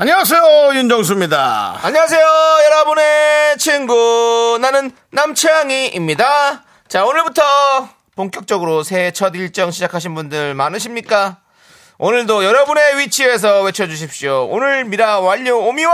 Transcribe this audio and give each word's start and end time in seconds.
안녕하세요 0.00 0.70
윤정수입니다. 0.76 1.80
안녕하세요, 1.82 2.22
여러분의 2.64 3.58
친구. 3.58 4.56
나는 4.58 4.92
남창희입니다. 5.10 6.62
자, 6.88 7.04
오늘부터 7.04 7.42
본격적으로 8.16 8.82
새해 8.82 9.10
첫 9.10 9.34
일정 9.34 9.70
시작하신 9.70 10.14
분들 10.14 10.54
많으십니까? 10.54 11.40
오늘도 11.98 12.46
여러분의 12.46 12.96
위치에서 12.96 13.60
외쳐주십시오. 13.60 14.46
오늘 14.48 14.86
미라 14.86 15.20
완료 15.20 15.58
오미원! 15.58 15.92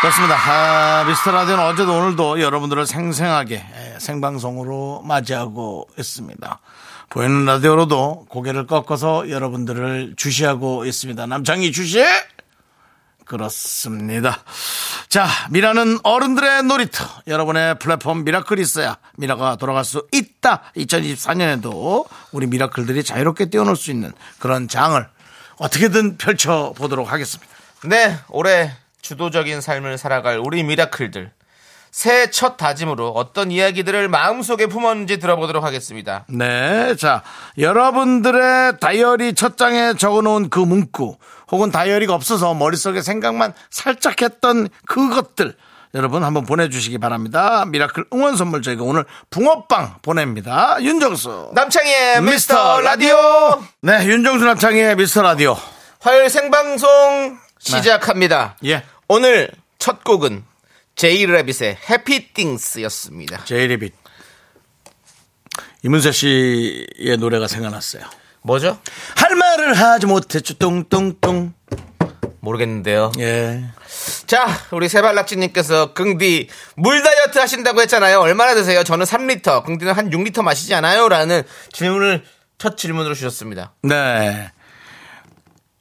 그렇습니다. 0.00 0.36
아, 0.36 1.04
미스터 1.08 1.32
라디오는 1.32 1.64
어제도 1.64 1.92
오늘도 1.92 2.40
여러분들을 2.40 2.86
생생하게 2.86 3.54
예, 3.56 3.98
생방송으로 3.98 5.02
맞이하고 5.04 5.88
있습니다. 5.98 6.60
보이는 7.14 7.44
라디오로도 7.44 8.26
고개를 8.28 8.66
꺾어서 8.66 9.30
여러분들을 9.30 10.14
주시하고 10.16 10.84
있습니다. 10.84 11.26
남창희 11.26 11.70
주시 11.70 12.04
그렇습니다. 13.24 14.42
자, 15.08 15.28
미라는 15.50 16.00
어른들의 16.02 16.64
놀이터. 16.64 17.04
여러분의 17.28 17.78
플랫폼 17.78 18.24
미라클이 18.24 18.60
있어야 18.60 18.98
미라가 19.16 19.54
돌아갈 19.54 19.84
수 19.84 20.08
있다. 20.10 20.72
2024년에도 20.76 22.04
우리 22.32 22.48
미라클들이 22.48 23.04
자유롭게 23.04 23.48
뛰어놀 23.48 23.76
수 23.76 23.92
있는 23.92 24.10
그런 24.40 24.66
장을 24.66 25.06
어떻게든 25.58 26.16
펼쳐보도록 26.16 27.12
하겠습니다. 27.12 27.54
네, 27.84 28.18
올해 28.28 28.72
주도적인 29.02 29.60
삶을 29.60 29.98
살아갈 29.98 30.38
우리 30.38 30.64
미라클들. 30.64 31.30
새해 31.94 32.28
첫 32.28 32.56
다짐으로 32.56 33.10
어떤 33.10 33.52
이야기들을 33.52 34.08
마음속에 34.08 34.66
품었는지 34.66 35.20
들어보도록 35.20 35.62
하겠습니다. 35.62 36.24
네. 36.28 36.96
자, 36.96 37.22
여러분들의 37.56 38.80
다이어리 38.80 39.34
첫 39.34 39.56
장에 39.56 39.94
적어 39.96 40.20
놓은 40.20 40.50
그 40.50 40.58
문구 40.58 41.16
혹은 41.52 41.70
다이어리가 41.70 42.12
없어서 42.12 42.52
머릿속에 42.52 43.00
생각만 43.00 43.54
살짝 43.70 44.22
했던 44.22 44.68
그것들 44.88 45.54
여러분 45.94 46.24
한번 46.24 46.44
보내주시기 46.44 46.98
바랍니다. 46.98 47.64
miracle 47.64 48.06
응원 48.12 48.36
선물 48.36 48.60
저희가 48.62 48.82
오늘 48.82 49.04
붕어빵 49.30 49.98
보냅니다. 50.02 50.76
윤정수. 50.80 51.52
남창희의 51.54 52.22
미스터 52.22 52.80
라디오! 52.80 53.16
네, 53.82 54.04
윤정수 54.04 54.44
남창희의 54.44 54.96
미스터 54.96 55.22
라디오. 55.22 55.56
화요일 56.00 56.28
생방송 56.28 57.38
시작합니다. 57.60 58.56
예. 58.64 58.82
오늘 59.06 59.52
첫 59.78 60.02
곡은 60.02 60.42
J 60.96 61.26
Rabbit의 61.26 61.78
Happy 61.90 62.32
Things였습니다. 62.32 63.44
제이리빗. 63.44 63.94
이문세 65.82 66.12
씨의 66.12 67.16
노래가 67.18 67.46
생각났어요. 67.48 68.04
뭐죠? 68.42 68.78
할 69.16 69.34
말을 69.36 69.74
하지 69.74 70.06
못했죠. 70.06 70.54
뚱뚱뚱. 70.54 71.52
모르겠는데요. 72.40 73.10
예. 73.18 73.64
자, 74.26 74.46
우리 74.70 74.88
세발낙지님께서 74.88 75.94
긍디 75.94 76.48
물 76.76 77.02
다이어트 77.02 77.38
하신다고 77.38 77.80
했잖아요. 77.80 78.20
얼마나 78.20 78.54
드세요? 78.54 78.84
저는 78.84 79.06
3리터, 79.06 79.64
긍디는 79.64 79.94
한 79.94 80.10
6리터 80.10 80.42
마시지 80.42 80.74
않아요? 80.74 81.08
라는 81.08 81.42
질문을 81.72 82.22
첫 82.58 82.76
질문으로 82.76 83.14
주셨습니다. 83.14 83.74
네. 83.82 84.52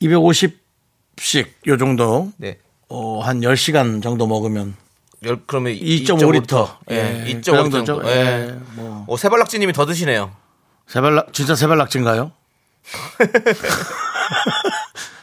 250씩 0.01 1.47
요 1.68 1.78
정도 1.78 2.31
네. 2.38 2.59
어, 2.88 3.19
한 3.22 3.41
10시간 3.41 4.01
정도 4.01 4.25
먹으면 4.25 4.75
열, 5.25 5.41
그러면 5.45 5.73
2.5리터. 5.73 6.78
예, 6.91 7.23
예, 7.28 7.34
2.5리터 7.34 7.45
그 7.45 7.51
정도죠. 7.51 7.85
정도. 7.85 8.09
예, 8.11 8.16
예. 8.50 8.56
뭐. 8.75 9.06
오, 9.07 9.17
세발낙지 9.17 9.59
님이 9.59 9.73
더 9.73 9.85
드시네요. 9.85 10.31
세발낙 10.88 11.34
진짜 11.34 11.56
세발낙지인가요? 11.56 12.31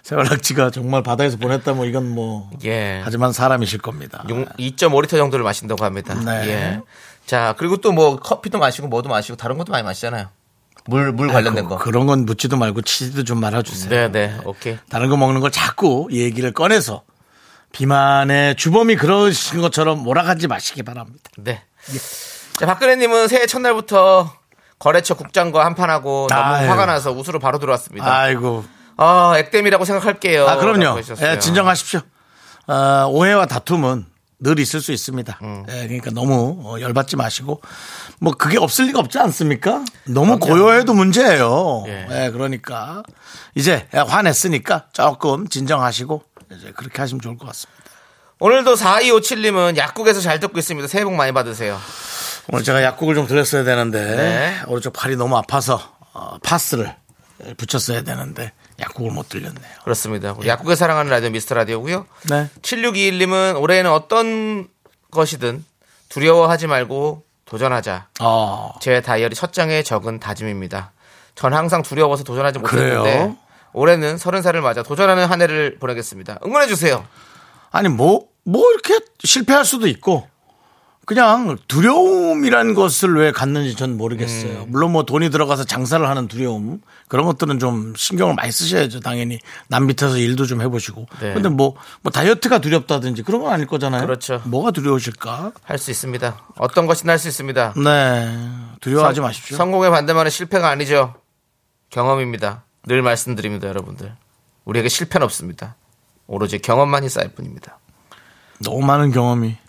세발낙지가 0.03 0.71
정말 0.72 1.03
바다에서 1.03 1.37
보냈다 1.37 1.72
뭐 1.75 1.84
이건 1.87 2.09
뭐 2.09 2.50
예. 2.65 3.00
하지만 3.05 3.33
사람이실 3.33 3.78
겁니다. 3.81 4.25
2.5리터 4.27 5.10
정도를 5.10 5.44
마신다고 5.44 5.84
합니다. 5.84 6.15
네. 6.15 6.49
예. 6.49 6.81
자, 7.27 7.55
그리고 7.59 7.77
또 7.77 7.93
뭐 7.93 8.16
커피도 8.16 8.59
마시고 8.59 8.89
뭐도 8.89 9.09
마시고 9.09 9.37
다른 9.37 9.59
것도 9.59 9.72
많이 9.72 9.84
마시잖아요. 9.84 10.28
물, 10.87 11.12
물 11.12 11.28
관련된 11.28 11.66
거. 11.66 11.77
그런 11.77 12.06
건 12.06 12.25
묻지도 12.25 12.56
말고 12.56 12.83
치지도 12.83 13.25
좀 13.25 13.39
말아주세요. 13.39 13.91
네, 13.91 14.09
네. 14.10 14.39
오케이. 14.44 14.78
다른 14.89 15.10
거 15.10 15.16
먹는 15.16 15.41
걸 15.41 15.50
자꾸 15.50 16.09
얘기를 16.10 16.53
꺼내서 16.53 17.03
비만의 17.73 18.57
주범이 18.57 18.97
그러신 18.97 19.61
것처럼 19.61 20.03
몰아가지 20.03 20.49
마시기 20.49 20.83
바랍니다. 20.83 21.31
네. 21.39 21.63
자, 22.59 22.67
박근혜님은 22.67 23.29
새해 23.29 23.47
첫날부터 23.47 24.33
거래처 24.79 25.15
국장과 25.15 25.65
한판하고 25.65 26.27
너무 26.31 26.43
아유. 26.43 26.69
화가 26.69 26.87
나서 26.87 27.13
웃으로 27.13 27.39
바로 27.39 27.59
들어왔습니다. 27.59 28.13
아이고. 28.21 28.65
아, 28.97 29.35
액땜이라고 29.37 29.85
생각할게요. 29.85 30.47
아, 30.47 30.57
그럼요. 30.57 30.99
예, 31.23 31.39
진정하십시오. 31.39 32.01
어, 32.67 33.07
오해와 33.09 33.47
다툼은 33.47 34.07
늘 34.43 34.59
있을 34.59 34.81
수 34.81 34.93
있습니다. 34.93 35.39
음. 35.43 35.65
예, 35.69 35.87
그러니까 35.87 36.11
너무 36.11 36.63
어, 36.65 36.81
열받지 36.81 37.17
마시고 37.17 37.61
뭐 38.21 38.33
그게 38.33 38.59
없을 38.59 38.87
리가 38.87 38.99
없지 39.01 39.19
않습니까? 39.19 39.85
너무 40.07 40.39
고요해도 40.39 40.95
문제예요. 40.95 41.85
예. 41.87 42.07
예, 42.11 42.31
그러니까 42.31 43.03
이제 43.55 43.87
화냈으니까 43.93 44.87
조금 44.93 45.47
진정하시고 45.49 46.23
이제 46.53 46.72
그렇게 46.77 47.00
하시면 47.00 47.21
좋을 47.21 47.37
것 47.38 47.47
같습니다. 47.47 47.81
오늘도 48.38 48.75
4257님은 48.75 49.77
약국에서 49.77 50.21
잘 50.21 50.41
듣고 50.41 50.59
있습니다. 50.59 50.88
새해 50.88 51.05
복 51.05 51.15
많이 51.15 51.33
받으세요. 51.33 51.78
오늘 52.49 52.65
제가 52.65 52.83
약국을 52.83 53.15
좀 53.15 53.27
드렸어야 53.27 53.65
되는데 53.65 54.16
네. 54.16 54.56
오른쪽 54.66 54.93
팔이 54.94 55.16
너무 55.16 55.37
아파서 55.37 55.81
어, 56.12 56.39
파스를 56.43 56.97
붙였어야 57.56 58.03
되는데 58.03 58.53
약국을 58.81 59.12
못 59.12 59.28
들렸네요. 59.28 59.71
그렇습니다. 59.84 60.34
우리 60.37 60.49
약국에 60.49 60.75
사랑하는 60.75 61.10
라디오 61.10 61.31
미스터 61.31 61.55
라디오고요. 61.55 62.06
네. 62.31 62.49
7621님은 62.62 63.60
올해는 63.60 63.91
어떤 63.91 64.69
것이든 65.10 65.65
두려워하지 66.09 66.66
말고 66.66 67.25
도전하자. 67.44 68.09
어, 68.21 68.72
제 68.81 69.00
다이어리 69.00 69.34
첫 69.34 69.53
장에 69.53 69.83
적은 69.83 70.19
다짐입니다. 70.19 70.93
전 71.34 71.53
항상 71.53 71.83
두려워서 71.83 72.25
도전하지 72.25 72.59
못했는데 72.59 72.97
그래요? 73.03 73.37
올해는 73.73 74.19
서른 74.19 74.43
살을 74.43 74.61
맞아 74.63 74.83
도전하는 74.83 75.27
한 75.27 75.41
해를 75.43 75.79
보내겠습니다. 75.79 76.39
응원해 76.45 76.67
주세요. 76.67 77.05
아니 77.71 77.89
뭐뭐 77.89 78.73
이렇게 78.73 78.99
실패할 79.23 79.65
수도 79.65 79.87
있고 79.87 80.29
그냥 81.07 81.57
두려움이란 81.67 82.75
것을 82.75 83.17
왜 83.17 83.33
갖는지 83.33 83.75
전 83.75 83.97
모르겠어요. 83.97 84.67
물론 84.69 84.93
뭐 84.93 85.03
돈이 85.05 85.31
들어가서 85.31 85.65
장사를 85.65 86.07
하는 86.09 86.29
두려움 86.29 86.81
그런 87.09 87.27
것들은 87.27 87.59
좀 87.59 87.95
신경을 87.97 88.35
많이 88.37 88.53
쓰셔야죠. 88.53 89.01
당연히 89.01 89.41
남 89.67 89.87
밑에서 89.87 90.17
일도 90.19 90.47
좀 90.47 90.61
해보시고. 90.61 91.07
네. 91.21 91.33
근데 91.35 91.49
뭐, 91.49 91.75
뭐 92.03 92.13
다이어트가 92.13 92.59
두렵다든지 92.61 93.23
그런 93.25 93.41
건 93.43 93.53
아닐 93.53 93.67
거잖아요. 93.67 94.03
그렇죠. 94.03 94.41
뭐가 94.45 94.71
두려우실까? 94.71 95.51
할 95.65 95.79
수 95.79 95.91
있습니다. 95.91 96.47
어떤 96.59 96.87
것이든 96.87 97.11
할수 97.11 97.27
있습니다. 97.27 97.75
네. 97.83 98.39
두려워하지 98.81 99.16
성- 99.16 99.25
마십시오. 99.25 99.57
성공의 99.57 99.91
반대말은 99.91 100.31
실패가 100.31 100.69
아니죠. 100.69 101.15
경험입니다. 101.91 102.63
늘 102.86 103.03
말씀드립니다, 103.03 103.68
여러분들. 103.68 104.12
우리에게 104.65 104.88
실패는 104.88 105.24
없습니다. 105.24 105.77
오로지 106.27 106.59
경험만이 106.59 107.09
쌓일 107.09 107.30
뿐입니다. 107.30 107.78
너무 108.62 108.80
많은 108.86 109.10
경험이. 109.12 109.56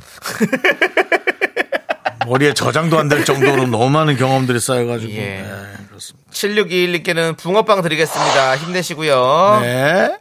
머리에 2.28 2.54
저장도 2.54 3.00
안 3.00 3.10
될 3.10 3.26
정도로 3.26 3.66
너무 3.68 3.90
많은 3.90 4.16
경험들이 4.16 4.60
쌓여가지고. 4.60 5.12
예. 5.14 5.42
네, 5.42 5.74
그렇습니다. 5.88 6.32
7621님께는 6.32 7.38
붕어빵 7.38 7.82
드리겠습니다. 7.82 8.58
힘내시고요. 8.58 9.60
네. 9.62 10.20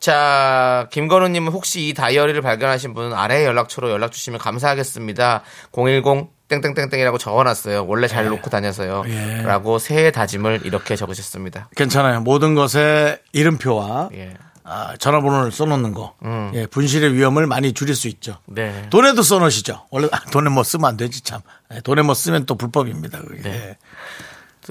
자, 0.00 0.88
김건우님은 0.90 1.52
혹시 1.52 1.88
이 1.88 1.94
다이어리를 1.94 2.40
발견하신 2.40 2.94
분은 2.94 3.12
아래 3.12 3.44
연락처로 3.44 3.90
연락 3.90 4.12
주시면 4.12 4.38
감사하겠습니다. 4.38 5.42
010 5.72 6.28
땡땡땡땡이라고 6.48 7.18
적어놨어요. 7.18 7.86
원래 7.86 8.08
잘 8.08 8.26
놓고 8.28 8.50
다녀서요. 8.50 9.04
예. 9.06 9.42
라고 9.42 9.78
새해 9.78 10.10
다짐을 10.10 10.62
이렇게 10.64 10.96
적으셨습니다. 10.96 11.68
괜찮아요. 11.76 12.20
모든 12.20 12.54
것에 12.54 13.20
이름표와 13.32 14.10
예. 14.14 14.34
아, 14.64 14.96
전화번호를 14.98 15.50
써놓는 15.50 15.92
거. 15.92 16.14
예, 16.54 16.66
분실의 16.66 17.14
위험을 17.14 17.46
많이 17.46 17.72
줄일 17.72 17.94
수 17.94 18.06
있죠. 18.08 18.36
네. 18.46 18.86
돈에도 18.90 19.22
써놓으시죠. 19.22 19.86
원래 19.90 20.08
아, 20.12 20.20
돈에 20.30 20.50
뭐 20.50 20.62
쓰면 20.62 20.84
안 20.84 20.96
되지 20.98 21.22
참. 21.22 21.40
예, 21.74 21.80
돈에 21.80 22.02
뭐 22.02 22.14
쓰면 22.14 22.44
또 22.44 22.54
불법입니다. 22.54 23.20
그게. 23.20 23.42
네. 23.42 23.78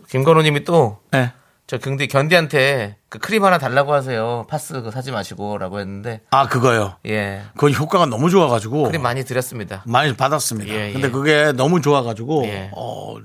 김건우님이 0.10 0.66
또 0.66 1.00
예. 1.16 1.32
저 1.68 1.78
긍디 1.78 2.08
견디한테 2.08 2.96
그 3.10 3.20
크림 3.20 3.44
하나 3.44 3.58
달라고 3.58 3.94
하세요. 3.94 4.46
파스 4.50 4.74
그거 4.74 4.90
사지 4.90 5.12
마시고라고 5.12 5.80
했는데 5.82 6.22
아, 6.32 6.48
그거요. 6.48 6.96
예. 7.06 7.44
그 7.58 7.70
효과가 7.70 8.06
너무 8.06 8.30
좋아가지고. 8.30 8.84
크림 8.84 9.02
많이 9.02 9.26
드렸습니다. 9.26 9.84
많이 9.86 10.16
받았습니다. 10.16 10.74
예, 10.74 10.94
근데 10.94 11.08
예. 11.08 11.12
그게 11.12 11.52
너무 11.52 11.82
좋아가지고, 11.82 12.46
예. 12.46 12.70
어, 12.74 13.16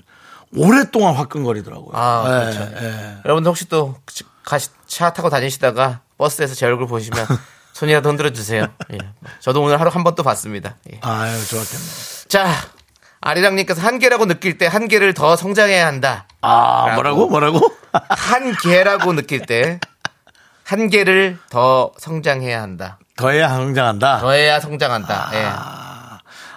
오랫동안 0.56 1.15
화끈거리더라고요. 1.15 1.91
아, 1.94 2.25
예, 2.27 2.53
그렇죠. 2.56 2.73
예. 2.85 3.17
여러분들 3.25 3.49
혹시 3.49 3.69
또 3.69 3.94
가시, 4.44 4.71
차 4.89 5.12
타고 5.12 5.31
다니시다가 5.31 6.00
버스에서 6.19 6.55
제 6.56 6.67
얼굴 6.67 6.89
보시면 6.89 7.25
손이라도 7.75 8.09
흔들어 8.09 8.31
주세요. 8.33 8.67
예. 8.93 8.99
저도 9.39 9.62
오늘 9.62 9.79
하루 9.81 9.89
한 9.91 10.03
번 10.03 10.17
또 10.17 10.25
봤습니다. 10.25 10.79
예. 10.93 10.99
아유, 11.03 11.47
좋았겠네. 11.47 11.85
자, 12.27 12.49
아리랑님께서 13.21 13.81
한계라고 13.81 14.27
느낄 14.27 14.59
때 14.59 14.67
한계를 14.67 15.15
더 15.15 15.37
성장해야 15.37 15.87
한다. 15.87 16.27
아, 16.43 16.93
뭐라고? 16.94 17.29
뭐라고? 17.29 17.61
한계라고 18.11 19.12
느낄 19.15 19.41
때 19.47 19.79
한계를 20.65 21.39
더 21.50 21.93
성장해야 21.99 22.61
한다. 22.61 22.99
더해야 23.17 23.49
성장한다. 23.49 24.19
더해야 24.19 24.61
성장한다. 24.61 25.31
예. 25.35 25.39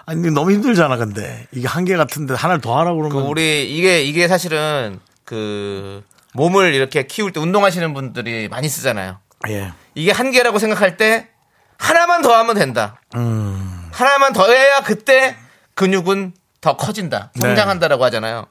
아니, 0.08 0.22
근데 0.22 0.30
너무 0.32 0.52
힘들잖아, 0.52 0.98
근데. 0.98 1.48
이게 1.52 1.68
한계 1.68 1.96
같은데 1.98 2.34
하나를 2.34 2.62
더 2.62 2.78
하라고 2.80 3.02
그 3.04 3.10
그러면. 3.10 3.30
우리 3.30 3.76
이게 3.76 4.02
이게 4.04 4.28
사실은 4.28 5.00
그 5.24 6.04
몸을 6.34 6.74
이렇게 6.74 7.04
키울 7.08 7.32
때 7.32 7.40
운동하시는 7.40 7.94
분들이 7.94 8.48
많이 8.48 8.70
쓰잖아요. 8.70 9.20
예. 9.50 9.72
이게 9.96 10.12
한계라고 10.12 10.60
생각할 10.60 10.98
때 10.98 11.30
하나만 11.78 12.22
더 12.22 12.34
하면 12.36 12.56
된다. 12.56 13.02
음. 13.16 13.90
하나만 13.92 14.34
더 14.34 14.50
해야 14.50 14.82
그때 14.82 15.36
근육은 15.76 16.34
더 16.62 16.78
커진다. 16.78 17.32
네. 17.36 17.42
성장한다라고 17.42 18.04
하잖아요. 18.06 18.48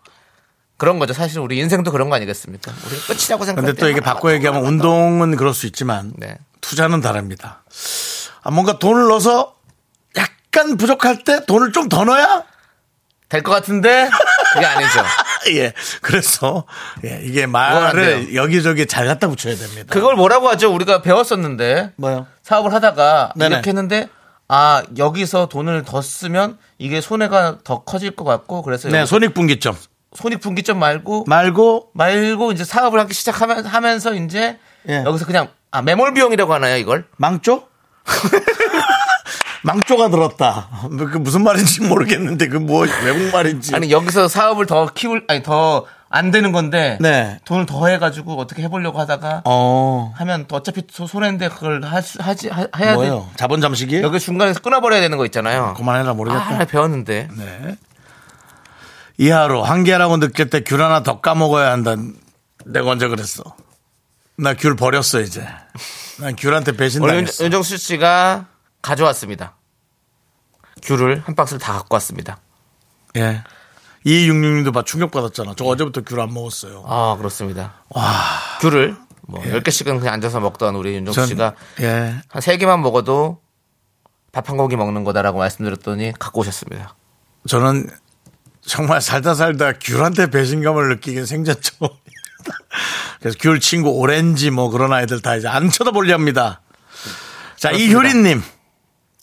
그런 0.77 0.99
거죠. 0.99 1.13
사실 1.15 1.39
우리 1.39 1.59
인생도 1.59 1.93
그런 1.93 2.11
거 2.11 2.17
아니겠습니까? 2.17 2.73
우리 2.87 2.99
끝이라고 3.17 3.45
때또 3.63 3.89
이게 3.89 4.01
바꿔 4.01 4.29
더 4.29 4.35
얘기하면 4.35 4.65
운동은 4.65 5.37
그럴 5.37 5.55
수 5.55 5.67
있지만 5.67 6.13
네. 6.17 6.37
투자는 6.61 7.01
다릅니다. 7.01 7.63
아, 8.43 8.51
뭔가 8.51 8.79
돈을 8.79 9.07
넣어서 9.09 9.55
약간 10.17 10.77
부족할 10.77 11.25
때 11.25 11.45
돈을 11.47 11.73
좀 11.73 11.89
더 11.89 12.05
넣어야 12.05 12.43
될 13.29 13.43
것 13.43 13.51
같은데 13.53 14.09
그게 14.53 14.67
아니죠. 14.67 15.01
예. 15.57 15.73
그래서 16.03 16.65
예, 17.05 17.21
이게 17.25 17.45
안 17.45 17.51
말을. 17.51 18.35
여기저기 18.35 18.87
잘 18.87 19.07
갖다 19.07 19.29
붙여야 19.29 19.57
됩니다. 19.57 19.93
그걸 19.93 20.15
뭐라고 20.17 20.49
하죠? 20.51 20.73
우리가 20.75 21.03
배웠었는데 21.03 21.93
뭐요? 21.97 22.27
사업을 22.43 22.73
하다가 22.73 23.33
네네. 23.37 23.55
이렇게 23.57 23.71
했는데 23.71 24.09
아 24.49 24.83
여기서 24.99 25.47
돈을 25.47 25.85
더 25.85 26.01
쓰면 26.03 26.59
이게 26.79 27.01
손해가 27.01 27.59
더 27.65 27.83
커질 27.83 28.11
것 28.15 28.25
같고 28.25 28.63
그래서 28.63 28.89
네, 28.89 29.05
손익분기점 29.07 29.77
손익분기점 30.15 30.79
말고 30.79 31.25
말고 31.27 31.91
말고 31.93 32.53
이제 32.53 32.65
사업을 32.65 32.99
하기 33.01 33.15
시작하면 33.15 33.65
하면서 33.67 34.15
이제 34.15 34.59
예. 34.89 35.03
여기서 35.05 35.27
그냥 35.27 35.49
아 35.71 35.83
매몰 35.83 36.15
비용이라고 36.15 36.53
하나요 36.55 36.77
이걸? 36.77 37.07
망조? 37.17 37.65
망조가 39.63 40.11
들었다. 40.11 40.69
뭐그 40.91 41.19
무슨 41.19 41.43
말인지 41.43 41.83
모르겠는데 41.83 42.49
그 42.49 42.59
뭐 42.61 42.87
외국 43.05 43.33
말인지. 43.33 43.75
아니 43.75 43.91
여기서 43.91 44.29
사업을 44.29 44.67
더 44.67 44.87
키울 44.95 45.25
아니 45.29 45.43
더 45.43 45.87
안 46.11 46.31
되는 46.31 46.53
건데 46.53 46.97
네. 47.01 47.41
돈을 47.45 47.67
더 47.67 47.89
해가지고 47.89 48.39
어떻게 48.39 48.63
해보려고 48.63 49.01
하다가 49.01 49.43
어. 49.47 50.13
하면 50.15 50.45
또 50.47 50.55
어차피 50.55 50.83
소- 50.89 51.09
손해인데 51.09 51.49
그걸 51.49 51.83
하, 51.83 52.01
하지 52.21 52.49
하, 52.51 52.69
해야 52.79 52.91
돼. 52.91 52.95
뭐요? 52.95 53.29
자본 53.35 53.61
잠식이? 53.61 54.01
여기 54.01 54.21
중간에서 54.21 54.61
끊어버려야 54.61 55.01
되는 55.01 55.19
거 55.19 55.25
있잖아요. 55.25 55.75
그만해라 55.77 56.15
모르겠다. 56.15 56.61
아, 56.61 56.65
배웠는데. 56.67 57.27
네. 57.37 57.77
이하로 59.19 59.63
한계라고 59.65 60.19
느낄 60.19 60.51
때 60.51 60.61
귤 60.61 60.81
하나 60.83 61.03
더 61.03 61.21
까먹어야 61.21 61.71
한다. 61.73 61.95
내가 62.65 62.91
언제 62.91 63.09
그랬어? 63.09 63.43
나 64.37 64.55
귤 64.55 64.75
버렸어 64.77 65.21
이제. 65.21 65.47
난 66.19 66.35
귤한테 66.37 66.77
배신당했어. 66.77 67.45
윤정수 67.45 67.77
씨가 67.77 68.47
가져왔습니다. 68.83 69.55
귤을 70.83 71.23
한 71.25 71.35
박스를 71.35 71.61
다 71.61 71.73
갖고 71.75 71.95
왔습니다. 71.97 72.39
예. 73.17 73.43
2266님도 74.05 74.73
봐 74.75 74.83
충격받았잖아. 74.83 75.55
저 75.57 75.65
어제부터 75.65 76.03
귤 76.03 76.21
안 76.21 76.33
먹었어요. 76.35 76.85
아 76.87 77.17
그렇습니다. 77.17 77.75
귤을 78.61 78.97
뭐 79.27 79.41
10개씩은 79.43 79.99
그냥 80.01 80.15
앉아서 80.15 80.41
먹던 80.41 80.75
우리 80.75 80.95
윤정수 80.97 81.15
전- 81.21 81.27
씨가 81.29 81.55
예. 81.81 82.17
한 82.29 82.43
3개만 82.43 82.81
먹어도 82.81 83.41
밥한 84.33 84.57
공기 84.57 84.77
먹는 84.77 85.05
거다라고 85.05 85.39
말씀드렸더니 85.39 86.13
갖고 86.19 86.41
오셨습니다. 86.41 86.97
저는 87.49 87.89
정말 88.67 89.01
살다 89.01 89.35
살다 89.35 89.75
귤한테 89.75 90.31
배신감을 90.31 90.89
느끼긴 90.89 91.27
생전 91.27 91.57
처음입니다. 91.61 92.05
그래서 93.21 93.37
귤 93.41 93.61
친구 93.61 93.91
오렌지 93.91 94.51
뭐 94.51 94.71
그런 94.71 94.93
아이들 94.93 95.21
다 95.21 95.37
이제 95.37 95.49
안 95.49 95.71
쳐다보려 95.71 96.15
합니다. 96.15 96.61
자. 97.57 97.71
이효린님. 97.71 98.43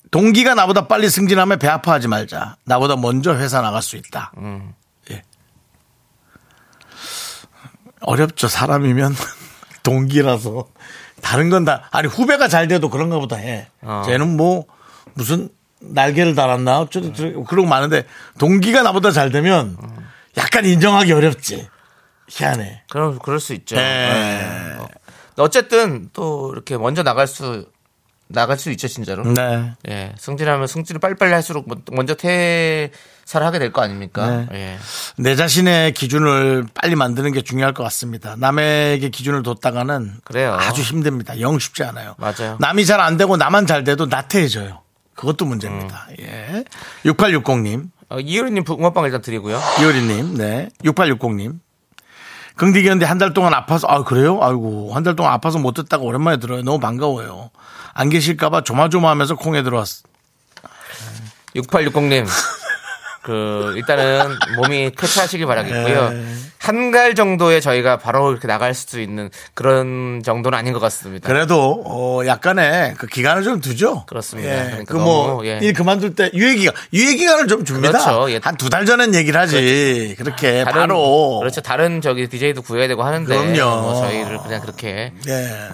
동기가 0.10 0.56
나보다 0.56 0.88
빨리 0.88 1.10
승진하면 1.10 1.58
배 1.60 1.68
아파하지 1.70 2.08
말자. 2.08 2.58
나보다 2.66 2.98
먼저 2.98 3.34
회사 3.36 3.62
나갈 3.62 3.82
수 3.82 3.96
있다. 3.96 4.34
음. 4.38 4.74
예. 5.10 5.22
어렵죠. 8.02 8.48
사람이면 8.48 9.16
동기라서. 9.84 10.68
다른 11.22 11.50
건 11.50 11.64
다, 11.66 11.88
아니, 11.92 12.08
후배가 12.08 12.48
잘 12.48 12.68
돼도 12.68 12.90
그런가 12.90 13.20
보다 13.20 13.36
해. 13.36 13.70
어. 13.82 14.02
쟤는 14.06 14.36
뭐, 14.36 14.66
무슨 15.14 15.50
날개를 15.82 16.36
달았나? 16.36 16.80
어쩌고 16.82 17.14
저쩌고 17.14 17.44
그러고 17.46 17.68
많은데, 17.68 18.06
동기가 18.40 18.82
나보다 18.84 19.12
잘 19.12 19.32
되면 19.32 19.78
약간 20.38 20.66
인정하기 20.66 21.12
어렵지. 21.12 21.68
희한해. 22.30 22.84
그럼 22.90 23.20
그럴 23.20 23.40
수 23.40 23.54
있죠. 23.54 23.76
네. 23.76 23.82
네. 23.82 24.78
어. 24.80 24.88
어쨌든 25.38 26.10
또 26.14 26.52
이렇게 26.54 26.78
먼저 26.78 27.04
나갈 27.04 27.28
수 27.28 27.68
나갈 28.28 28.58
수 28.58 28.72
있죠 28.72 28.88
진짜로. 28.88 29.24
네. 29.26 29.74
예, 29.90 30.14
승진하면 30.18 30.66
승진을 30.68 31.02
빨리빨리 31.02 31.34
할수록 31.34 31.68
뭐- 31.68 31.78
먼저 31.92 32.14
퇴사를 32.16 33.46
하게 33.46 33.60
될 33.60 33.74
거 33.74 33.82
아닙니까? 33.82 34.28
네. 34.28 34.48
예. 34.54 34.78
내 35.18 35.36
자신의 35.36 35.94
기준을 35.94 36.66
빨리 36.74 36.96
만드는 36.96 37.34
게 37.34 37.42
중요할 37.42 37.74
것 37.74 37.84
같습니다. 37.84 38.36
남에게 38.38 39.10
기준을 39.10 39.44
뒀다가는 39.44 40.14
그래요. 40.24 40.54
아주 40.54 40.82
힘듭니다. 40.82 41.42
영 41.42 41.60
쉽지 41.60 41.84
않아요. 41.84 42.16
맞아요. 42.18 42.56
남이 42.62 42.86
잘 42.86 43.02
안 43.02 43.18
되고 43.18 43.36
나만 43.36 43.68
잘 43.68 43.84
돼도 43.84 44.06
나태해져요. 44.06 44.82
그것도 45.22 45.46
문제입니다. 45.46 46.08
음. 46.10 46.16
예. 46.20 46.64
6860님, 47.06 47.90
어, 48.10 48.20
이효리님 48.20 48.64
붕어빵 48.64 49.06
일단 49.06 49.22
드리고요. 49.22 49.62
이효리님, 49.80 50.36
네. 50.36 50.70
6860님. 50.84 51.60
긍디견데 52.56 53.06
한 53.06 53.18
달 53.20 53.34
동안 53.34 53.54
아파서, 53.54 53.88
아, 53.88 54.04
그래요? 54.04 54.40
아이고, 54.42 54.94
한 54.96 55.04
달 55.04 55.16
동안 55.16 55.32
아파서 55.34 55.60
못 55.60 55.74
듣다가 55.74 56.04
오랜만에 56.04 56.38
들어요. 56.38 56.64
너무 56.64 56.80
반가워요. 56.80 57.52
안 57.94 58.10
계실까봐 58.10 58.62
조마조마하면서 58.64 59.36
콩에 59.36 59.62
들어왔어. 59.62 60.04
6860님. 61.56 62.26
그 63.22 63.74
일단은 63.76 64.36
몸이 64.56 64.92
쾌차하시길 64.98 65.46
바라겠고요. 65.46 66.10
네. 66.10 66.26
한갈 66.58 67.14
정도에 67.14 67.60
저희가 67.60 67.98
바로 67.98 68.32
이렇게 68.32 68.48
나갈 68.48 68.74
수 68.74 69.00
있는 69.00 69.30
그런 69.54 70.22
정도는 70.24 70.58
아닌 70.58 70.74
것 70.74 70.80
같습니다. 70.80 71.28
그래도, 71.28 71.84
어, 71.86 72.26
약간의 72.26 72.96
그 72.98 73.08
기간을 73.08 73.44
좀 73.44 73.62
두죠. 73.62 74.06
그렇습니다. 74.08 74.50
예. 74.52 74.64
그러니까 74.70 74.94
그 74.94 74.98
뭐, 74.98 75.28
너무, 75.28 75.46
예. 75.48 75.60
일 75.62 75.74
그만둘 75.74 76.16
때 76.16 76.32
유예 76.34 76.56
기간, 76.56 76.74
유예 76.94 77.16
기간을 77.16 77.48
좀 77.48 77.64
줍니다. 77.64 77.92
그렇죠. 78.00 78.32
예. 78.32 78.40
한두 78.42 78.70
달 78.70 78.86
전엔 78.86 79.14
얘기를 79.14 79.40
하지. 79.40 80.16
그렇게 80.18 80.64
다른 80.64 80.82
바로. 80.82 81.40
그렇죠. 81.40 81.62
다른 81.62 82.02
저기 82.02 82.28
DJ도 82.28 82.64
구해야 82.64 82.88
되고 82.88 83.04
하는데 83.04 83.28
그럼요. 83.28 83.82
뭐 83.82 83.96
저희를 84.02 84.38
그냥 84.40 84.62
그렇게 84.62 85.14
예. 85.28 85.70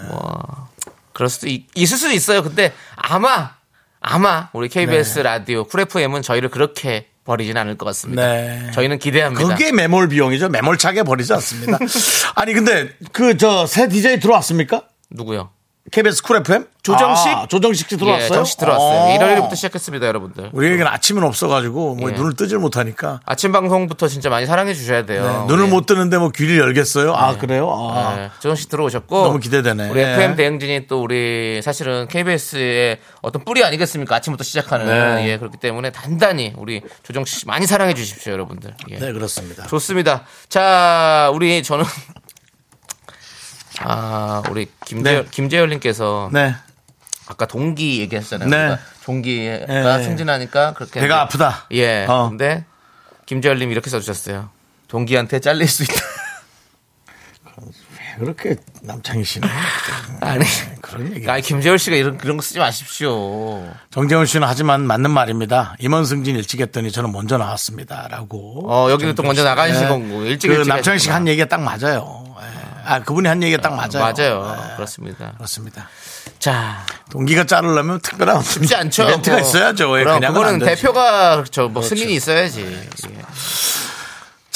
그럴 1.13 1.29
수도 1.29 1.47
있, 1.47 1.65
있을 1.75 1.97
수도 1.97 2.13
있어요. 2.13 2.43
근데 2.43 2.73
아마 2.95 3.51
아마 3.99 4.49
우리 4.53 4.69
KBS 4.69 5.15
네. 5.15 5.23
라디오 5.23 5.63
Cool 5.65 5.81
FM은 5.81 6.21
저희를 6.21 6.49
그렇게 6.49 7.07
버리진 7.27 7.55
않을 7.57 7.77
것 7.77 7.85
같습니다. 7.87 8.23
네. 8.25 8.71
저희는 8.73 8.97
기대합니다. 8.99 9.45
그게 9.55 9.71
매몰 9.73 10.07
비용이죠. 10.07 10.47
매몰차게 10.49 11.03
버리지 11.03 11.33
않습니다. 11.33 11.77
아니, 12.35 12.53
근데 12.53 12.89
그 13.11 13.37
저 13.37 13.65
새 13.67 13.87
DJ 13.89 14.19
들어왔습니까? 14.21 14.83
누구요? 15.11 15.49
KBS 15.91 16.21
쿨 16.21 16.37
FM? 16.37 16.65
조정식? 16.83 17.27
아, 17.27 17.47
조정식 17.47 17.89
씨 17.89 17.97
들어왔어요? 17.97 18.25
예, 18.25 18.29
정식 18.29 18.57
들어왔어요. 18.59 18.99
어. 18.99 19.17
1월부터 19.17 19.55
시작했습니다, 19.55 20.07
여러분들. 20.07 20.49
우리에게는 20.53 20.87
아침은 20.87 21.23
없어가지고 21.23 21.95
뭐 21.95 22.09
예. 22.11 22.15
눈을 22.15 22.35
뜨질 22.35 22.59
못하니까 22.59 23.19
아침 23.25 23.51
방송부터 23.51 24.07
진짜 24.07 24.29
많이 24.29 24.45
사랑해 24.45 24.73
주셔야 24.73 25.05
돼요. 25.05 25.45
네, 25.47 25.53
눈을 25.53 25.67
예. 25.67 25.69
못 25.69 25.85
뜨는데 25.85 26.17
뭐 26.17 26.29
귀를 26.29 26.59
열겠어요? 26.59 27.13
아 27.13 27.37
그래요? 27.37 27.69
아. 27.71 28.15
네, 28.15 28.29
조정식 28.39 28.69
들어오셨고 28.69 29.21
너무 29.21 29.39
기대되네. 29.39 29.89
우리 29.89 29.99
예. 29.99 30.13
FM 30.13 30.35
대행진이 30.35 30.87
또 30.87 31.01
우리 31.01 31.61
사실은 31.61 32.07
KBS의 32.07 32.99
어떤 33.21 33.43
뿌리 33.43 33.63
아니겠습니까? 33.63 34.15
아침부터 34.15 34.43
시작하는 34.43 34.85
네. 34.85 35.29
예 35.29 35.37
그렇기 35.37 35.57
때문에 35.57 35.91
단단히 35.91 36.53
우리 36.57 36.81
조정식 37.03 37.39
씨 37.39 37.47
많이 37.47 37.65
사랑해 37.65 37.93
주십시오, 37.93 38.31
여러분들. 38.33 38.73
예. 38.91 38.97
네 38.97 39.11
그렇습니다. 39.11 39.67
좋습니다. 39.67 40.23
자, 40.47 41.29
우리 41.33 41.63
저는 41.63 41.83
아 43.81 44.43
우리 44.49 44.67
김재 44.85 45.11
네. 45.21 45.25
김재열님께서 45.29 46.29
네 46.33 46.55
아까 47.27 47.45
동기 47.45 47.99
얘기했잖아요. 48.01 48.49
네. 48.49 48.77
동기가 49.03 49.97
네. 49.97 50.03
승진하니까 50.03 50.73
그렇게 50.73 50.99
배가 50.99 51.21
아프다. 51.21 51.65
예. 51.71 52.05
어. 52.05 52.29
근데 52.29 52.65
김재열님 53.25 53.71
이렇게 53.71 53.89
써주셨어요. 53.89 54.49
동기한테 54.87 55.39
잘릴 55.39 55.67
수 55.67 55.83
있다. 55.83 55.93
그렇게 58.19 58.55
남창희 58.81 59.23
씨는 59.23 59.47
아니. 60.21 60.43
그런 60.81 61.13
얘기. 61.15 61.29
아니, 61.29 61.41
김재월 61.41 61.77
씨가 61.77 61.95
이런, 61.95 62.17
그런 62.17 62.37
거 62.37 62.41
쓰지 62.43 62.59
마십시오. 62.59 63.67
정재훈 63.91 64.25
씨는 64.25 64.47
하지만 64.47 64.85
맞는 64.87 65.11
말입니다. 65.11 65.75
임원승진 65.79 66.35
일찍 66.35 66.59
했더니 66.61 66.91
저는 66.91 67.11
먼저 67.11 67.37
나왔습니다. 67.37 68.07
라고. 68.09 68.63
어, 68.71 68.89
여기는 68.91 69.15
또 69.15 69.23
먼저 69.23 69.43
나가신 69.43 69.81
네. 69.81 69.87
거고, 69.87 70.23
일찍 70.23 70.47
그 70.47 70.53
일찍 70.55 70.69
남창희 70.69 70.99
씨가. 70.99 71.15
한 71.15 71.27
얘기가 71.27 71.47
딱 71.47 71.61
맞아요. 71.61 72.35
예. 72.41 72.45
아, 72.85 72.99
그분이 73.03 73.27
한 73.27 73.43
얘기가 73.43 73.61
딱 73.61 73.75
맞아요. 73.75 74.13
맞아요. 74.13 74.57
예, 74.71 74.75
그렇습니다. 74.75 75.33
그렇습니다. 75.35 75.89
자, 76.39 76.85
동기가 77.11 77.43
자르려면 77.45 77.99
특별한 77.99 78.41
쉽지 78.43 78.75
않죠. 78.75 79.03
이벤트가 79.03 79.37
뭐. 79.37 79.45
있어야죠. 79.47 79.99
예, 79.99 80.03
그럼 80.03 80.19
그냥 80.19 80.33
그거는 80.33 80.59
대표가 80.59 81.43
저뭐 81.51 81.81
승인이 81.81 82.13
있어야지. 82.13 82.61
예. 82.61 83.21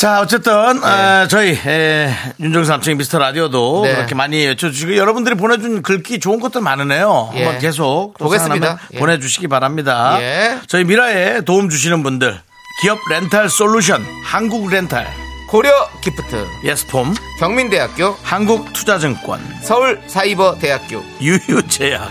자, 0.01 0.19
어쨌든 0.19 0.83
어, 0.83 1.27
저희 1.27 1.51
에, 1.51 2.11
윤정수 2.39 2.71
남창희 2.71 2.97
미스터 2.97 3.19
라디오도 3.19 3.83
네. 3.83 3.93
그렇게 3.93 4.15
많이 4.15 4.47
외쳐주시고 4.47 4.97
여러분들이 4.97 5.35
보내준 5.35 5.83
글귀 5.83 6.19
좋은 6.19 6.39
것들 6.39 6.59
많으네요. 6.59 7.29
예. 7.35 7.43
한번 7.43 7.61
계속 7.61 8.15
또 8.17 8.25
보겠습니다. 8.25 8.79
예. 8.95 8.97
보내주시기 8.97 9.47
바랍니다. 9.47 10.17
예. 10.19 10.57
저희 10.65 10.85
미라에 10.85 11.41
도움 11.41 11.69
주시는 11.69 12.01
분들 12.01 12.35
기업 12.81 12.97
렌탈 13.11 13.47
솔루션 13.47 14.03
한국 14.25 14.71
렌탈 14.71 15.07
고려 15.47 15.69
기프트, 16.01 16.47
예스폼 16.63 17.13
경민대학교, 17.39 18.17
한국투자증권 18.23 19.39
서울 19.61 20.01
사이버 20.07 20.57
대학교, 20.57 21.03
유유제약 21.21 22.09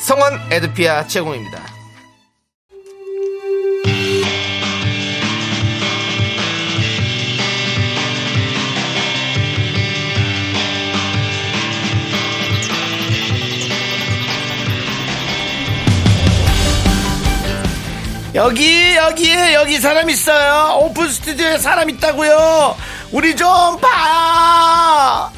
성원 0.00 0.38
에드피아 0.52 1.08
제공입니다. 1.08 1.71
여기 18.34 18.96
여기에 18.96 19.54
여기 19.54 19.78
사람 19.78 20.08
있어요 20.08 20.78
오픈 20.80 21.08
스튜디오에 21.08 21.58
사람 21.58 21.90
있다고요 21.90 22.76
우리 23.12 23.36
좀 23.36 23.46
봐. 23.78 25.30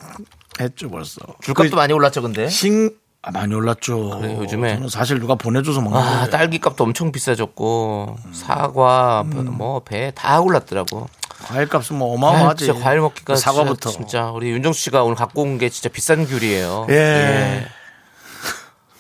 했죠, 0.60 0.90
벌써. 0.90 1.22
귤값도 1.44 1.76
많이 1.76 1.94
올랐죠, 1.94 2.22
근데. 2.22 2.48
신, 2.50 2.92
아, 3.22 3.32
많이 3.32 3.54
올랐죠. 3.56 4.20
그래, 4.20 4.36
요즘에. 4.38 4.76
저는 4.76 4.90
사실 4.90 5.20
누가 5.20 5.36
보내줘서 5.36 5.82
먹는 5.82 6.00
아, 6.00 6.04
거예요. 6.04 6.30
딸기 6.30 6.60
값도 6.60 6.84
엄청 6.84 7.12
비싸졌고, 7.12 8.18
사과, 8.34 9.24
뭐, 9.26 9.82
배 9.84 10.12
다 10.12 10.40
올랐더라고. 10.42 11.08
과일 11.46 11.68
값은 11.68 11.98
뭐 11.98 12.12
아, 12.12 12.16
어마어마하지. 12.16 12.66
진짜 12.66 12.80
과일 12.80 13.02
먹기가 13.02 13.36
사과부터. 13.36 13.90
진짜, 13.90 13.98
진짜 14.08 14.32
우리 14.32 14.50
윤정수 14.52 14.80
씨가 14.80 15.04
오늘 15.04 15.16
갖고 15.16 15.42
온 15.42 15.58
게 15.58 15.70
진짜 15.70 15.90
비싼 15.90 16.26
귤이에요. 16.26 16.88
예. 16.90 17.68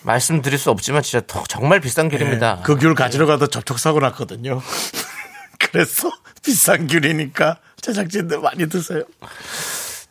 말씀드릴 0.03 0.57
수 0.59 0.69
없지만 0.69 1.01
진짜 1.01 1.25
더 1.25 1.43
정말 1.47 1.79
비싼 1.79 2.09
귤입니다. 2.09 2.61
그 2.63 2.77
귤 2.77 2.93
가지러 2.95 3.25
가다 3.25 3.47
접촉사고 3.47 3.99
났거든요. 4.01 4.61
그래서 5.59 6.11
비싼 6.43 6.87
귤이니까 6.87 7.57
제작진들 7.81 8.39
많이 8.39 8.67
드세요. 8.69 9.03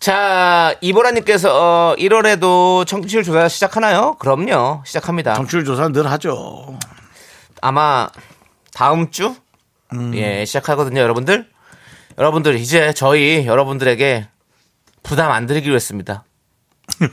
자, 0.01 0.75
이보라님께서 0.81 1.93
어, 1.93 1.97
1월에도 1.97 2.87
청취율 2.87 3.23
조사 3.23 3.49
시작하나요? 3.49 4.17
그럼요. 4.19 4.83
시작합니다. 4.85 5.35
정치율 5.35 5.65
조사 5.65 5.89
늘 5.89 6.11
하죠. 6.11 6.79
아마 7.61 8.09
다음 8.75 9.11
주 9.11 9.35
예, 10.15 10.45
시작하거든요, 10.45 11.01
여러분들. 11.01 11.49
여러분들 12.19 12.57
이제 12.57 12.93
저희 12.95 13.47
여러분들에게 13.47 14.27
부담 15.03 15.31
안 15.31 15.47
드리기로 15.47 15.75
했습니다. 15.75 16.25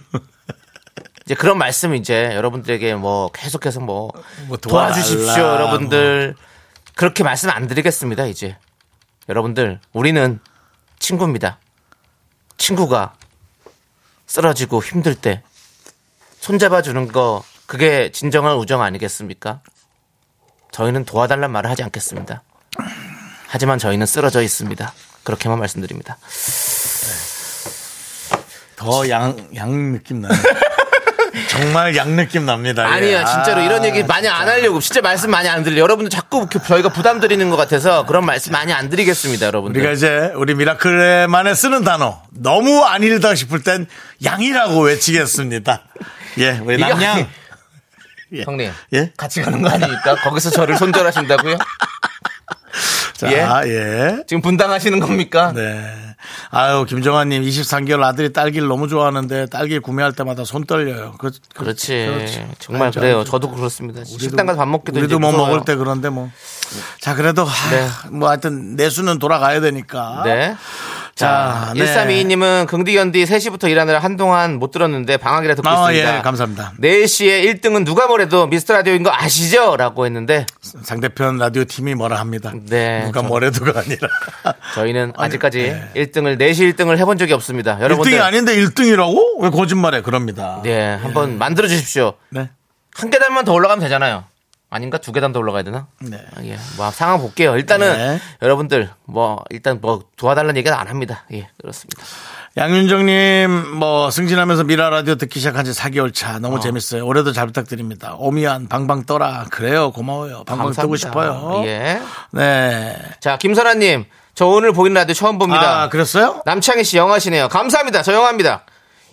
이제 1.29 1.35
그런 1.35 1.59
말씀 1.59 1.93
이제 1.93 2.31
여러분들에게 2.33 2.95
뭐 2.95 3.29
계속해서 3.31 3.81
뭐, 3.81 4.11
뭐 4.47 4.57
도와주십시오, 4.57 5.43
여러분들. 5.43 6.35
그렇게 6.95 7.23
말씀 7.23 7.51
안 7.51 7.67
드리겠습니다, 7.67 8.25
이제. 8.25 8.57
여러분들, 9.29 9.79
우리는 9.93 10.39
친구입니다. 10.97 11.59
친구가 12.57 13.13
쓰러지고 14.25 14.81
힘들 14.81 15.13
때 15.13 15.43
손잡아 16.39 16.81
주는 16.81 17.07
거 17.07 17.43
그게 17.67 18.11
진정한 18.11 18.57
우정 18.57 18.81
아니겠습니까? 18.81 19.61
저희는 20.71 21.05
도와달란 21.05 21.51
말을 21.51 21.69
하지 21.69 21.83
않겠습니다. 21.83 22.41
하지만 23.45 23.77
저희는 23.77 24.07
쓰러져 24.07 24.41
있습니다. 24.41 24.93
그렇게만 25.23 25.59
말씀드립니다. 25.59 26.17
더 28.77 29.07
양, 29.09 29.47
양 29.53 29.91
느낌 29.91 30.21
나요. 30.21 30.31
정말 31.47 31.95
양 31.95 32.15
느낌 32.15 32.45
납니다. 32.45 32.83
예. 32.83 32.87
아니야, 32.87 33.25
진짜로 33.25 33.61
아, 33.61 33.65
이런 33.65 33.85
얘기 33.85 34.03
많이 34.03 34.27
안 34.27 34.47
하려고 34.47 34.79
진짜 34.79 35.01
말씀 35.01 35.31
많이 35.31 35.47
안 35.47 35.63
드려. 35.63 35.77
여러분들 35.77 36.09
자꾸 36.09 36.47
저희가 36.49 36.89
부담 36.89 37.19
드리는 37.19 37.49
것 37.49 37.55
같아서 37.55 38.05
그런 38.05 38.25
말씀 38.25 38.51
많이 38.51 38.73
안 38.73 38.89
드리겠습니다, 38.89 39.45
여러분들. 39.47 39.79
우리가 39.79 39.93
이제 39.93 40.31
우리 40.35 40.55
미라클에만에 40.55 41.53
쓰는 41.53 41.83
단어 41.83 42.21
너무 42.31 42.83
아니다 42.83 43.35
싶을 43.35 43.63
땐 43.63 43.87
양이라고 44.23 44.81
외치겠습니다. 44.81 45.83
예, 46.39 46.59
우리 46.63 46.77
남양. 46.77 47.27
예. 48.33 48.43
형님, 48.43 48.71
예? 48.93 49.11
같이 49.17 49.41
가는 49.41 49.61
거 49.61 49.69
아니니까 49.69 50.15
거기서 50.17 50.51
저를 50.51 50.77
손절하신다고요? 50.77 51.57
자, 53.17 53.31
예? 53.31 53.69
예. 53.69 54.23
지금 54.27 54.41
분당하시는 54.41 54.99
겁니까? 54.99 55.51
네. 55.55 56.08
아유, 56.51 56.85
김정환님, 56.87 57.43
23개월 57.43 58.03
아들이 58.03 58.33
딸기를 58.33 58.67
너무 58.67 58.87
좋아하는데 58.87 59.47
딸기 59.47 59.79
구매할 59.79 60.13
때마다 60.13 60.43
손 60.43 60.65
떨려요. 60.65 61.15
그, 61.17 61.31
그-. 61.53 61.63
그렇지. 61.63 62.45
정말 62.59 62.87
알죠, 62.87 62.99
그래요. 62.99 63.19
알죠. 63.19 63.31
저도 63.31 63.51
그렇습니다. 63.51 64.01
우리도 64.01 64.19
식당 64.19 64.45
가서 64.45 64.59
밥 64.59 64.67
먹기도 64.67 64.99
우리도 64.99 65.19
뭐. 65.19 65.31
먹을 65.31 65.63
때 65.65 65.75
그런데 65.75 66.09
뭐. 66.09 66.29
자, 67.01 67.15
그래도 67.15 67.43
하, 67.45 67.69
네. 67.69 67.87
뭐 68.11 68.29
하여튼 68.29 68.75
내수는 68.75 69.19
돌아가야 69.19 69.61
되니까. 69.61 70.21
네. 70.25 70.55
자, 71.19 71.65
자, 71.67 71.73
네. 71.75 71.83
1322님은 71.83 72.65
긍디견디 72.67 73.25
3시부터 73.25 73.69
일하느라 73.69 73.99
한동안 73.99 74.57
못 74.57 74.71
들었는데 74.71 75.17
방학이라 75.17 75.55
듣고 75.55 75.67
아, 75.67 75.91
있습니다. 75.91 76.17
예, 76.17 76.21
감사합니다. 76.21 76.73
4시에 76.81 77.43
1등은 77.61 77.83
누가 77.85 78.07
뭐래도 78.07 78.47
미스터 78.47 78.73
라디오인 78.73 79.03
거 79.03 79.11
아시죠? 79.13 79.75
라고 79.75 80.05
했는데 80.05 80.45
상대편 80.61 81.37
라디오 81.37 81.65
팀이 81.65 81.93
뭐라 81.95 82.21
합니다. 82.21 82.53
네, 82.69 83.03
누가 83.05 83.21
저- 83.21 83.27
뭐래도가 83.27 83.81
아니라. 83.81 84.07
저희는 84.75 85.11
아니, 85.17 85.25
아직까지 85.27 85.57
네. 85.93 86.05
1등을 86.05 86.39
4시 86.39 86.73
1등을 86.73 86.97
해본 86.97 87.17
적이 87.17 87.33
없습니다. 87.33 87.79
여러분들 87.81 88.13
1등이 88.13 88.21
아닌데 88.21 88.55
1등이라고? 88.55 89.41
왜 89.43 89.49
거짓말해? 89.49 90.01
그럽니다. 90.01 90.61
네, 90.63 90.95
한번 90.95 91.37
만들어 91.37 91.67
주십시오. 91.67 92.13
네. 92.29 92.49
한 92.95 93.09
계단만 93.09 93.43
더 93.43 93.51
올라가면 93.51 93.83
되잖아요. 93.83 94.23
아닌가 94.69 94.97
두 94.99 95.11
계단 95.11 95.31
더 95.33 95.39
올라가야 95.39 95.63
되나? 95.63 95.87
네. 95.99 96.23
아, 96.35 96.43
예, 96.43 96.57
뭐 96.77 96.91
상황 96.91 97.19
볼게요. 97.19 97.55
일단은 97.57 97.91
네. 97.91 98.19
여러분들 98.41 98.89
뭐 99.05 99.43
일단 99.49 99.79
뭐 99.81 100.03
도와달라는 100.15 100.57
얘기는 100.57 100.75
안 100.77 100.87
합니다. 100.87 101.25
예, 101.33 101.49
그렇습니다. 101.59 102.03
양윤정님, 102.57 103.75
뭐, 103.77 104.09
승진하면서 104.09 104.63
미라 104.63 104.89
라디오 104.89 105.15
듣기 105.15 105.39
시작한 105.39 105.63
지 105.65 105.71
4개월 105.71 106.13
차. 106.13 106.39
너무 106.39 106.59
재밌어요. 106.59 107.05
올해도 107.05 107.31
잘 107.31 107.45
부탁드립니다. 107.45 108.15
오미안, 108.17 108.67
방방 108.67 109.05
떠라. 109.05 109.45
그래요. 109.51 109.91
고마워요. 109.91 110.43
방방 110.45 110.71
뜨고 110.71 110.89
감사합니다. 110.89 110.97
싶어요. 110.97 111.63
예. 111.65 112.01
네. 112.31 112.97
자, 113.19 113.37
김선아님, 113.37 114.05
저 114.33 114.47
오늘 114.47 114.73
보이는 114.73 114.95
라디오 114.95 115.13
처음 115.13 115.37
봅니다. 115.37 115.83
아, 115.83 115.89
그랬어요? 115.89 116.41
남창희 116.45 116.83
씨 116.83 116.97
영하시네요. 116.97 117.49
감사합니다. 117.49 118.01
저 118.01 118.13
영화입니다. 118.13 118.63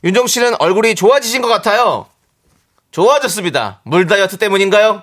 윤정 0.03 0.27
씨는 0.29 0.55
얼굴이 0.59 0.95
좋아지신 0.95 1.43
것 1.43 1.49
같아요. 1.49 2.07
좋아졌습니다. 2.91 3.81
물 3.85 4.07
다이어트 4.07 4.39
때문인가요? 4.39 5.03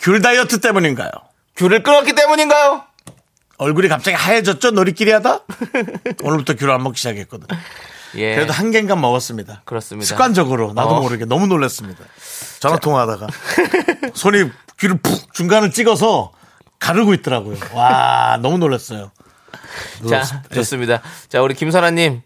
귤 0.00 0.20
다이어트 0.22 0.60
때문인가요? 0.60 1.10
귤을 1.56 1.82
끊었기 1.82 2.14
때문인가요? 2.14 2.82
얼굴이 3.58 3.88
갑자기 3.88 4.16
하얘졌죠? 4.16 4.72
놀이끼리 4.72 5.10
하다? 5.12 5.40
오늘부터 6.22 6.54
귤 6.54 6.70
안 6.70 6.82
먹기 6.82 6.98
시작했거든. 6.98 7.46
예. 8.16 8.34
그래도 8.34 8.52
한 8.52 8.70
개인가 8.70 8.94
먹었습니다. 8.96 9.62
그렇습니다. 9.64 10.06
습관적으로 10.06 10.72
나도 10.74 10.96
어. 10.96 11.00
모르게 11.00 11.24
너무 11.24 11.46
놀랐습니다. 11.46 12.04
전화 12.60 12.76
통화하다가 12.78 13.26
손이 14.14 14.50
귀를 14.78 14.98
푹 15.02 15.32
중간을 15.34 15.70
찍어서 15.72 16.32
가르고 16.78 17.14
있더라고요. 17.14 17.56
와 17.72 18.38
너무 18.40 18.58
놀랐어요. 18.58 19.10
자, 19.50 20.02
놀랐습니다. 20.02 20.54
좋습니다. 20.54 21.02
자, 21.28 21.40
우리 21.42 21.54
김선아님, 21.54 22.22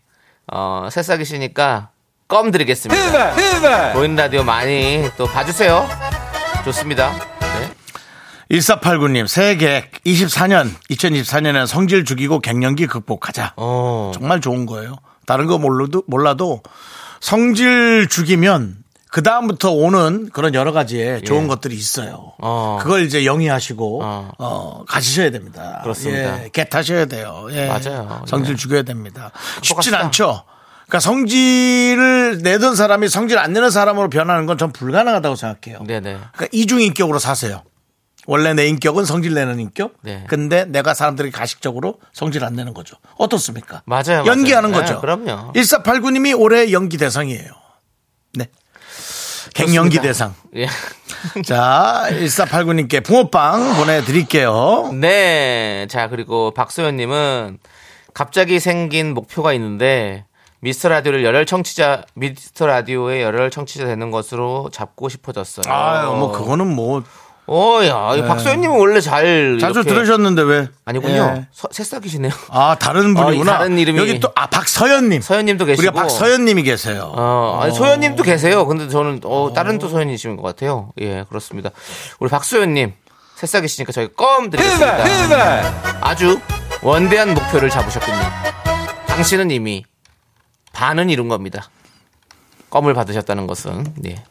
어, 0.52 0.88
새싹이시니까 0.90 1.90
껌 2.28 2.50
드리겠습니다. 2.50 3.92
보이는 3.94 4.16
라디오 4.16 4.42
많이 4.42 5.08
또 5.16 5.26
봐주세요. 5.26 5.88
좋습니다. 6.64 7.39
네. 8.50 8.58
1489님 8.58 9.26
새해 9.26 9.56
계획 9.56 9.92
24년 10.04 10.70
2024년에는 10.90 11.66
성질 11.66 12.04
죽이고 12.04 12.40
갱년기 12.40 12.86
극복하자. 12.88 13.54
어, 13.56 14.10
정말 14.14 14.40
좋은 14.40 14.66
거예요. 14.66 14.96
다른 15.26 15.46
거 15.46 15.58
몰라도 15.58 16.02
몰라도 16.06 16.62
성질 17.20 18.08
죽이면 18.08 18.76
그 19.10 19.22
다음부터 19.22 19.72
오는 19.72 20.28
그런 20.32 20.54
여러 20.54 20.72
가지의 20.72 21.22
좋은 21.22 21.48
것들이 21.48 21.74
있어요. 21.74 22.32
예. 22.32 22.36
어. 22.38 22.78
그걸 22.80 23.02
이제 23.04 23.24
영위하시고 23.24 24.02
어. 24.02 24.30
어. 24.38 24.84
가지셔야 24.86 25.30
됩니다. 25.30 25.80
그렇습니다. 25.82 26.44
예, 26.44 26.48
개타셔야 26.52 27.06
돼요. 27.06 27.46
예. 27.50 27.66
맞아요. 27.66 28.22
성질 28.26 28.52
예. 28.52 28.56
죽여야 28.56 28.82
됩니다. 28.82 29.30
쉽진. 29.62 29.94
않죠. 29.94 30.44
그러니까 30.86 31.00
성질을 31.00 32.38
내던 32.42 32.74
사람이 32.74 33.08
성질 33.08 33.38
안 33.38 33.52
내는 33.52 33.70
사람으로 33.70 34.10
변하는 34.10 34.46
건 34.46 34.58
전 34.58 34.72
불가능하다고 34.72 35.36
생각해요. 35.36 35.84
네네. 35.86 36.18
그러니까 36.32 36.46
이중 36.52 36.80
인격으로 36.80 37.18
사세요. 37.18 37.62
원래 38.26 38.54
내 38.54 38.66
인격은 38.68 39.04
성질 39.04 39.34
내는 39.34 39.60
인격. 39.60 39.94
네. 40.02 40.24
근데 40.28 40.64
내가 40.64 40.94
사람들에게 40.94 41.36
가식적으로 41.36 41.98
성질 42.12 42.44
안 42.44 42.54
내는 42.54 42.74
거죠. 42.74 42.96
어떻습니까? 43.16 43.82
맞아요, 43.86 44.24
연기하는 44.26 44.70
맞아요. 44.70 44.82
거죠. 44.82 44.94
네, 44.94 45.00
그럼요. 45.00 45.52
1489님이 45.52 46.38
올해 46.38 46.72
연기 46.72 46.96
대상이에요. 46.96 47.50
네. 48.34 48.46
갱연기. 49.54 50.00
대상. 50.00 50.34
예. 50.56 50.66
자, 51.44 52.06
1489님께 52.10 53.02
붕어빵 53.04 53.76
보내드릴게요. 53.76 54.90
네. 54.94 55.86
자, 55.90 56.08
그리고 56.08 56.52
박소연님은 56.52 57.58
갑자기 58.14 58.60
생긴 58.60 59.14
목표가 59.14 59.52
있는데 59.54 60.24
미스터 60.60 60.88
라디오를 60.88 61.24
열혈 61.24 61.46
청취자, 61.46 62.04
미스터 62.14 62.66
라디오의 62.66 63.22
열혈 63.22 63.50
청취자 63.50 63.86
되는 63.86 64.10
것으로 64.10 64.68
잡고 64.72 65.08
싶어졌어요. 65.08 65.72
아유, 65.72 66.12
뭐, 66.12 66.32
그거는 66.32 66.66
뭐, 66.66 67.02
어, 67.52 67.80
야, 67.84 68.14
이 68.16 68.22
박소연님은 68.22 68.78
원래 68.78 69.00
잘. 69.00 69.58
자주 69.60 69.80
이렇게- 69.80 69.88
들으셨는데 69.92 70.42
왜? 70.42 70.68
아니군요. 70.84 71.34
예. 71.36 71.46
서- 71.52 71.68
새싹이시네요. 71.72 72.30
아, 72.50 72.76
다른 72.78 73.16
어, 73.16 73.22
이 73.22 73.24
분이구나. 73.24 73.58
다른 73.58 73.76
이름이- 73.76 73.96
여기 73.96 74.20
또, 74.20 74.30
아, 74.36 74.46
박서연님. 74.46 75.20
서연님도 75.20 75.64
계시고. 75.64 75.80
우리가 75.88 76.00
박서연님이 76.00 76.62
계세요. 76.62 77.12
어, 77.12 77.58
아니, 77.60 77.74
소연님도 77.74 78.22
계세요. 78.22 78.66
근데 78.68 78.88
저는, 78.88 79.22
어, 79.24 79.52
다른 79.52 79.78
또 79.78 79.88
소연이신 79.88 80.36
것 80.36 80.42
같아요. 80.42 80.92
예, 81.00 81.24
그렇습니다. 81.28 81.70
우리 82.20 82.30
박소연님, 82.30 82.92
새싹이시니까 83.34 83.90
저희 83.92 84.14
껌 84.14 84.50
드리겠습니다. 84.50 85.98
아주 86.02 86.38
원대한 86.82 87.34
목표를 87.34 87.68
잡으셨군요. 87.68 88.18
당신은 89.08 89.50
이미 89.50 89.84
반은 90.72 91.10
이룬 91.10 91.28
겁니다. 91.28 91.68
껌을 92.70 92.94
받으셨다는 92.94 93.48
것은, 93.48 93.92
예. 94.06 94.22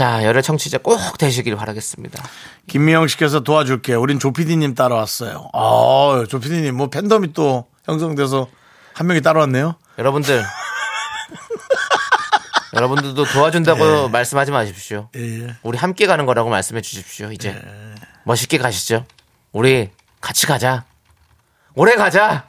자, 0.00 0.24
열혈 0.24 0.40
청취자 0.40 0.78
꼭 0.78 1.18
되시길 1.18 1.56
바라겠습니다. 1.56 2.24
김미영 2.68 3.06
씨께서 3.06 3.40
도와줄게요. 3.40 4.00
우린 4.00 4.18
조피디님 4.18 4.74
따라왔어요. 4.74 5.50
아, 5.52 6.24
조피디님 6.26 6.74
뭐 6.74 6.88
팬덤이 6.88 7.34
또 7.34 7.66
형성돼서 7.84 8.48
한 8.94 9.08
명이 9.08 9.20
따라왔네요. 9.20 9.74
여러분들, 9.98 10.42
여러분들도 12.72 13.26
도와준다고 13.26 14.08
말씀하지 14.08 14.52
마십시오. 14.52 15.10
예. 15.16 15.54
우리 15.62 15.76
함께 15.76 16.06
가는 16.06 16.24
거라고 16.24 16.48
말씀해 16.48 16.80
주십시오. 16.80 17.30
이제 17.30 17.60
멋있게 18.24 18.56
가시죠. 18.56 19.04
우리 19.52 19.90
같이 20.22 20.46
가자. 20.46 20.86
오래 21.74 21.94
가자. 21.96 22.48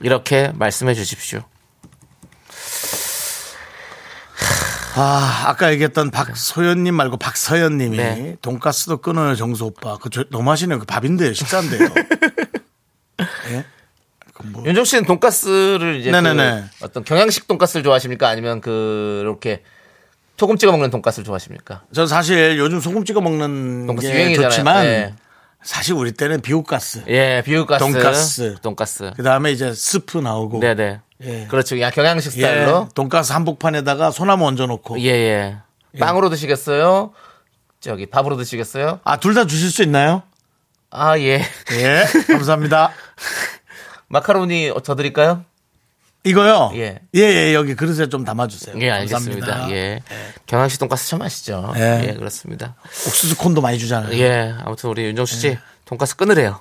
이렇게 0.00 0.52
말씀해 0.54 0.92
주십시오. 0.92 1.40
아, 4.96 5.44
아까 5.46 5.70
얘기했던 5.72 6.10
박소연님 6.10 6.94
말고 6.94 7.16
박서연님이 7.16 7.96
네. 7.96 8.36
돈가스도 8.42 8.98
끊어요, 8.98 9.34
정수 9.36 9.64
오빠. 9.66 9.96
그 9.98 10.10
저- 10.10 10.24
너무 10.30 10.50
하시네요. 10.50 10.78
그 10.80 10.84
밥인데요, 10.86 11.32
식사인데요. 11.32 11.88
예? 13.52 13.64
그 14.34 14.46
뭐. 14.46 14.64
윤정 14.66 14.84
씨는 14.84 15.04
돈가스를 15.04 16.00
이제. 16.00 16.10
그 16.10 16.84
어떤 16.84 17.04
경양식 17.04 17.46
돈가스를 17.46 17.82
좋아하십니까? 17.82 18.28
아니면 18.28 18.60
그 18.60 19.20
이렇게 19.22 19.62
소금 20.38 20.56
찍어 20.56 20.72
먹는 20.72 20.90
돈가스를 20.90 21.24
좋아하십니까? 21.24 21.82
전 21.92 22.06
사실 22.06 22.58
요즘 22.58 22.80
소금 22.80 23.04
찍어 23.04 23.20
먹는 23.20 23.86
돈가스 23.86 24.08
게. 24.08 24.34
좋지만 24.34 24.86
예. 24.86 25.14
사실 25.62 25.92
우리 25.94 26.12
때는 26.12 26.40
비우가스. 26.40 27.04
예, 27.08 27.42
비유가스, 27.44 27.84
돈가스. 27.84 28.56
돈가스. 28.62 29.10
그 29.14 29.22
다음에 29.22 29.52
이제 29.52 29.74
스프 29.74 30.16
나오고. 30.18 30.60
네네. 30.60 31.00
예. 31.22 31.46
그렇죠. 31.48 31.78
야 31.80 31.90
경양식 31.90 32.32
예. 32.36 32.40
스타일로. 32.40 32.88
돈가스 32.94 33.32
한복판에다가 33.32 34.10
소나무 34.10 34.46
얹어놓고. 34.46 35.00
예, 35.00 35.08
예. 35.08 35.56
빵으로 35.98 36.30
드시겠어요? 36.30 37.12
저기 37.80 38.06
밥으로 38.06 38.36
드시겠어요? 38.36 39.00
아, 39.04 39.16
둘 39.18 39.34
다 39.34 39.46
주실 39.46 39.70
수 39.70 39.82
있나요? 39.82 40.22
아, 40.90 41.18
예. 41.18 41.42
예. 41.72 42.04
감사합니다. 42.28 42.92
마카로니 44.08 44.72
더 44.84 44.94
드릴까요? 44.96 45.44
이거요? 46.24 46.70
예. 46.74 46.98
예, 47.14 47.20
예, 47.20 47.54
여기 47.54 47.74
그릇에 47.74 48.08
좀 48.08 48.24
담아주세요. 48.24 48.76
예, 48.80 48.90
알겠습니다. 48.90 49.46
감사합니다. 49.46 49.74
예. 49.74 50.00
경양식 50.46 50.78
돈가스 50.80 51.08
참 51.08 51.20
맛있죠. 51.20 51.72
예. 51.76 52.08
예, 52.08 52.12
그렇습니다. 52.14 52.74
옥수수 52.84 53.36
콘도 53.38 53.60
많이 53.62 53.78
주잖아요. 53.78 54.12
예, 54.18 54.54
아무튼 54.62 54.90
우리 54.90 55.04
윤정수 55.04 55.34
씨 55.36 55.46
예. 55.48 55.58
돈가스 55.86 56.16
끊으래요. 56.16 56.60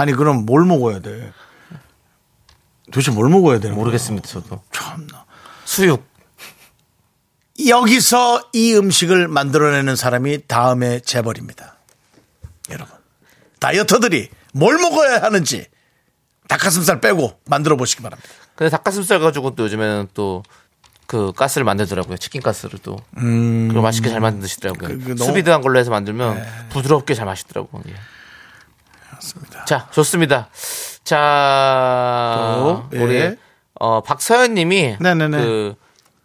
아니, 0.00 0.12
그럼 0.12 0.46
뭘 0.46 0.64
먹어야 0.64 1.00
돼? 1.00 1.32
도대체 2.86 3.10
뭘 3.10 3.28
먹어야 3.28 3.60
되는 3.60 3.76
모르겠습니다, 3.76 4.26
저도. 4.26 4.62
참나. 4.72 5.24
수육. 5.64 6.08
여기서 7.68 8.48
이 8.54 8.74
음식을 8.74 9.28
만들어내는 9.28 9.94
사람이 9.94 10.46
다음에 10.46 11.00
재벌입니다. 11.00 11.76
여러분. 12.70 12.94
다이어터들이 13.58 14.30
뭘 14.54 14.78
먹어야 14.78 15.20
하는지 15.22 15.66
닭가슴살 16.48 17.00
빼고 17.00 17.38
만들어 17.44 17.76
보시기 17.76 18.02
바랍니다. 18.02 18.28
근데 18.56 18.70
닭가슴살 18.70 19.20
가지고 19.20 19.54
또 19.54 19.64
요즘에는 19.64 20.08
또 20.14 20.42
그 21.06 21.32
가스를 21.34 21.64
만들더라고요. 21.64 22.16
치킨 22.18 22.40
가스를 22.40 22.78
또. 22.84 22.96
그거 23.16 23.80
맛있게 23.80 24.10
잘 24.10 24.20
만드시더라고요. 24.20 24.88
그- 24.90 25.04
그 25.06 25.14
네. 25.16 25.24
수비드한 25.24 25.60
걸로 25.60 25.76
해서 25.80 25.90
만들면 25.90 26.40
부드럽게 26.68 27.14
잘 27.14 27.26
마시더라고요. 27.26 27.82
예. 29.20 29.26
맞습니다. 29.26 29.64
자, 29.66 29.88
좋습니다. 29.90 30.48
자, 31.04 32.54
또, 32.56 32.84
예. 32.94 32.98
우리 33.02 33.36
어 33.74 34.02
박서연 34.02 34.54
님이 34.54 34.96
네네네. 35.00 35.38
그 35.38 35.74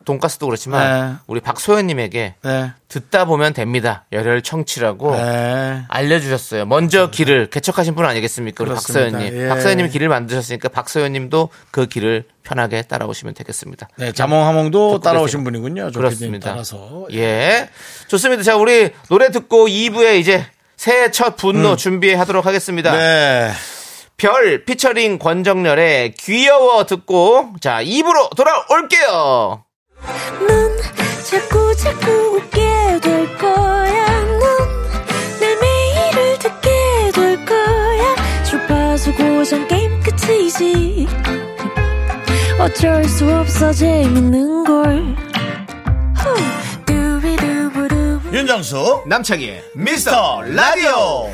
돈가스도 0.05 0.45
그렇지만 0.45 1.09
네. 1.13 1.15
우리 1.27 1.39
박소연 1.39 1.87
님에게 1.87 2.35
네. 2.43 2.71
듣다 2.87 3.25
보면 3.25 3.53
됩니다. 3.53 4.05
열혈 4.11 4.43
청취라고 4.43 5.15
네. 5.15 5.83
알려 5.87 6.19
주셨어요. 6.19 6.65
먼저 6.65 7.09
길을 7.09 7.49
개척하신 7.49 7.95
분 7.95 8.05
아니겠습니까? 8.05 8.63
우리 8.63 8.69
그렇습니다. 8.69 9.11
박서연님. 9.11 9.41
예. 9.41 9.47
박서연님이 9.49 9.89
길을 9.89 10.09
만드셨으니까 10.09 10.69
박서연님도 10.69 11.49
그 11.71 11.87
길을 11.87 12.25
편하게 12.43 12.83
따라오시면 12.83 13.33
되겠습니다. 13.33 13.87
네, 13.97 14.11
자몽하몽도 14.11 14.99
따라오신. 14.99 15.43
분이군요. 15.43 15.91
그렇습니다. 15.91 16.51
따라서. 16.51 17.07
예. 17.11 17.69
좋습니다. 18.07 18.43
자, 18.43 18.55
우리 18.57 18.91
노래 19.09 19.31
듣고 19.31 19.67
2부에 19.67 20.19
이제 20.19 20.45
새해 20.77 21.11
첫 21.11 21.35
분노 21.35 21.75
준비하도록 21.75 22.45
하겠습니다. 22.45 22.91
음. 22.93 22.97
네. 22.97 23.51
별 24.17 24.63
피처링 24.63 25.19
권정열의 25.19 26.13
귀여워 26.13 26.85
듣고 26.85 27.53
자 27.59 27.81
2부로 27.83 28.33
돌아올게요. 28.35 29.63
넌 30.47 30.77
자꾸 31.29 31.75
자꾸 31.75 32.11
웃게 32.37 32.59
될 33.01 33.37
거야. 33.37 34.05
넌내 35.39 35.55
매일을 35.61 36.39
듣게 36.39 36.69
될 37.13 37.45
거야. 37.45 38.15
주파수 38.43 39.13
고정 39.15 39.67
게임 39.67 39.99
끝이지. 40.01 41.07
어쩔 42.59 43.03
수 43.03 43.29
없어 43.33 43.73
재밌는 43.73 44.63
걸. 44.63 45.15
윤정수 48.35 49.03
남창희의 49.07 49.63
미스터 49.75 50.41
라디오. 50.41 51.31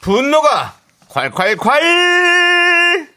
분노가 0.00 0.76
콸콸콸! 1.08 3.08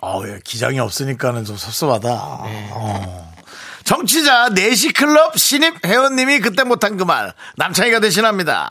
어, 0.00 0.22
예, 0.26 0.40
기장이 0.42 0.78
없으니까는 0.78 1.44
좀 1.44 1.58
섭섭하다. 1.58 2.08
어. 2.10 3.25
정치자 3.86 4.48
4시 4.50 4.96
클럽 4.96 5.38
신입 5.38 5.86
회원님이 5.86 6.40
그때 6.40 6.64
못한 6.64 6.96
그 6.96 7.04
말 7.06 7.32
남창희가 7.56 8.00
대신합니다. 8.00 8.68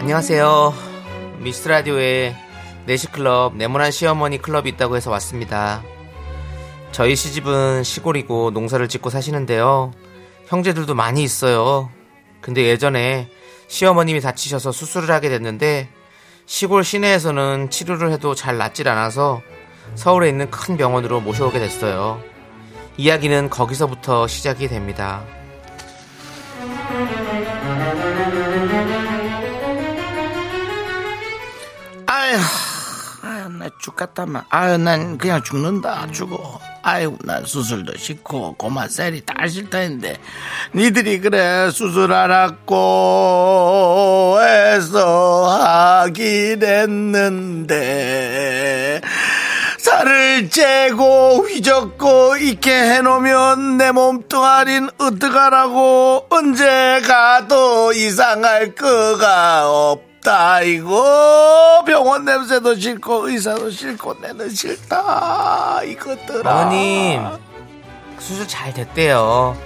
안녕하세요. 0.00 0.74
미스트 1.40 1.68
라디오에 1.68 2.36
내시클럽 2.86 3.56
네모난 3.56 3.90
시어머니 3.90 4.38
클럽이 4.38 4.68
있다고 4.70 4.96
해서 4.96 5.10
왔습니다. 5.10 5.82
저희 6.92 7.16
시집은 7.16 7.82
시골이고 7.82 8.50
농사를 8.50 8.86
짓고 8.88 9.10
사시는데요. 9.10 9.92
형제들도 10.54 10.94
많이 10.94 11.24
있어요. 11.24 11.90
근데 12.40 12.62
예전에 12.62 13.28
시어머님이 13.66 14.20
다치셔서 14.20 14.70
수술을 14.70 15.10
하게 15.10 15.28
됐는데 15.28 15.88
시골 16.46 16.84
시내에서는 16.84 17.70
치료를 17.70 18.12
해도 18.12 18.36
잘 18.36 18.56
낫질 18.56 18.88
않아서 18.88 19.42
서울에 19.96 20.28
있는 20.28 20.48
큰 20.50 20.76
병원으로 20.76 21.20
모셔오게 21.20 21.58
됐어요. 21.58 22.22
이야기는 22.96 23.50
거기서부터 23.50 24.28
시작이 24.28 24.68
됩니다. 24.68 25.24
아휴, 32.06 32.38
아유, 33.22 33.48
나 33.48 33.68
죽겠다만. 33.80 34.44
아유, 34.50 34.78
난 34.78 35.18
그냥 35.18 35.42
죽는다, 35.42 36.06
죽어. 36.12 36.60
아유, 36.86 37.16
난 37.24 37.46
수술도 37.46 37.96
싫고, 37.96 38.56
고마 38.58 38.88
셀이 38.88 39.22
다 39.24 39.48
싫다 39.48 39.78
했는데, 39.78 40.18
니들이 40.74 41.20
그래, 41.20 41.70
수술하라고 41.70 42.76
해서 44.42 45.46
하긴 45.48 46.62
했는데, 46.62 47.80
살을 49.78 50.50
째고 50.50 51.46
휘젓고 51.46 52.36
있게 52.36 52.70
해놓으면 52.70 53.78
내 53.78 53.90
몸뚱아린 53.90 54.90
어떡하라고. 54.98 56.26
언제 56.28 57.00
가도 57.06 57.92
이상할 57.92 58.74
거가 58.74 59.70
없 59.70 60.13
다 60.24 60.62
이거 60.62 61.84
병원 61.86 62.24
냄새도 62.24 62.76
싫고 62.76 63.28
의사도 63.28 63.70
싫고 63.70 64.14
내는 64.22 64.48
싫다 64.50 65.82
이것들아 65.84 66.50
어머님 66.62 67.22
수술 68.18 68.48
잘 68.48 68.72
됐대요. 68.72 69.56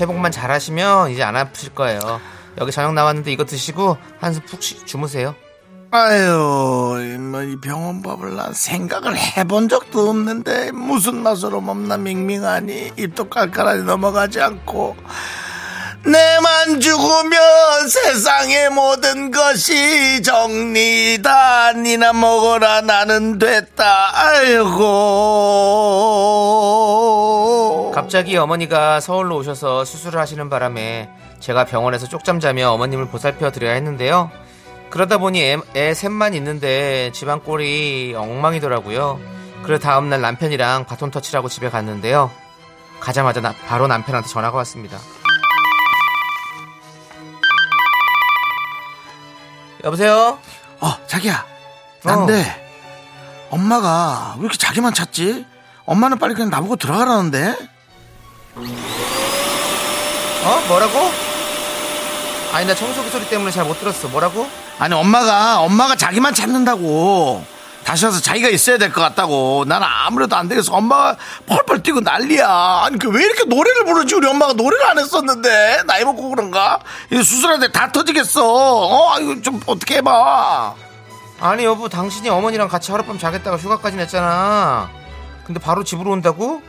회복만 0.00 0.32
잘하시면 0.32 1.10
이제 1.10 1.22
안 1.22 1.36
아프실 1.36 1.74
거예요. 1.74 2.00
여기 2.58 2.72
저녁 2.72 2.94
나왔는데 2.94 3.30
이거 3.32 3.44
드시고 3.44 3.98
한숨 4.18 4.42
푹 4.46 4.62
쉬- 4.62 4.84
주무세요. 4.86 5.34
아유, 5.90 7.18
뭐, 7.20 7.42
이 7.42 7.56
병원 7.60 8.02
밥을 8.02 8.36
난 8.36 8.52
생각을 8.52 9.16
해본 9.16 9.70
적도 9.70 10.10
없는데, 10.10 10.70
무슨 10.72 11.22
맛으로 11.22 11.62
먹나 11.62 11.96
밍밍하니, 11.96 12.92
입도 12.98 13.30
깔깔하니 13.30 13.84
넘어가지 13.84 14.38
않고, 14.40 14.96
내만 16.04 16.80
죽으면 16.80 17.88
세상의 17.88 18.70
모든 18.70 19.30
것이 19.30 20.22
정리다. 20.22 21.72
니나 21.74 22.12
먹어라, 22.12 22.80
나는 22.82 23.38
됐다. 23.38 24.10
아이고. 24.14 24.78
갑자기 27.94 28.36
어머니가 28.36 29.00
서울로 29.00 29.36
오셔서 29.36 29.84
수술을 29.84 30.20
하시는 30.20 30.48
바람에 30.48 31.10
제가 31.40 31.64
병원에서 31.64 32.06
쪽잠 32.08 32.40
자며 32.40 32.70
어머님을 32.70 33.08
보살펴 33.08 33.50
드려야 33.50 33.74
했는데요. 33.74 34.30
그러다 34.90 35.18
보니 35.18 35.42
애, 35.42 35.56
애 35.76 35.92
셋만 35.94 36.32
있는데 36.34 37.10
집안 37.12 37.42
꼴이 37.42 38.14
엉망이더라고요. 38.16 39.20
그래 39.62 39.78
다음날 39.78 40.20
남편이랑 40.22 40.86
바톤 40.86 41.10
터치라고 41.10 41.48
집에 41.50 41.68
갔는데요. 41.68 42.30
가자마자 43.00 43.40
나- 43.40 43.54
바로 43.66 43.86
남편한테 43.86 44.28
전화가 44.28 44.56
왔습니다. 44.58 44.98
여보세요? 49.84 50.38
어, 50.80 50.96
자기야. 51.06 51.44
난데, 52.04 52.68
엄마가 53.50 54.34
왜 54.38 54.42
이렇게 54.42 54.56
자기만 54.56 54.94
찾지? 54.94 55.44
엄마는 55.86 56.18
빨리 56.18 56.34
그냥 56.34 56.50
나보고 56.50 56.76
들어가라는데? 56.76 57.56
어? 60.44 60.62
뭐라고? 60.68 61.10
아니 62.52 62.66
나 62.66 62.74
청소기 62.74 63.10
소리 63.10 63.28
때문에 63.28 63.50
잘 63.50 63.64
못 63.66 63.78
들었어. 63.78 64.08
뭐라고? 64.08 64.48
아니 64.78 64.94
엄마가 64.94 65.60
엄마가 65.60 65.96
자기만 65.96 66.34
찾는다고 66.34 67.44
다시 67.88 68.04
와서 68.04 68.20
자기가 68.20 68.50
있어야 68.50 68.76
될 68.76 68.92
것 68.92 69.00
같다고. 69.00 69.64
나는 69.66 69.86
아무래도 69.88 70.36
안 70.36 70.46
되겠어. 70.46 70.74
엄마가 70.74 71.16
펄펄 71.46 71.82
뛰고 71.82 72.00
난리야. 72.00 72.82
아니 72.84 72.98
그 72.98 73.08
왜 73.08 73.24
이렇게 73.24 73.44
노래를 73.44 73.86
부르지? 73.86 74.14
우리 74.14 74.26
엄마가 74.28 74.52
노래를 74.52 74.84
안 74.86 74.98
했었는데. 74.98 75.84
나이 75.86 76.04
먹고 76.04 76.28
그런가? 76.28 76.80
때다 77.08 77.90
터지겠어. 77.92 78.42
어? 78.44 79.18
이거 79.20 79.40
좀 79.40 79.58
어떻게 79.64 79.96
해봐. 79.96 80.74
아니 81.40 81.64
여보. 81.64 81.88
당신이 81.88 82.28
어머니랑 82.28 82.68
같이 82.68 82.92
하룻밤 82.92 83.18
자겠다가 83.18 83.56
휴가까지 83.56 83.96
냈잖아. 83.96 84.90
근데 85.46 85.58
바로 85.58 85.82
집으로 85.82 86.10
온다고? 86.10 86.60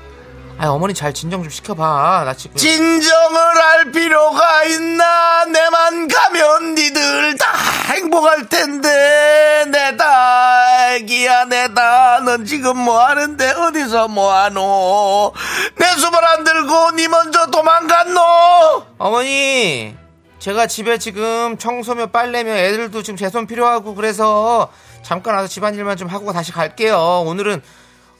아니 0.59 0.67
어머니 0.69 0.93
잘 0.93 1.13
진정 1.13 1.41
좀 1.41 1.49
시켜봐. 1.49 2.23
나 2.25 2.33
지금 2.33 2.57
진정을 2.57 3.37
할 3.63 3.91
필요가 3.93 4.65
있나? 4.65 5.45
내만 5.45 6.09
가면 6.09 6.75
니들 6.75 7.37
다 7.37 7.45
행복할 7.93 8.49
텐데. 8.49 9.65
내다 9.69 10.95
애기야 10.95 11.45
내다 11.45 12.19
넌 12.25 12.43
지금 12.43 12.77
뭐하는데? 12.77 13.51
어디서 13.51 14.09
뭐하노? 14.09 15.31
내 15.77 15.85
수발 15.97 16.25
안 16.25 16.43
들고 16.43 16.91
니 16.91 17.07
먼저 17.07 17.45
도망갔노? 17.47 18.19
어머니 18.97 19.95
제가 20.39 20.67
집에 20.67 20.97
지금 20.97 21.57
청소며 21.57 22.07
빨래며 22.07 22.51
애들도 22.51 23.01
지금 23.01 23.15
제 23.15 23.29
손 23.29 23.47
필요하고 23.47 23.95
그래서 23.95 24.69
잠깐 25.03 25.35
와서 25.35 25.47
집안일만 25.47 25.95
좀 25.95 26.09
하고 26.09 26.33
다시 26.33 26.51
갈게요. 26.51 27.23
오늘은 27.25 27.61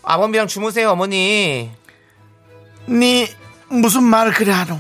아범이랑 0.04 0.48
주무세요 0.48 0.92
어머니 0.92 1.70
니 2.90 3.28
무슨 3.70 4.04
말을 4.04 4.34
그래 4.34 4.52
하노 4.52 4.80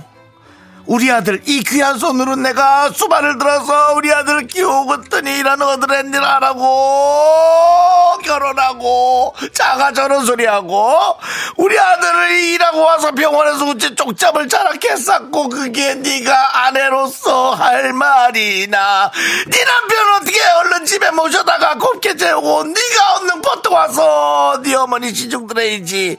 우리 0.85 1.11
아들 1.11 1.41
이 1.45 1.63
귀한 1.63 1.97
손으로 1.97 2.35
내가 2.35 2.89
수발을 2.91 3.37
들어서 3.37 3.93
우리 3.93 4.11
아들 4.11 4.47
키우고더니 4.47 5.37
이런 5.39 5.61
어드렛일 5.61 6.15
하라고. 6.23 7.89
결혼하고 8.23 9.33
자가 9.53 9.93
저런 9.93 10.25
소리 10.25 10.45
하고 10.45 11.17
우리 11.57 11.79
아들을 11.79 12.31
일하고 12.31 12.81
와서 12.81 13.11
병원에서 13.11 13.69
어째 13.69 13.95
쪽잠을 13.95 14.47
자라게 14.47 14.95
쌌고 14.97 15.49
그게 15.49 15.95
네가 15.95 16.65
아내로서 16.65 17.51
할 17.51 17.93
말이나. 17.93 19.11
네 19.47 19.63
남편 19.63 20.15
어떻게 20.15 20.39
얼른 20.41 20.85
집에 20.85 21.09
모셔다가 21.11 21.75
곱게 21.75 22.15
재우고 22.15 22.63
네가 22.63 23.15
없는 23.15 23.41
버트 23.41 23.67
와서 23.69 24.61
네 24.63 24.75
어머니 24.75 25.13
시중 25.13 25.47
들어야지. 25.47 26.17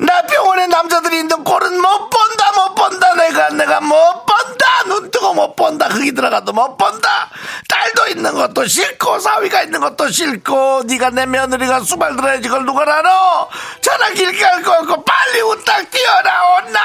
나 0.00 0.22
병원에 0.22 0.66
남자들이 0.66 1.18
있는 1.20 1.44
꼴은 1.44 1.80
못 1.80 2.10
본다 2.10 2.52
못 2.56 2.74
본다. 2.74 3.14
내가 3.14 3.50
내가 3.50 3.80
못 4.04 4.26
본다! 4.26 4.82
눈 4.86 5.10
뜨고 5.10 5.34
못 5.34 5.56
본다! 5.56 5.88
거기 5.88 6.12
들어가도 6.12 6.52
못 6.52 6.76
본다! 6.76 7.30
딸도 7.68 8.08
있는 8.08 8.34
것도 8.34 8.66
싫고 8.66 9.18
사위가 9.18 9.62
있는 9.62 9.80
것도 9.80 10.10
싫고 10.10 10.82
네가 10.86 11.10
내 11.10 11.26
며느리가 11.26 11.80
수발 11.80 12.16
들어야지 12.16 12.48
그걸 12.48 12.66
누가 12.66 12.82
알아? 12.82 13.48
전화길 13.80 14.38
깔고 14.38 14.70
없고 14.70 15.04
빨리 15.04 15.40
후딱 15.40 15.90
뛰어나온나 15.90 16.80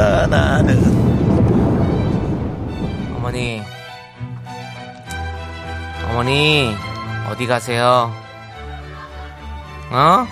산다 0.00 0.26
나는. 0.26 0.82
어머니, 3.14 3.62
어머니, 6.08 6.74
어디 7.30 7.46
가세요? 7.46 8.12
어? 9.90 10.26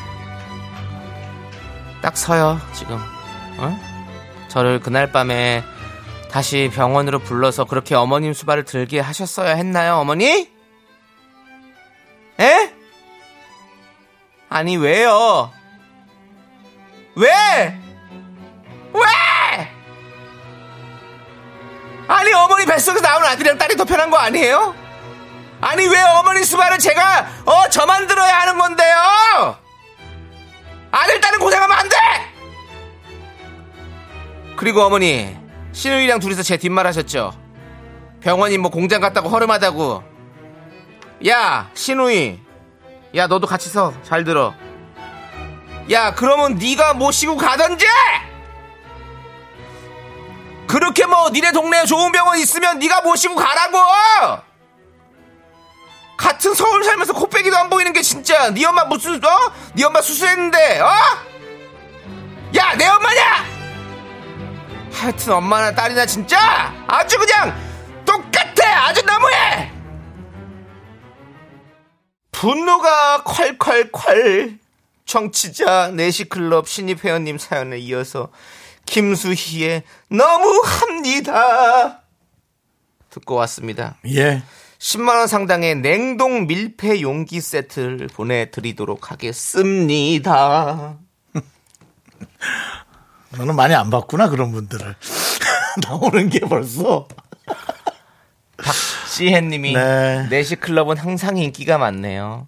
딱 2.02 2.16
서요, 2.16 2.60
지금. 2.74 2.96
어? 3.58 3.78
저를 4.48 4.80
그날 4.80 5.12
밤에 5.12 5.62
다시 6.30 6.70
병원으로 6.72 7.18
불러서 7.20 7.64
그렇게 7.64 7.94
어머님 7.94 8.32
수발을 8.32 8.64
들게 8.64 9.00
하셨어야 9.00 9.54
했나요, 9.54 9.96
어머니? 9.96 10.48
에? 12.40 12.72
아니, 14.48 14.76
왜요? 14.76 15.52
왜? 17.16 17.28
왜? 18.94 19.00
아니 22.08 22.32
어머니 22.32 22.64
뱃속에서 22.64 23.02
나온 23.02 23.22
아들이랑 23.22 23.58
딸이 23.58 23.76
더 23.76 23.84
편한 23.84 24.10
거 24.10 24.16
아니에요? 24.16 24.74
아니 25.60 25.86
왜 25.86 26.00
어머니 26.00 26.42
수발을 26.42 26.78
제가 26.78 27.26
어 27.44 27.68
저만 27.68 28.06
들어야 28.06 28.40
하는 28.40 28.56
건데요? 28.58 29.57
아들 30.90 31.20
딸은 31.20 31.38
고생하면 31.38 31.76
안 31.76 31.88
돼! 31.88 31.96
그리고 34.56 34.82
어머니 34.82 35.36
신우이랑 35.72 36.18
둘이서 36.20 36.42
제 36.42 36.56
뒷말 36.56 36.86
하셨죠? 36.86 37.32
병원이 38.20 38.58
뭐 38.58 38.70
공장 38.70 39.00
갔다고 39.00 39.28
허름하다고. 39.28 40.02
야 41.28 41.70
신우이. 41.74 42.40
야 43.14 43.26
너도 43.26 43.46
같이 43.46 43.68
서. 43.68 43.94
잘 44.02 44.24
들어. 44.24 44.54
야 45.90 46.14
그러면 46.14 46.56
네가 46.56 46.94
모시고 46.94 47.36
가던지? 47.36 47.86
그렇게 50.66 51.06
뭐 51.06 51.30
니네 51.30 51.52
동네에 51.52 51.84
좋은 51.84 52.12
병원 52.12 52.38
있으면 52.38 52.78
네가 52.78 53.00
모시고 53.02 53.36
가라고 53.36 53.78
같은 56.18 56.52
서울 56.52 56.84
살면서 56.84 57.14
코빼기도 57.14 57.56
안 57.56 57.70
보이는 57.70 57.92
게 57.94 58.02
진짜. 58.02 58.50
네 58.50 58.62
엄마 58.66 58.84
무슨 58.84 59.24
어? 59.24 59.52
네 59.74 59.84
엄마 59.84 60.02
수술했는데 60.02 60.80
어? 60.80 60.90
야 62.56 62.74
내 62.76 62.86
엄마냐? 62.86 63.22
하여튼 64.92 65.32
엄마나 65.34 65.72
딸이나 65.74 66.04
진짜 66.06 66.74
아주 66.86 67.16
그냥 67.18 67.56
똑같아. 68.04 68.86
아주 68.88 69.00
너무해. 69.06 69.72
분노가 72.32 73.22
콸콸콸. 73.24 74.58
청취자 75.06 75.92
내시클럽 75.94 76.68
신입 76.68 77.02
회원님 77.04 77.38
사연에 77.38 77.78
이어서 77.78 78.28
김수희의 78.86 79.82
너무합니다. 80.10 82.02
듣고 83.10 83.34
왔습니다. 83.36 83.96
예 84.06 84.42
10만원 84.78 85.26
상당의 85.26 85.76
냉동 85.76 86.46
밀폐 86.46 87.00
용기 87.00 87.40
세트를 87.40 88.06
보내드리도록 88.08 89.10
하겠습니다. 89.10 90.96
너는 93.36 93.56
많이 93.56 93.74
안 93.74 93.90
봤구나 93.90 94.28
그런 94.28 94.52
분들을. 94.52 94.94
나오는 95.86 96.28
게 96.28 96.40
벌써. 96.40 97.08
박지혜 98.56 99.40
님이 99.40 99.72
네. 99.74 100.26
내시클럽은 100.28 100.96
항상 100.96 101.36
인기가 101.38 101.78
많네요. 101.78 102.46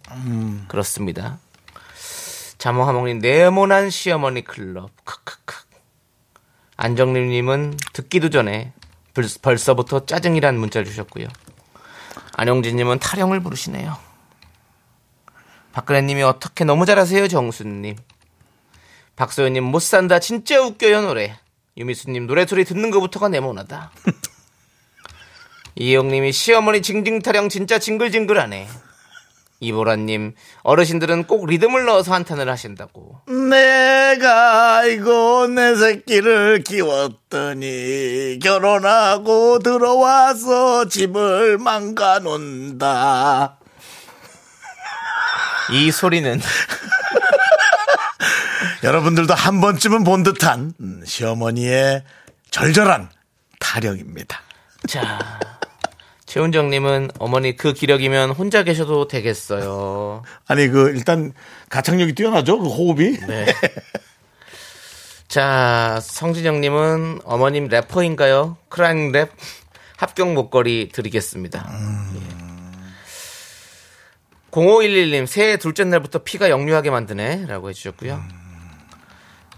그렇습니다. 0.69 1.39
자몽하몽님 2.59 3.19
네모난 3.21 3.91
시어머니 3.91 4.45
클럽. 4.45 4.91
크크크. 5.05 5.57
안정림 6.77 7.29
님은 7.29 7.77
듣기도 7.93 8.31
전에 8.31 8.73
벌- 9.15 9.27
벌써부터 9.43 10.07
짜증이란 10.07 10.59
문자 10.59 10.83
주셨고요 10.83 11.27
안용진님은 12.35 12.99
타령을 12.99 13.41
부르시네요. 13.41 13.97
박근혜님이 15.73 16.23
어떻게 16.23 16.65
너무 16.65 16.87
잘하세요 16.87 17.29
정수님? 17.29 17.97
박소연님 19.17 19.65
못 19.65 19.81
산다. 19.81 20.19
진짜 20.19 20.61
웃겨요 20.61 21.03
노래. 21.03 21.37
유미수님 21.77 22.27
노래 22.27 22.47
소리 22.47 22.65
듣는 22.65 22.91
것부터가 22.91 23.29
네모나다. 23.29 23.93
이영님이 25.77 26.33
시어머니 26.33 26.83
징징 26.83 27.21
타령 27.21 27.49
진짜 27.49 27.79
징글징글하네 27.79 28.69
이보라님 29.61 30.35
어르신들은 30.63 31.25
꼭 31.25 31.47
리듬을 31.47 31.85
넣어서 31.85 32.15
한탄을 32.15 32.49
하신다고. 32.49 33.21
내가 33.27 34.79
아이고 34.79 35.47
내 35.49 35.77
새끼를 35.77 36.65
키웠더니 36.65 38.39
결혼하고 38.43 39.59
들어와서 39.61 40.89
집을 40.89 41.59
망가놓는다. 41.59 43.59
이 45.73 45.91
소리는 45.93 46.41
여러분들도 48.83 49.35
한 49.35 49.61
번쯤은 49.61 50.05
본 50.05 50.23
듯한 50.23 50.73
음, 50.81 51.03
시어머니의 51.05 52.03
절절한 52.51 53.11
타령입니다. 53.61 54.41
자 54.89 55.19
최훈정님은 56.31 57.11
어머니 57.19 57.57
그 57.57 57.73
기력이면 57.73 58.31
혼자 58.31 58.63
계셔도 58.63 59.09
되겠어요 59.09 60.23
아니 60.47 60.69
그 60.69 60.91
일단 60.91 61.33
가창력이 61.71 62.15
뛰어나죠 62.15 62.61
그 62.61 62.69
호흡이 62.69 63.19
네. 63.27 63.47
자, 65.27 66.01
성진영님은 66.03 67.21
어머님 67.25 67.67
래퍼인가요? 67.67 68.57
크라잉 68.69 69.13
랩 69.13 69.31
합격 69.97 70.33
목걸이 70.33 70.89
드리겠습니다. 70.93 71.71
예. 72.17 72.21
0511님, 74.51 75.27
새해 75.27 75.57
둘째 75.57 75.85
날부터 75.85 76.25
피가 76.25 76.51
역류하게 76.51 76.91
만드네. 76.91 77.47
라고 77.47 77.69
해주셨고요. 77.69 78.21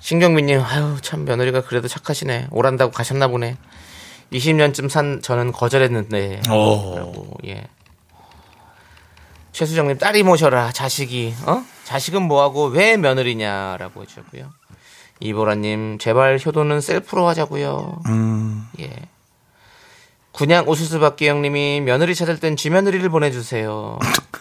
신경민님, 0.01 0.61
아유, 0.61 0.99
참, 1.01 1.25
며느리가 1.25 1.63
그래도 1.63 1.89
착하시네. 1.89 2.49
오란다고 2.51 2.93
가셨나 2.93 3.29
보네. 3.29 3.57
20년쯤 4.33 4.89
산 4.89 5.21
저는 5.23 5.53
거절했는데. 5.53 6.43
오. 6.51 6.97
라고, 6.97 7.37
예. 7.47 7.67
최수정님, 9.53 9.99
딸이 9.99 10.23
모셔라, 10.23 10.73
자식이, 10.73 11.35
어? 11.47 11.63
자식은 11.85 12.23
뭐하고 12.23 12.67
왜 12.67 12.97
며느리냐라고 12.97 14.03
해주셨고요. 14.03 14.51
이보라님, 15.21 15.99
제발 15.99 16.39
효도는 16.45 16.81
셀프로 16.81 17.29
하자고요. 17.29 18.03
예. 18.81 18.91
군양 20.33 20.69
우수수 20.69 20.99
박기 20.99 21.29
형님이 21.29 21.83
며느리 21.83 22.15
찾을 22.15 22.41
땐 22.41 22.57
쥐며느리를 22.57 23.07
보내주세요. 23.11 23.99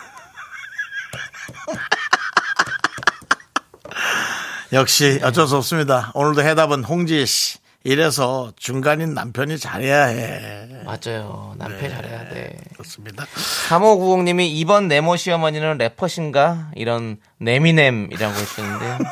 역시 4.73 5.19
어쩔 5.21 5.47
수 5.47 5.57
없습니다 5.57 6.11
오늘도 6.13 6.43
해답은 6.43 6.85
홍지혜 6.85 7.25
씨 7.25 7.57
이래서 7.83 8.51
중간인 8.57 9.13
남편이 9.13 9.57
잘해야 9.57 10.05
해 10.05 10.67
맞아요. 10.85 11.55
남편 11.57 11.89
잘해야 11.89 12.29
돼. 12.29 12.55
그렇습니다 12.73 13.25
3590님이 13.69 14.47
이번 14.51 14.87
네모 14.87 15.15
시어머니는 15.17 15.77
래퍼신가? 15.77 16.71
이런 16.75 17.17
네미넴이라고 17.39 18.33
했었는데요. 18.33 18.99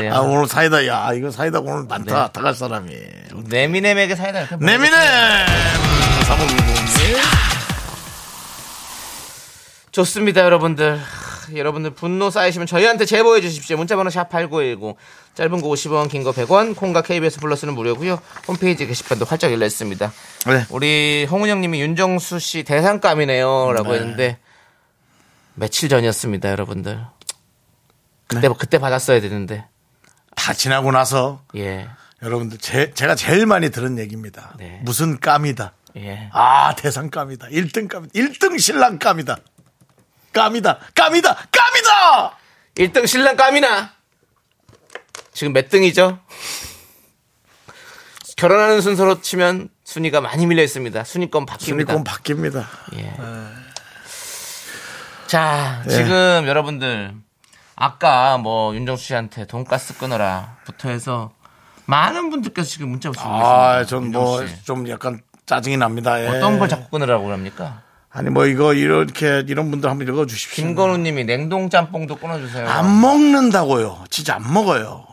네, 0.00 0.10
아 0.10 0.20
오늘 0.20 0.48
사이다 0.48 0.86
야 0.88 1.12
이거 1.12 1.30
사이다 1.30 1.60
오늘 1.60 1.84
많다 1.84 2.26
네. 2.26 2.32
다갈 2.32 2.52
사람이 2.54 2.96
네미넴에게 3.48 4.16
사이다 4.16 4.56
내미네 4.56 5.46
사모님 6.26 6.56
좋습니다, 9.94 10.40
여러분들. 10.40 11.00
하, 11.46 11.56
여러분들 11.56 11.90
분노 11.90 12.30
쌓이시면 12.30 12.66
저희한테 12.66 13.04
제보해 13.04 13.40
주십시오. 13.40 13.76
문자번호 13.76 14.10
샵8910. 14.10 14.94
짧은 15.34 15.60
거 15.60 15.68
50원, 15.68 16.08
긴 16.10 16.22
거 16.24 16.32
100원, 16.32 16.76
콩과 16.76 17.02
KBS 17.02 17.40
플러스는 17.40 17.74
무료고요. 17.74 18.20
홈페이지 18.48 18.86
게시판도 18.86 19.24
활짝 19.24 19.52
열려 19.52 19.66
있습니다. 19.66 20.12
네. 20.46 20.64
우리 20.70 21.26
홍은영 21.30 21.60
님이 21.60 21.80
윤정수 21.80 22.38
씨 22.38 22.62
대상감이네요. 22.62 23.72
라고 23.72 23.92
네. 23.92 23.98
했는데 23.98 24.38
며칠 25.54 25.88
전이었습니다, 25.88 26.50
여러분들. 26.50 27.00
그때 28.26 28.48
그때 28.58 28.78
받았어야 28.78 29.20
되는데. 29.20 29.66
다 30.36 30.52
지나고 30.52 30.90
나서 30.90 31.42
예. 31.56 31.88
여러분들 32.22 32.58
제, 32.58 32.90
제가 32.92 33.14
제일 33.14 33.46
많이 33.46 33.70
들은 33.70 33.98
얘기입니다 33.98 34.54
네. 34.58 34.80
무슨 34.82 35.20
깜이다 35.20 35.72
예. 35.96 36.28
아 36.32 36.74
대상감이다 36.74 37.46
1등 37.48 37.86
감 37.88 38.08
1등 38.08 38.58
신랑감이다 38.58 39.36
깜이다 40.34 40.78
깜이다 40.94 41.34
깜이다 41.50 42.38
1등 42.76 43.06
신랑 43.06 43.36
감이나. 43.36 43.92
지금 45.32 45.52
몇 45.52 45.68
등이죠? 45.70 46.18
결혼하는 48.36 48.80
순서로 48.80 49.20
치면 49.20 49.68
순위가 49.84 50.20
많이 50.20 50.44
밀려 50.46 50.62
있습니다. 50.62 51.04
순위권 51.04 51.46
바뀝니다. 51.46 51.60
순위권 51.60 52.04
바뀝니다 52.04 52.66
예. 52.96 53.12
자, 55.28 55.82
지금 55.88 56.44
여러분들 56.46 57.14
아까 57.76 58.38
뭐 58.38 58.74
윤정수 58.74 59.04
씨한테 59.04 59.46
돈가스 59.46 59.96
끊어라부터 59.98 60.88
해서 60.88 61.32
많은 61.86 62.30
분들께서 62.30 62.68
지금 62.68 62.88
문자 62.88 63.10
주고 63.10 63.22
계십니다. 63.22 63.46
아, 63.48 63.84
전 63.84 64.10
뭐. 64.10 64.44
좀 64.64 64.88
약간 64.88 65.22
짜증이 65.46 65.76
납니다. 65.76 66.20
예. 66.20 66.26
어떤 66.26 66.58
걸 66.58 66.68
자꾸 66.68 66.88
끊으라고 66.90 67.24
그럽니까? 67.24 67.82
아니 68.16 68.30
뭐 68.30 68.46
이거 68.46 68.74
이렇게 68.74 69.42
이런 69.48 69.72
분들 69.72 69.90
한번 69.90 70.06
읽어 70.06 70.24
주십시오. 70.24 70.64
김건우 70.64 70.98
님이 70.98 71.24
냉동 71.24 71.68
짬뽕도 71.68 72.16
끊어 72.16 72.38
주세요. 72.38 72.68
안 72.68 73.00
먹는다고요. 73.00 74.04
진짜 74.08 74.36
안 74.36 74.52
먹어요. 74.52 75.04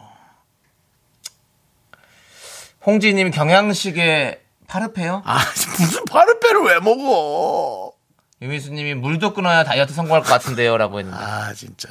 홍지 2.86 3.12
님 3.16 3.32
경양식에 3.32 4.44
파르페요? 4.68 5.24
아, 5.26 5.40
무슨 5.80 6.06
파르페를 6.06 6.62
왜 6.62 6.80
먹어? 6.80 7.92
유미수 8.40 8.72
님이 8.72 8.94
물도 8.94 9.34
끊어야 9.34 9.64
다이어트 9.64 9.94
성공할 9.96 10.22
것 10.22 10.30
같은데요라고 10.30 11.00
했는데 11.00 11.20
아, 11.20 11.54
진짜. 11.54 11.90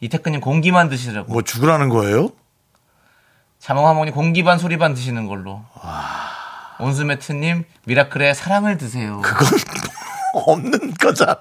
이태근 0.00 0.32
님 0.32 0.40
공기만 0.40 0.88
드시라고. 0.88 1.30
뭐 1.30 1.42
죽으라는 1.42 1.90
거예요? 1.90 2.30
자몽하모니 3.58 4.12
공기 4.12 4.42
반 4.44 4.58
소리 4.58 4.78
반 4.78 4.94
드시는 4.94 5.26
걸로. 5.26 5.62
온수매트님 6.80 7.64
미라클의 7.84 8.34
사랑을 8.34 8.78
드세요. 8.78 9.20
그건 9.22 9.46
없는 10.46 10.94
거잖아. 10.94 11.36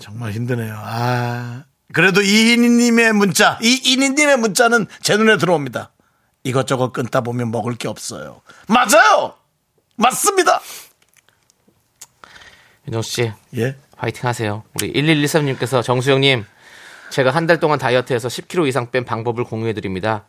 정말 0.00 0.32
힘드네요. 0.32 0.74
아. 0.76 1.64
그래도 1.92 2.20
이인희님의 2.20 3.14
문자, 3.14 3.58
이인희님의 3.62 4.36
문자는 4.38 4.86
제 5.00 5.16
눈에 5.16 5.38
들어옵니다. 5.38 5.90
이것저것 6.44 6.92
끊다 6.92 7.22
보면 7.22 7.50
먹을 7.50 7.74
게 7.76 7.88
없어요. 7.88 8.42
맞아요! 8.68 9.34
맞습니다! 9.96 10.60
윤정수 12.86 13.10
씨 13.10 13.32
예. 13.56 13.76
화이팅 13.96 14.28
하세요. 14.28 14.62
우리 14.74 14.92
1113님께서 14.92 15.82
정수영님 15.82 16.44
제가 17.10 17.30
한 17.30 17.46
달 17.46 17.58
동안 17.58 17.78
다이어트해서 17.78 18.28
10kg 18.28 18.68
이상 18.68 18.90
뺀 18.90 19.04
방법을 19.04 19.44
공유해 19.44 19.72
드립니다. 19.72 20.26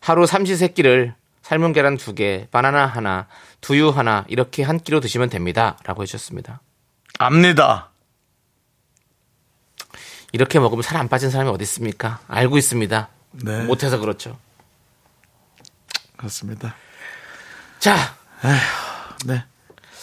하루 0.00 0.26
삼시세끼를 0.26 1.14
삶은 1.42 1.74
계란 1.74 1.98
두 1.98 2.14
개, 2.14 2.48
바나나 2.50 2.86
하나, 2.86 3.26
두유 3.60 3.90
하나 3.90 4.24
이렇게 4.28 4.62
한 4.62 4.78
끼로 4.80 5.00
드시면 5.00 5.28
됩니다. 5.28 5.76
라고 5.84 6.02
해주셨습니다. 6.02 6.60
압니다. 7.18 7.90
이렇게 10.32 10.58
먹으면 10.58 10.82
살 10.82 10.96
안 10.98 11.08
빠진 11.08 11.30
사람이 11.30 11.50
어디 11.50 11.62
있습니까? 11.62 12.20
알고 12.28 12.58
있습니다. 12.58 13.08
네. 13.44 13.62
못해서 13.64 13.98
그렇죠. 13.98 14.36
그렇습니다. 16.16 16.74
자, 17.78 17.96
네. 19.26 19.44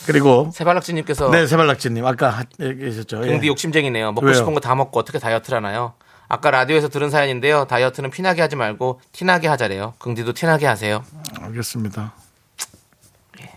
그리고, 0.06 0.50
세발락지님께서 0.54 1.30
네, 1.30 1.46
세발낙지님. 1.48 2.06
아까 2.06 2.44
얘기하셨죠. 2.60 3.24
예. 3.26 3.32
경디 3.32 3.48
욕심쟁이네요. 3.48 4.14
먹고 4.14 4.26
왜요? 4.26 4.36
싶은 4.36 4.54
거 4.54 4.60
다 4.60 4.74
먹고 4.76 5.00
어떻게 5.00 5.20
다이어트를 5.20 5.58
하나요? 5.58 5.94
아까 6.28 6.50
라디오에서 6.50 6.88
들은 6.90 7.10
사연인데요. 7.10 7.66
다이어트는 7.66 8.10
피나게 8.10 8.42
하지 8.42 8.56
말고 8.56 9.02
티나게 9.12 9.48
하자래요. 9.48 9.94
긍디도 10.00 10.34
티나게 10.34 10.66
하세요. 10.66 11.04
알겠습니다. 11.42 12.14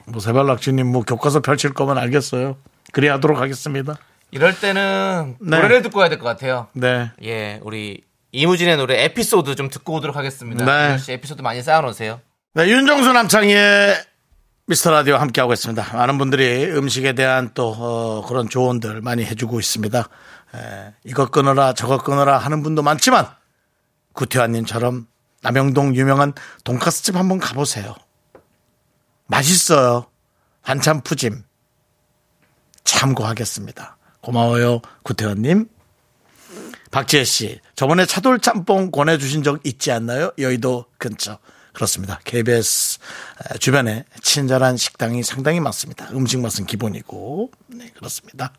뭐, 0.06 0.20
세발낙지님 0.20 0.86
뭐 0.90 1.02
교과서 1.02 1.40
펼칠 1.40 1.72
거면 1.72 1.98
알겠어요. 1.98 2.56
그래 2.94 3.09
하도록 3.09 3.38
하겠습니다. 3.38 3.96
이럴 4.30 4.59
때는 4.59 5.37
네. 5.40 5.57
노래를 5.57 5.83
듣고 5.83 5.98
와야 5.98 6.09
될 6.09 6.18
것 6.18 6.24
같아요. 6.24 6.68
네. 6.72 7.11
예, 7.22 7.61
우리 7.62 8.02
이무진의 8.33 8.76
노래 8.76 9.04
에피소드 9.04 9.54
좀 9.57 9.68
듣고 9.68 9.94
오도록 9.94 10.16
하겠습니다. 10.16 10.64
네. 10.64 10.98
씨 10.98 11.12
에피소드 11.12 11.42
많이 11.42 11.62
쌓아놓으세요. 11.62 12.20
네, 12.54 12.68
윤정수 12.68 13.12
남창희의 13.12 13.96
미스터 14.66 14.90
라디오 14.92 15.16
함께하고 15.16 15.52
있습니다. 15.52 15.96
많은 15.96 16.18
분들이 16.18 16.64
음식에 16.70 17.12
대한 17.12 17.50
또 17.54 17.74
어, 17.76 18.24
그런 18.26 18.48
조언들 18.48 19.02
많이 19.02 19.24
해주고 19.24 19.61
있습니다. 19.61 20.09
에, 20.54 20.92
이것 21.04 21.30
끊어라 21.30 21.74
저것 21.74 22.02
끊어라 22.02 22.38
하는 22.38 22.62
분도 22.62 22.83
많지만 22.83 23.26
구태환님처럼 24.14 25.07
남영동 25.42 25.94
유명한 25.96 26.33
돈가스집 26.64 27.16
한번 27.16 27.38
가보세요. 27.40 27.94
맛있어요. 29.26 30.07
한참 30.62 31.00
푸짐. 31.02 31.42
참고하겠습니다. 32.84 33.96
고마워요 34.20 34.80
구태환님. 35.02 35.68
박지혜 36.90 37.24
씨, 37.24 37.60
저번에 37.74 38.06
차돌 38.06 38.38
짬뽕 38.40 38.90
권해주신 38.92 39.42
적 39.42 39.60
있지 39.64 39.90
않나요? 39.90 40.30
여의도 40.38 40.86
근처. 40.98 41.38
그렇습니다. 41.72 42.20
KBS 42.22 43.00
주변에 43.58 44.04
친절한 44.22 44.76
식당이 44.76 45.24
상당히 45.24 45.58
많습니다. 45.58 46.08
음식 46.12 46.38
맛은 46.38 46.66
기본이고. 46.66 47.50
네, 47.66 47.90
그렇습니다. 47.96 48.52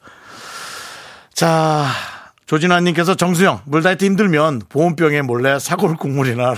자, 1.34 1.88
조진아님께서 2.46 3.16
정수영, 3.16 3.62
물다이트 3.66 4.04
힘들면 4.04 4.64
보온병에 4.68 5.22
몰래 5.22 5.58
사골 5.60 5.96
국물이나. 5.96 6.56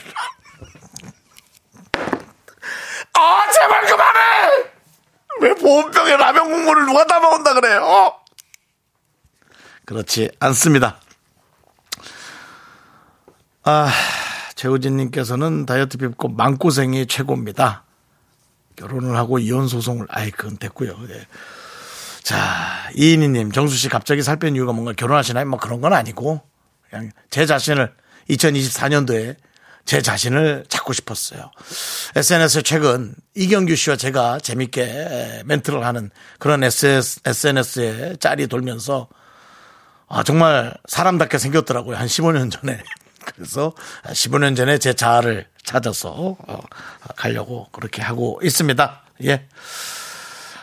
아, 3.13 3.51
제발 3.51 3.85
그만해! 3.85 4.69
왜 5.41 5.53
보 5.53 5.66
온 5.77 5.91
병에 5.91 6.17
라면 6.17 6.49
국물을 6.51 6.85
누가 6.85 7.05
다 7.05 7.19
먹는다 7.19 7.53
그래요? 7.53 8.13
그렇지 9.85 10.31
않습니다. 10.39 10.99
아, 13.63 13.91
최우진님께서는 14.55 15.65
다이어트 15.65 15.97
뵙고 15.97 16.29
마음고생이 16.29 17.05
최고입니다. 17.07 17.83
결혼을 18.75 19.15
하고 19.17 19.39
이혼 19.39 19.67
소송을, 19.67 20.07
아이, 20.09 20.29
그건 20.31 20.57
됐고요. 20.57 20.95
예. 21.09 21.27
자, 22.23 22.89
이인희님, 22.95 23.51
정수 23.51 23.75
씨 23.75 23.89
갑자기 23.89 24.21
살 24.21 24.37
뺀 24.37 24.55
이유가 24.55 24.73
뭔가 24.73 24.93
결혼하시나요? 24.93 25.45
뭐 25.47 25.59
그런 25.59 25.81
건 25.81 25.93
아니고, 25.93 26.41
그냥 26.89 27.11
제 27.29 27.45
자신을 27.45 27.93
2024년도에 28.29 29.35
제 29.87 30.01
자신을 30.01 30.65
찾고 30.67 30.91
싶었어요. 30.91 31.49
SNS에 32.13 32.61
최근 32.61 33.15
이경규 33.35 33.73
씨와 33.77 33.95
제가 33.95 34.37
재밌게 34.39 35.43
멘트를 35.45 35.85
하는 35.85 36.11
그런 36.39 36.61
SNS에 36.61 38.17
짤이 38.19 38.47
돌면서 38.47 39.07
아, 40.09 40.23
정말 40.23 40.75
사람답게 40.87 41.37
생겼더라고요. 41.37 41.95
한 41.95 42.05
15년 42.05 42.51
전에. 42.51 42.83
그래서 43.23 43.73
15년 44.05 44.57
전에 44.57 44.77
제 44.77 44.93
자아를 44.93 45.47
찾아서 45.63 46.35
어, 46.47 46.59
가려고 47.15 47.69
그렇게 47.71 48.01
하고 48.01 48.41
있습니다. 48.43 49.01
예. 49.23 49.47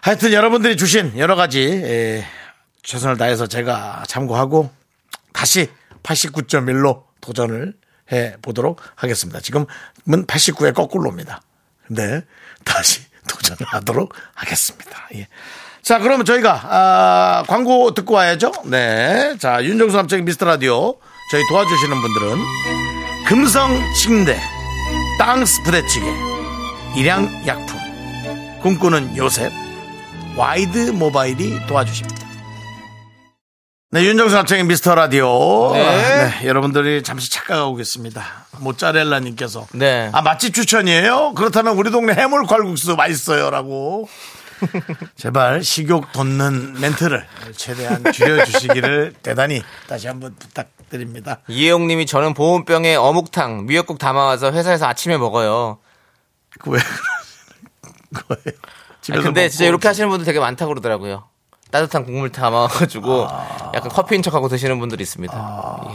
하여튼 0.02 0.34
여러분들이 0.34 0.76
주신 0.76 1.18
여러 1.18 1.34
가지 1.34 1.62
에, 1.62 2.26
최선을 2.82 3.16
다해서 3.16 3.46
제가 3.46 4.04
참고하고 4.06 4.70
다시 5.32 5.70
89.1로 6.02 7.04
도전을 7.22 7.74
해 8.12 8.34
보도록 8.42 8.80
하겠습니다. 8.94 9.40
지금은 9.40 9.66
89의 10.06 10.74
거꾸로입니다. 10.74 11.40
근데 11.86 12.22
다시 12.64 13.00
도전을 13.28 13.58
하도록 13.64 14.12
하겠습니다. 14.34 15.08
예. 15.14 15.28
자, 15.82 15.98
그러면 15.98 16.24
저희가 16.24 16.60
아, 16.64 17.42
광고 17.46 17.92
듣고 17.92 18.14
와야죠. 18.14 18.52
네. 18.66 19.36
자, 19.38 19.62
윤정수 19.62 19.96
남창희의 19.96 20.24
미스터 20.24 20.46
라디오 20.46 20.98
저희 21.30 21.42
도와주시는 21.48 22.00
분들은 22.00 22.38
금성 23.26 23.80
침대, 23.94 24.40
땅스 25.18 25.62
부대찌개, 25.62 26.06
일양 26.96 27.46
약품, 27.46 27.78
꿈꾸는 28.62 29.16
요셉, 29.16 29.52
와이드 30.36 30.90
모바일이 30.90 31.66
도와주십니다. 31.66 32.23
네, 33.94 34.06
윤정수 34.06 34.34
남창희의 34.34 34.64
미스터 34.64 34.96
라디오. 34.96 35.70
네. 35.72 35.86
아, 35.86 36.26
네, 36.40 36.48
여러분들이 36.48 37.04
잠시 37.04 37.30
착각하고 37.30 37.76
계십니다. 37.76 38.44
모짜렐라님께서. 38.58 39.68
네. 39.74 40.10
아, 40.12 40.20
맛집 40.20 40.52
추천이에요? 40.52 41.34
그렇다면 41.34 41.76
우리 41.76 41.92
동네 41.92 42.12
해물 42.12 42.44
칼국수 42.48 42.96
맛있어요. 42.96 43.50
라고. 43.50 44.08
제발 45.14 45.62
식욕 45.62 46.10
돋는 46.10 46.80
멘트를 46.80 47.24
최대한 47.56 48.02
줄여주시기를 48.12 49.14
대단히 49.22 49.62
다시 49.86 50.08
한번 50.08 50.34
부탁드립니다. 50.40 51.38
이혜영님이 51.46 52.06
저는 52.06 52.34
보온병에 52.34 52.96
어묵탕, 52.96 53.66
미역국 53.66 54.00
담아와서 54.00 54.50
회사에서 54.50 54.86
아침에 54.86 55.18
먹어요. 55.18 55.78
그왜 56.58 56.80
그러시는 56.80 58.26
거예요? 58.26 58.56
아니, 58.56 59.00
집에서 59.02 59.22
근데 59.22 59.42
먹고 59.42 59.50
진짜 59.50 59.66
이렇게 59.66 59.86
하시는 59.86 60.08
분들 60.08 60.24
되게 60.26 60.40
많다고 60.40 60.70
그러더라고요. 60.70 61.28
따뜻한 61.74 62.04
국물 62.04 62.30
담아가지고 62.30 63.26
약간 63.74 63.88
커피인 63.90 64.22
척하고 64.22 64.46
드시는 64.46 64.78
분들이 64.78 65.02
있습니다. 65.02 65.80
예. 65.88 65.92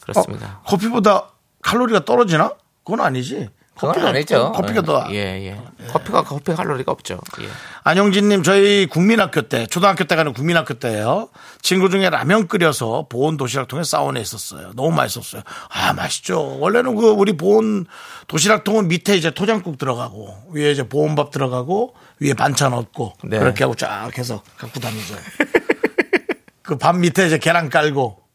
그렇습니다. 0.00 0.60
어, 0.62 0.62
커피보다 0.64 1.30
칼로리가 1.60 2.04
떨어지나? 2.04 2.54
그건 2.84 3.00
아니지. 3.00 3.50
커피가, 3.76 4.08
아니죠. 4.08 4.52
커피가 4.52 4.82
더. 4.82 5.06
예, 5.10 5.16
예. 5.16 5.86
커피가 5.88 6.22
커피 6.22 6.54
칼로리가 6.54 6.92
없죠. 6.92 7.18
예. 7.40 7.48
안용진님, 7.84 8.42
저희 8.42 8.84
국민학교 8.86 9.42
때, 9.42 9.66
초등학교 9.66 10.04
때 10.04 10.16
가는 10.16 10.34
국민학교 10.34 10.74
때예요. 10.74 11.30
친구 11.62 11.88
중에 11.88 12.10
라면 12.10 12.46
끓여서 12.46 13.06
보온 13.08 13.38
도시락 13.38 13.68
통에 13.68 13.82
싸원에 13.82 14.20
있었어요. 14.20 14.72
너무 14.76 14.90
맛있었어요. 14.90 15.42
아, 15.70 15.94
맛있죠. 15.94 16.58
원래는 16.58 16.94
그 16.94 17.08
우리 17.08 17.36
보온 17.38 17.86
도시락 18.26 18.64
통은 18.64 18.88
밑에 18.88 19.16
이제 19.16 19.30
토장국 19.30 19.78
들어가고 19.78 20.36
위에 20.52 20.72
이제 20.72 20.86
보온밥 20.86 21.30
들어가고 21.30 21.94
위에 22.20 22.34
반찬 22.34 22.74
얻고 22.74 23.14
네. 23.24 23.38
그렇게 23.38 23.64
하고 23.64 23.74
쫙 23.74 24.10
해서 24.18 24.42
갖고 24.58 24.78
다니죠. 24.78 25.14
그 26.62 26.76
밥 26.78 26.96
밑에 26.96 27.26
이제 27.26 27.38
계란 27.38 27.68
깔고 27.70 28.18
예. 28.18 28.29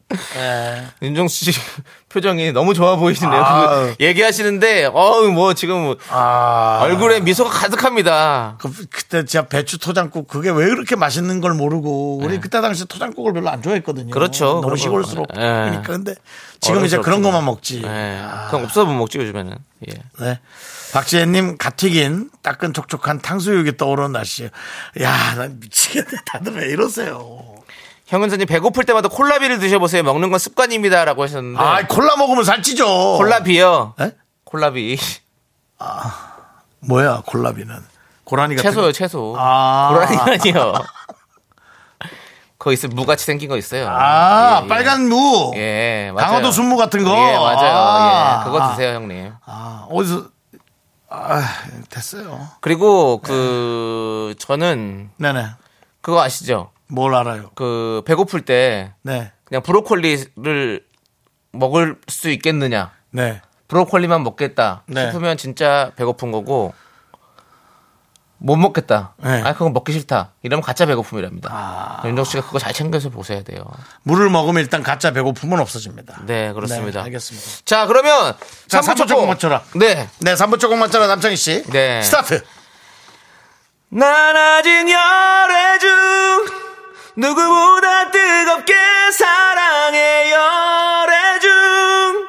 윤정수 1.01 1.45
씨 1.51 1.59
표정이 2.09 2.53
너무 2.53 2.73
좋아 2.73 2.95
보이시네요. 2.95 3.41
아. 3.43 3.69
그 3.69 3.95
얘기하시는데, 4.03 4.85
어우, 4.93 5.31
뭐, 5.31 5.53
지금 5.53 5.95
아. 6.09 6.79
얼굴에 6.81 7.19
미소가 7.19 7.49
가득합니다. 7.49 8.57
그, 8.59 8.71
그때 8.89 9.25
진짜 9.25 9.47
배추 9.47 9.77
토장국 9.79 10.27
그게 10.27 10.49
왜 10.49 10.65
그렇게 10.67 10.95
맛있는 10.95 11.41
걸 11.41 11.53
모르고 11.53 12.19
우리 12.23 12.39
그때 12.39 12.61
당시 12.61 12.85
토장국을 12.85 13.33
별로 13.33 13.49
안 13.49 13.61
좋아했거든요. 13.61 14.05
네. 14.05 14.11
그렇죠. 14.11 14.45
너무 14.61 14.69
거. 14.69 14.75
시골스럽고 14.77 15.33
예. 15.35 15.41
그러니까 15.41 15.81
근데 15.81 16.15
지금 16.61 16.85
이제 16.85 16.97
그런. 16.97 17.21
것만 17.21 17.43
먹지. 17.45 17.81
예. 17.83 18.23
그럼 18.49 18.63
없어서 18.65 18.85
못 18.85 18.93
먹지, 18.93 19.17
요즘에는. 19.17 19.57
예. 19.89 19.93
네. 20.19 20.39
박지혜님 20.93 21.57
갓튀긴 21.57 22.29
따끈 22.41 22.71
촉촉한 22.73 23.21
탕수육이 23.21 23.77
떠오르는 23.77 24.11
날씨에요. 24.13 24.49
야, 25.01 25.35
난 25.35 25.59
미치겠네. 25.59 26.09
다들 26.25 26.53
왜 26.55 26.67
이러세요? 26.69 27.54
형은선님 28.15 28.47
배고플 28.47 28.85
때마다 28.85 29.09
콜라비를 29.09 29.59
드셔보세요. 29.59 30.01
먹는 30.03 30.29
건 30.29 30.39
습관입니다라고 30.39 31.23
하셨는데. 31.23 31.59
아, 31.61 31.85
콜라 31.87 32.15
먹으면 32.15 32.43
살찌죠. 32.45 33.17
콜라비요. 33.17 33.93
예? 33.99 34.15
콜라비. 34.45 34.97
뭐야, 36.79 37.23
콜라비는? 37.25 37.75
고라니 38.23 38.55
같은 38.55 38.69
채소요, 38.69 38.85
거? 38.85 38.91
채소. 38.91 39.35
아. 39.37 39.89
고라니 39.93 40.17
아니요. 40.17 40.73
거기 42.57 42.73
있을 42.75 42.89
무같이 42.89 43.25
생긴 43.25 43.49
거 43.49 43.57
있어요. 43.57 43.87
아, 43.89 44.59
예, 44.61 44.63
예. 44.63 44.67
빨간 44.67 45.07
무. 45.07 45.51
예, 45.55 46.11
맞아요. 46.15 46.27
강화도 46.27 46.51
순무 46.51 46.77
같은 46.77 47.03
거. 47.03 47.11
예, 47.11 47.37
맞아요. 47.37 47.77
아. 47.77 48.39
예, 48.39 48.43
그거 48.45 48.69
드세요, 48.71 48.95
형님. 48.95 49.33
아, 49.45 49.87
어디서 49.91 50.23
아, 51.09 51.43
됐어요. 51.89 52.47
그리고 52.61 53.19
그 53.21 54.33
저는 54.39 55.11
네네. 55.17 55.47
그거 56.01 56.21
아시죠? 56.23 56.71
뭘 56.87 57.15
알아요? 57.15 57.51
그 57.55 58.03
배고플 58.05 58.41
때 58.41 58.93
네. 59.01 59.31
그냥 59.43 59.63
브로콜리를 59.63 60.85
먹을 61.51 61.99
수 62.07 62.29
있겠느냐? 62.29 62.91
네. 63.11 63.41
브로콜리만 63.67 64.23
먹겠다 64.23 64.83
네. 64.87 65.07
싶으면 65.07 65.37
진짜 65.37 65.91
배고픈 65.95 66.31
거고 66.31 66.73
못 68.37 68.57
먹겠다. 68.57 69.15
네. 69.23 69.41
아 69.41 69.53
그건 69.53 69.73
먹기 69.73 69.91
싫다. 69.93 70.33
이러면 70.43 70.61
가짜 70.61 70.85
배고픔이랍니다. 70.85 72.01
윤정수 72.05 72.25
씨가 72.25 72.43
그거 72.43 72.59
잘 72.59 72.73
챙겨서 72.73 73.09
보셔야 73.09 73.41
돼요. 73.43 73.65
물을 74.03 74.29
먹으면 74.29 74.61
일단 74.61 74.83
가짜 74.83 75.11
배고픔은 75.11 75.59
없어집니다. 75.59 76.25
네, 76.25 76.53
그렇습니다. 76.53 76.99
네, 76.99 77.05
알겠습니다. 77.05 77.47
자, 77.65 77.87
그러면 77.87 78.35
자, 78.67 78.81
삼부 78.81 79.03
3부 79.03 79.07
조금 79.07 79.27
맞춰라. 79.29 79.63
네. 79.75 80.07
네, 80.19 80.33
3부 80.35 80.59
조금 80.59 80.79
맞춰라 80.79 81.07
남창희 81.07 81.35
씨. 81.37 81.63
네. 81.71 82.01
스타트. 82.03 82.43
난 83.89 84.35
아직 84.35 84.69
열애 84.69 84.73
중 84.73 84.74
누구보다 87.15 88.11
뜨겁게 88.11 88.73
사랑해 89.13 90.31
열애 90.31 91.39
중 91.39 92.25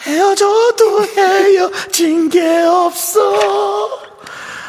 헤어져도 0.00 1.04
헤어진 1.16 2.28
게 2.28 2.62
없어. 2.62 3.90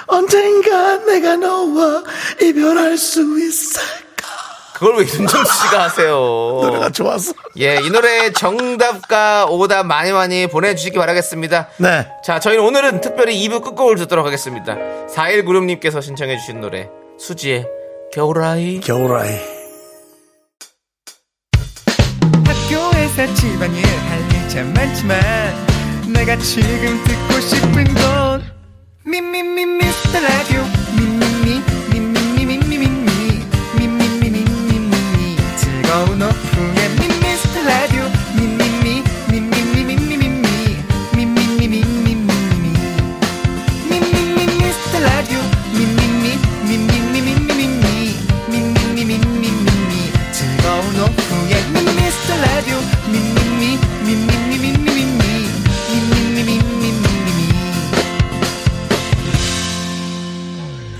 언젠가 0.05 0.97
내가 0.97 1.35
너와 1.35 2.03
이별할 2.41 2.97
수 2.97 3.21
있을까? 3.39 4.27
그걸 4.73 4.97
왜 4.97 5.05
윤정 5.05 5.43
씨가 5.43 5.83
하세요? 5.83 6.09
노래가 6.11 6.89
좋아서. 6.91 7.33
예, 7.57 7.79
이 7.83 7.89
노래 7.89 8.31
정답과 8.31 9.47
오답 9.49 9.85
많이 9.85 10.11
많이 10.11 10.47
보내주시기 10.47 10.97
바라겠습니다. 10.97 11.69
네. 11.77 12.07
자, 12.23 12.39
저희는 12.39 12.63
오늘은 12.63 13.01
특별히 13.01 13.35
2부 13.47 13.63
끝곡을 13.63 13.97
듣도록 13.97 14.25
하겠습니다. 14.25 14.77
4196님께서 15.07 16.01
신청해 16.01 16.37
주신 16.37 16.61
노래, 16.61 16.89
수지의 17.19 17.78
겨울아이. 18.11 18.79
겨울아이. 18.79 19.29
학교에서 22.43 23.33
집안일 23.35 23.85
할일참 23.85 24.73
많지만 24.73 25.19
내가 26.11 26.35
지금 26.37 27.03
듣고 27.03 27.39
싶은 27.39 27.83
건 27.93 28.43
미미미 29.05 29.63
미스터 29.63 30.19
라디오 30.19 30.63
미미미 30.97 31.19
미미미 31.49 31.78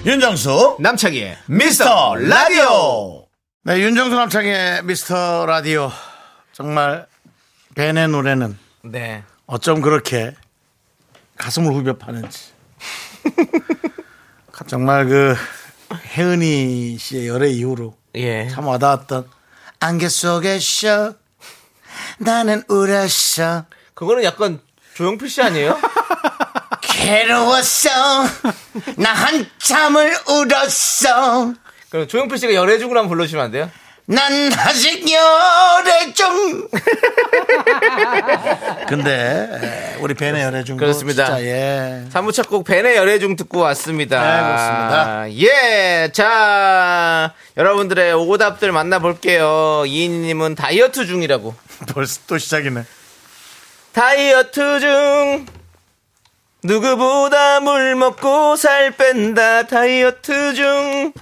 윤정수. 0.09 0.77
남창희의 0.79 1.37
미스터 1.45 2.15
라디오. 2.15 3.27
네, 3.63 3.79
윤정수 3.79 4.15
남창의 4.15 4.81
미스터 4.83 5.45
라디오. 5.45 5.91
정말 6.51 7.05
벤의 7.75 8.07
노래는 8.07 8.57
네. 8.85 9.23
어쩜 9.45 9.81
그렇게 9.81 10.33
가슴을 11.37 11.71
후벼 11.71 11.99
파는지. 11.99 12.53
정말 14.65 15.05
그 15.05 15.35
혜은이 16.17 16.97
씨의 16.97 17.27
열애 17.27 17.49
이후로 17.49 17.93
예. 18.15 18.49
참 18.49 18.65
와닿았던 18.65 19.29
안개 19.79 20.09
속에서 20.09 21.13
나는 22.17 22.63
울었어. 22.67 23.65
그거는 23.93 24.23
약간 24.23 24.59
조용필 24.95 25.29
씨 25.29 25.43
아니에요? 25.43 25.77
괴로웠어. 27.09 27.89
나 28.97 29.13
한참을 29.13 30.13
울었어. 30.27 31.53
그럼 31.89 32.07
조용필 32.07 32.37
씨가 32.37 32.53
열애중을 32.53 32.95
한번 32.95 33.09
불러주시면 33.09 33.45
안 33.45 33.51
돼요? 33.51 33.71
난 34.05 34.51
아직 34.53 35.05
열애 35.11 36.13
중. 36.13 36.67
근데 38.87 39.49
에, 39.51 39.97
우리 40.01 40.15
벤의 40.15 40.41
열애 40.43 40.63
중 40.63 40.77
그렇습니다. 40.77 41.25
진짜 41.25 41.43
예. 41.43 42.05
3부 42.11 42.33
첫곡 42.33 42.65
벤의 42.65 42.95
열애 42.95 43.19
중 43.19 43.35
듣고 43.35 43.59
왔습니다. 43.59 44.19
네, 44.19 44.41
그렇습니다. 44.41 45.31
예, 45.43 46.11
자, 46.11 47.33
여러분들의 47.55 48.13
오답들 48.13 48.71
만나볼게요. 48.71 49.83
이인님은 49.85 50.55
다이어트 50.55 51.05
중이라고. 51.05 51.53
벌써 51.93 52.21
또 52.25 52.39
시작이네. 52.39 52.83
다이어트 53.93 54.79
중 54.79 55.45
누구보다 56.63 57.61
물 57.61 57.95
먹고 57.95 58.55
살 58.57 58.91
뺀다 58.91 59.63
다이어트 59.67 60.53
중 60.53 61.13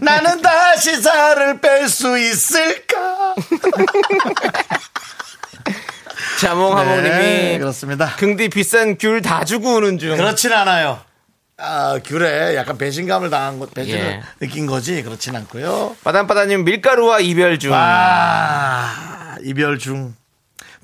나는 0.00 0.40
다시 0.40 1.00
살을 1.00 1.60
뺄 1.60 1.88
수 1.88 2.18
있을까? 2.18 3.34
자몽하몽님이 6.40 7.08
네, 7.08 7.58
그렇습니다. 7.58 8.14
긍디 8.16 8.48
비싼 8.50 8.96
귤 8.98 9.20
다 9.22 9.44
주고 9.44 9.76
오는 9.76 9.98
중 9.98 10.16
그렇진 10.16 10.52
않아요. 10.52 11.00
아, 11.58 11.98
귤에 12.04 12.54
약간 12.56 12.76
배신감을 12.76 13.30
당한 13.30 13.58
것, 13.58 13.72
배신을 13.72 13.98
예. 13.98 14.22
느낀 14.40 14.66
거지. 14.66 15.02
그렇진 15.02 15.34
않고요. 15.36 15.96
바담바다님 16.04 16.64
밀가루와 16.64 17.20
이별 17.20 17.58
중 17.58 17.72
아, 17.74 19.36
이별 19.42 19.78
중. 19.78 20.14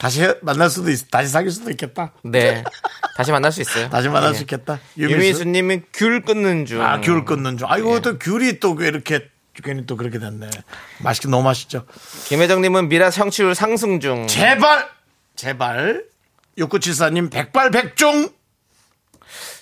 다시 0.02 0.20
해- 0.24 0.34
만날 0.42 0.68
수도 0.68 0.90
있, 0.90 1.08
다시 1.12 1.28
사귈 1.28 1.52
수도 1.52 1.70
있겠다. 1.70 2.12
네. 2.24 2.64
다시 3.16 3.30
만날 3.30 3.52
수 3.52 3.60
있어요. 3.60 3.88
다시 3.88 4.08
만날 4.08 4.30
예. 4.30 4.34
수 4.34 4.42
있겠다. 4.42 4.80
유미수. 4.98 5.14
유미수 5.16 5.44
님은 5.44 5.84
귤 5.94 6.22
끊는 6.22 6.66
중. 6.66 6.82
아, 6.82 7.00
귤 7.00 7.24
끊는 7.24 7.56
중. 7.56 7.68
아이고, 7.70 7.94
예. 7.94 8.00
또 8.00 8.18
귤이 8.18 8.58
또왜 8.58 8.88
이렇게, 8.88 9.28
괜히 9.62 9.86
또 9.86 9.96
그렇게 9.96 10.18
됐네. 10.18 10.50
맛있긴 11.04 11.30
너무 11.30 11.44
맛있죠. 11.44 11.86
김혜정님은 12.24 12.88
미라 12.88 13.12
성취율 13.12 13.54
상승 13.54 14.00
중. 14.00 14.26
제발, 14.26 14.88
제발. 15.36 16.04
6974님 16.58 17.30
백발백중. 17.30 18.28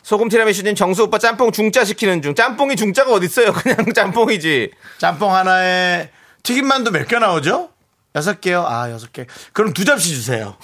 소금 0.03 0.31
티라미슈님 0.31 0.75
정수 0.75 1.03
오빠 1.05 1.19
짬뽕 1.19 1.53
중짜 1.53 1.85
시키는 1.85 2.23
중. 2.23 2.35
짬뽕이 2.35 2.77
중짜가 2.77 3.13
어딨어요? 3.13 3.53
그냥 3.61 3.77
짬뽕이지. 3.95 4.71
짬뽕 4.99 5.35
하나에 5.35 6.11
튀김만두 6.43 6.93
몇 6.93 7.07
개 7.09 7.19
나오죠? 7.19 7.69
여섯 8.15 8.41
개요? 8.41 8.65
아, 8.67 8.91
여섯 8.91 9.13
개. 9.13 9.27
그럼 9.53 9.73
두 9.73 9.85
접시 9.85 10.11
주세요. 10.15 10.57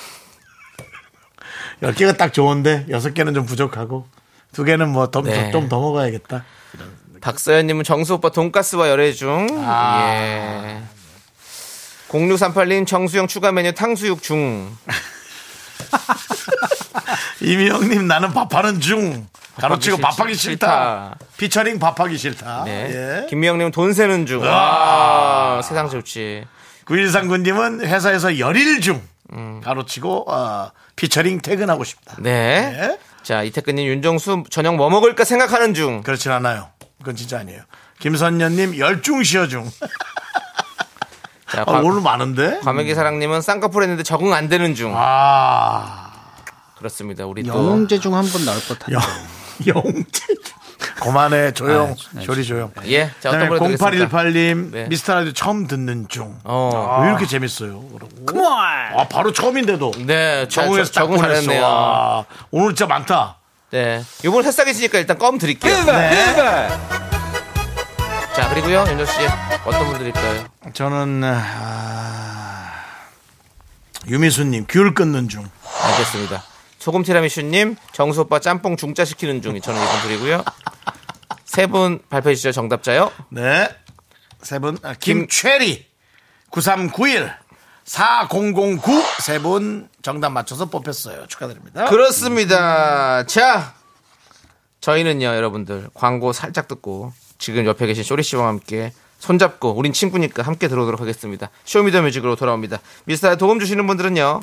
열 1.82 1.94
개가 1.94 2.14
딱 2.14 2.32
좋은데, 2.32 2.86
여섯 2.90 3.12
개는 3.14 3.34
좀 3.34 3.46
부족하고, 3.46 4.06
두 4.52 4.64
개는 4.64 4.88
뭐, 4.90 5.10
더, 5.10 5.22
네. 5.22 5.50
좀더 5.50 5.78
먹어야겠다. 5.80 6.44
박서연님은 7.20 7.84
정수 7.84 8.14
오빠 8.14 8.30
돈가스와 8.30 8.88
열애 8.88 9.12
중. 9.12 9.46
아. 9.64 10.64
예. 10.64 10.82
0638님 12.08 12.86
정수영 12.86 13.26
추가 13.26 13.52
메뉴 13.52 13.72
탕수육 13.74 14.22
중. 14.22 14.76
이미영님, 17.42 18.06
나는 18.06 18.32
밥하는 18.32 18.80
중. 18.80 19.28
가로치고 19.56 19.98
밥하기 19.98 20.34
싫- 20.34 20.52
싫다. 20.52 20.66
싫다. 20.66 21.18
피처링 21.38 21.78
밥하기 21.78 22.16
싫다. 22.18 22.64
네. 22.64 23.22
예. 23.22 23.26
김미영님 23.28 23.70
돈 23.70 23.92
세는 23.92 24.26
중. 24.26 24.42
아, 24.44 25.60
세상 25.64 25.88
좋지. 25.88 26.44
9139님은 26.86 27.80
회사에서 27.82 28.38
열일 28.38 28.80
중. 28.80 29.02
가로치고, 29.64 30.30
어, 30.30 30.70
피처링 30.94 31.40
퇴근하고 31.40 31.84
싶다. 31.84 32.16
네. 32.20 32.70
네. 32.70 32.98
자, 33.22 33.42
이태근님, 33.42 33.86
윤정수 33.86 34.44
저녁 34.50 34.76
뭐 34.76 34.88
먹을까 34.88 35.24
생각하는 35.24 35.74
중. 35.74 36.02
그렇진 36.02 36.30
않아요. 36.30 36.68
그건 36.98 37.16
진짜 37.16 37.40
아니에요. 37.40 37.62
김선녀님 37.98 38.78
열중 38.78 39.22
쉬어 39.24 39.48
중. 39.48 39.68
자, 41.50 41.62
아, 41.62 41.64
과- 41.64 41.78
오늘 41.80 42.00
많은데? 42.02 42.60
과메기 42.60 42.94
사랑님은 42.94 43.40
쌍꺼풀 43.40 43.82
했는데 43.82 44.02
적응 44.04 44.32
안 44.32 44.48
되는 44.48 44.74
중. 44.74 44.92
아, 44.96 46.12
그렇습니다. 46.78 47.26
우리 47.26 47.42
또. 47.42 47.48
영웅제 47.48 47.98
중 48.00 48.14
한 48.14 48.24
번 48.30 48.44
나올 48.44 48.58
법한데. 48.60 48.92
영, 48.92 49.00
영재. 49.66 50.24
그만해, 50.78 51.52
조용. 51.52 51.94
아, 52.16 52.20
조리 52.20 52.44
조용. 52.44 52.72
예. 52.86 53.10
자, 53.20 53.30
어떤 53.30 53.48
그다음에 53.48 53.58
분이 53.58 53.76
되겠습니까? 53.76 54.22
0818님, 54.22 54.72
네. 54.72 54.86
미스터 54.88 55.14
라디오 55.14 55.32
처음 55.32 55.66
듣는 55.66 56.08
중. 56.08 56.38
어. 56.44 57.00
왜 57.02 57.08
이렇게 57.08 57.26
재밌어요? 57.26 57.80
그러고. 57.88 58.46
아, 58.48 59.06
바로 59.08 59.32
처음인데도. 59.32 59.92
네. 60.06 60.46
자, 60.48 60.62
적응해서 60.64 60.92
적응. 60.92 61.18
잘했네요. 61.18 61.62
와, 61.62 62.24
오늘 62.50 62.68
진짜 62.68 62.86
많다. 62.86 63.38
네. 63.70 64.02
요번 64.24 64.42
새싹이시니까 64.42 64.98
일단 64.98 65.18
껌 65.18 65.38
드릴게요. 65.38 65.84
네. 65.84 66.68
자, 68.34 68.48
그리고요, 68.50 68.84
윤정 68.88 69.06
씨. 69.06 69.12
어떤 69.64 69.86
분 69.86 69.98
드릴까요? 69.98 70.44
저는, 70.72 71.22
아, 71.24 72.72
유미수님, 74.08 74.66
귤 74.68 74.94
끊는 74.94 75.28
중. 75.28 75.48
알겠습니다. 75.82 76.42
소금 76.86 77.02
티라미슈님, 77.02 77.74
정수 77.92 78.20
오빠 78.20 78.38
짬뽕 78.38 78.76
중짜 78.76 79.04
시키는 79.04 79.42
중. 79.42 79.60
저는 79.60 79.82
이분 79.82 80.00
드리고요. 80.02 80.44
세 81.44 81.66
분 81.66 81.98
발표해 82.08 82.36
주시죠. 82.36 82.52
정답자요. 82.52 83.10
네. 83.28 83.68
세 84.40 84.60
분, 84.60 84.78
아, 84.84 84.94
김최리, 84.94 85.84
9391, 86.50 87.32
4009, 87.82 89.02
세 89.18 89.38
분 89.40 89.88
정답 90.00 90.30
맞춰서 90.30 90.66
뽑혔어요. 90.66 91.26
축하드립니다. 91.26 91.86
그렇습니다. 91.86 93.26
자, 93.26 93.74
저희는요, 94.80 95.26
여러분들 95.26 95.88
광고 95.92 96.32
살짝 96.32 96.68
듣고 96.68 97.12
지금 97.38 97.66
옆에 97.66 97.86
계신 97.86 98.04
쇼리 98.04 98.22
씨와 98.22 98.46
함께 98.46 98.92
손잡고 99.18 99.72
우린 99.72 99.92
친구니까 99.92 100.44
함께 100.44 100.68
들어오도록 100.68 101.00
하겠습니다. 101.00 101.50
쇼미더뮤직으로 101.64 102.36
돌아옵니다. 102.36 102.78
미스터에 103.06 103.34
도움 103.34 103.58
주시는 103.58 103.88
분들은요, 103.88 104.40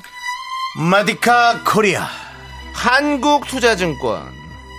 마디카 0.91 1.63
코리아, 1.63 2.05
한국투자증권 2.73 4.31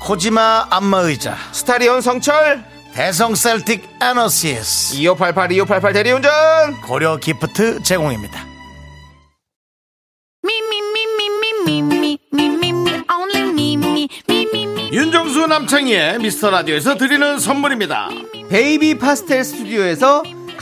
코지마 0.03 0.67
안마의자 0.71 1.37
스타리온 1.53 2.01
성철 2.01 2.65
대성 2.93 3.35
셀틱 3.35 3.89
에너시스 4.03 4.97
2588 4.97 5.53
2588 5.53 5.93
대리운전 5.93 6.81
고려 6.83 7.17
기프트 7.17 7.83
제공입니다 7.83 8.45
윤정수 14.93 15.47
남창희의 15.47 16.19
미스터라디오에서 16.19 16.97
드리는 16.97 17.39
선물입니다 17.39 18.11
베이비 18.51 18.99
파스텔 18.99 19.43
스튜디오에서 19.45 20.23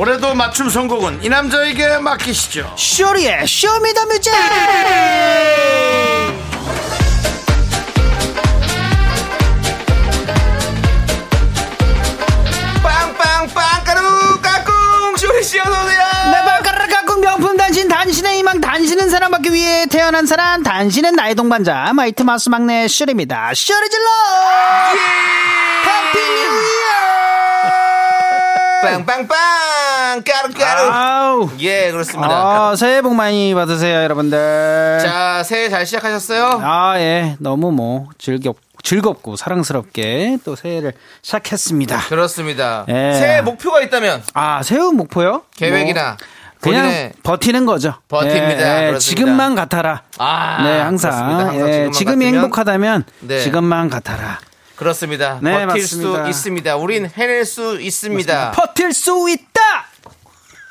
올해도 0.00 0.34
맞춤 0.34 0.70
선곡은 0.70 1.22
이 1.22 1.28
남자에게 1.28 1.98
맡기시죠. 1.98 2.74
쇼리의 2.74 3.46
Show 3.46 3.71
Me 3.71 3.83
The 3.83 4.01
Music 4.01 4.32
빵빵빵 12.82 13.84
까루 13.84 14.40
까꿍 14.40 15.16
쇼리 15.18 15.44
씨 15.44 15.60
어서 15.60 15.70
오세요. 15.70 16.00
내 16.32 16.44
발가락 16.46 16.88
갖고 16.88 17.16
명품 17.16 17.58
단신 17.58 17.88
단신의 17.88 18.38
희망 18.38 18.62
단신은 18.62 19.10
사랑받기 19.10 19.52
위해 19.52 19.84
태어난 19.84 20.24
사람 20.24 20.62
단신은 20.62 21.14
나의 21.14 21.34
동반자 21.34 21.92
마이티 21.92 22.22
마우스 22.22 22.48
막내 22.48 22.88
쇼리입니다. 22.88 23.52
쇼리 23.54 23.90
질러! 23.90 24.06
Happy 25.84 26.18
New 26.18 26.46
Year 26.46 27.39
빵빵빵 28.82 29.28
까루 30.24 30.54
까루 30.54 30.90
아우 30.90 31.50
yeah 31.60 31.90
그렇습니다 31.90 32.70
아, 32.70 32.76
새해 32.76 33.02
복 33.02 33.14
많이 33.14 33.54
받으세요 33.54 34.02
여러분들 34.02 34.98
자 35.02 35.42
새해 35.44 35.68
잘 35.68 35.86
시작하셨어요? 35.86 36.60
아, 36.62 36.98
예. 36.98 37.36
너무 37.38 37.72
뭐 37.72 38.08
즐겁 38.18 38.56
즐겁고 38.82 39.36
사랑스럽게 39.36 40.38
또 40.44 40.56
새해를 40.56 40.94
시작했습니다. 41.22 41.98
그렇습니다 42.08 42.86
예. 42.88 43.12
새해 43.14 43.42
목표가 43.42 43.80
있다면 43.82 44.22
아, 44.34 44.62
새해 44.62 44.80
목표요? 44.80 45.42
계획이나 45.56 46.16
뭐, 46.62 46.72
그냥 46.72 47.12
버티는 47.22 47.64
거죠. 47.66 47.94
버팁니다. 48.08 48.84
예, 48.84 48.92
예. 48.92 48.98
지금만 48.98 49.54
같아라. 49.54 50.02
아, 50.18 50.62
네. 50.62 50.78
항상. 50.78 51.12
항상 51.12 51.56
예, 51.56 51.90
지금이 51.90 52.24
같으면 52.26 52.34
행복하다면 52.34 53.04
네. 53.20 53.40
지금만 53.40 53.88
같아라. 53.88 54.38
그렇습니다 54.80 55.38
네, 55.42 55.52
버틸 55.52 55.66
맞습니다. 55.82 56.24
수 56.24 56.30
있습니다 56.30 56.76
우린 56.76 57.10
해낼 57.16 57.44
수 57.44 57.78
있습니다 57.80 58.52
버틸 58.52 58.92
수 58.94 59.28
있다. 59.30 59.50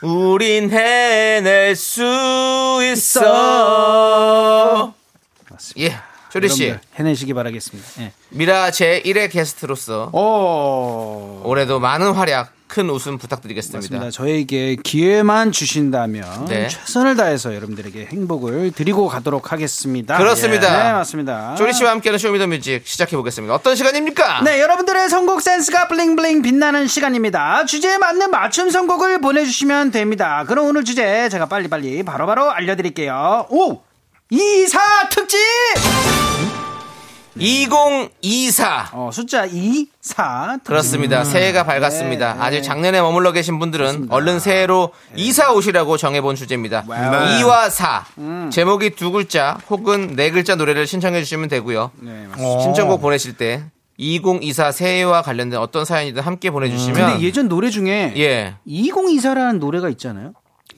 우린 0.02 0.70
해낼 0.72 1.76
수 1.76 2.02
있어. 2.94 4.94
예, 5.78 5.98
조리 6.32 6.48
씨, 6.48 6.74
해내시기 6.98 7.34
바라겠습니다. 7.34 7.90
예. 8.04 8.14
미라 8.30 8.72
제 8.72 9.02
1회 9.06 9.30
게스트로서 9.30 10.10
오. 10.14 11.42
올해도 11.44 11.82
많은 11.82 12.14
활약, 12.14 12.54
큰 12.70 12.90
웃음 12.90 13.18
부탁드리겠습니다. 13.18 13.78
맞습니다. 13.78 14.12
저에게 14.12 14.78
기회만 14.82 15.52
주신다면 15.52 16.46
네. 16.46 16.68
최선을 16.68 17.18
다해서 17.18 17.54
여러분들에게 17.56 18.06
행복을 18.12 18.72
드리고 18.72 19.08
가도록 19.08 19.52
하겠습니다. 19.52 20.18
그렇습니다. 20.18 20.84
네, 20.84 20.94
맞습니다. 20.94 21.56
조리 21.56 21.74
씨와 21.74 21.92
함께하는 21.92 22.20
Show 22.20 22.38
Me 22.38 22.47
The 22.47 22.61
Music 22.61 22.84
시작해 22.86 23.18
보겠습니다. 23.18 23.54
어떤 23.54 23.76
시간입니까? 23.76 24.44
네, 24.44 24.62
여러분들의 24.62 25.10
선곡 25.10 25.42
센스가 25.42 25.88
bling 25.88 26.16
bling 26.16 26.44
빛나는 26.44 26.88
시간입니다. 26.88 27.66
주제에 27.66 27.98
맞는 27.98 28.30
맞춤 28.30 28.70
선곡을 28.70 29.20
보내주시면 29.20 29.92
됩니다. 29.92 30.46
그럼 30.48 30.68
오늘 30.68 30.86
주제 30.86 31.28
제가 31.30 31.48
빨리빨리 31.48 32.04
바로바로 32.04 32.52
알려드릴게요. 32.52 33.48
오! 33.50 33.82
이사 34.30 34.80
특집! 35.10 35.40
2024. 37.40 38.90
어, 38.94 39.10
숫자 39.12 39.46
2, 39.46 39.88
4. 40.02 40.60
그렇습니다. 40.64 41.24
새해가 41.24 41.64
밝았습니다. 41.64 42.34
네, 42.34 42.40
아직 42.40 42.62
작년에 42.62 43.02
머물러 43.02 43.32
계신 43.32 43.60
분들은 43.60 44.08
얼른 44.10 44.40
새해로 44.40 44.92
이사 45.16 45.52
오시라고 45.54 45.98
정해본 45.98 46.36
주제입니다. 46.36 46.84
2와 46.88 47.70
4. 47.70 48.06
제목이 48.52 48.92
두 48.92 49.12
글자 49.12 49.58
혹은 49.70 50.16
네 50.16 50.32
글자 50.32 50.56
노래를 50.56 50.88
신청해 50.88 51.20
주시면 51.24 51.50
되고요. 51.50 51.92
네, 52.02 52.28
맞습니다. 52.30 52.62
신청곡 52.62 53.02
보내실 53.02 53.34
때 53.38 53.64
2024 53.98 54.72
새해와 54.72 55.22
관련된 55.22 55.60
어떤 55.60 55.84
사연이든 55.86 56.22
함께 56.22 56.52
보내주시면 56.52 56.94
근데 57.12 57.26
예전 57.26 57.50
노래 57.50 57.70
중에 57.70 58.14
예 58.16 58.56
2024라는 58.68 59.60
노래가 59.60 59.90
있잖아요. 59.90 60.32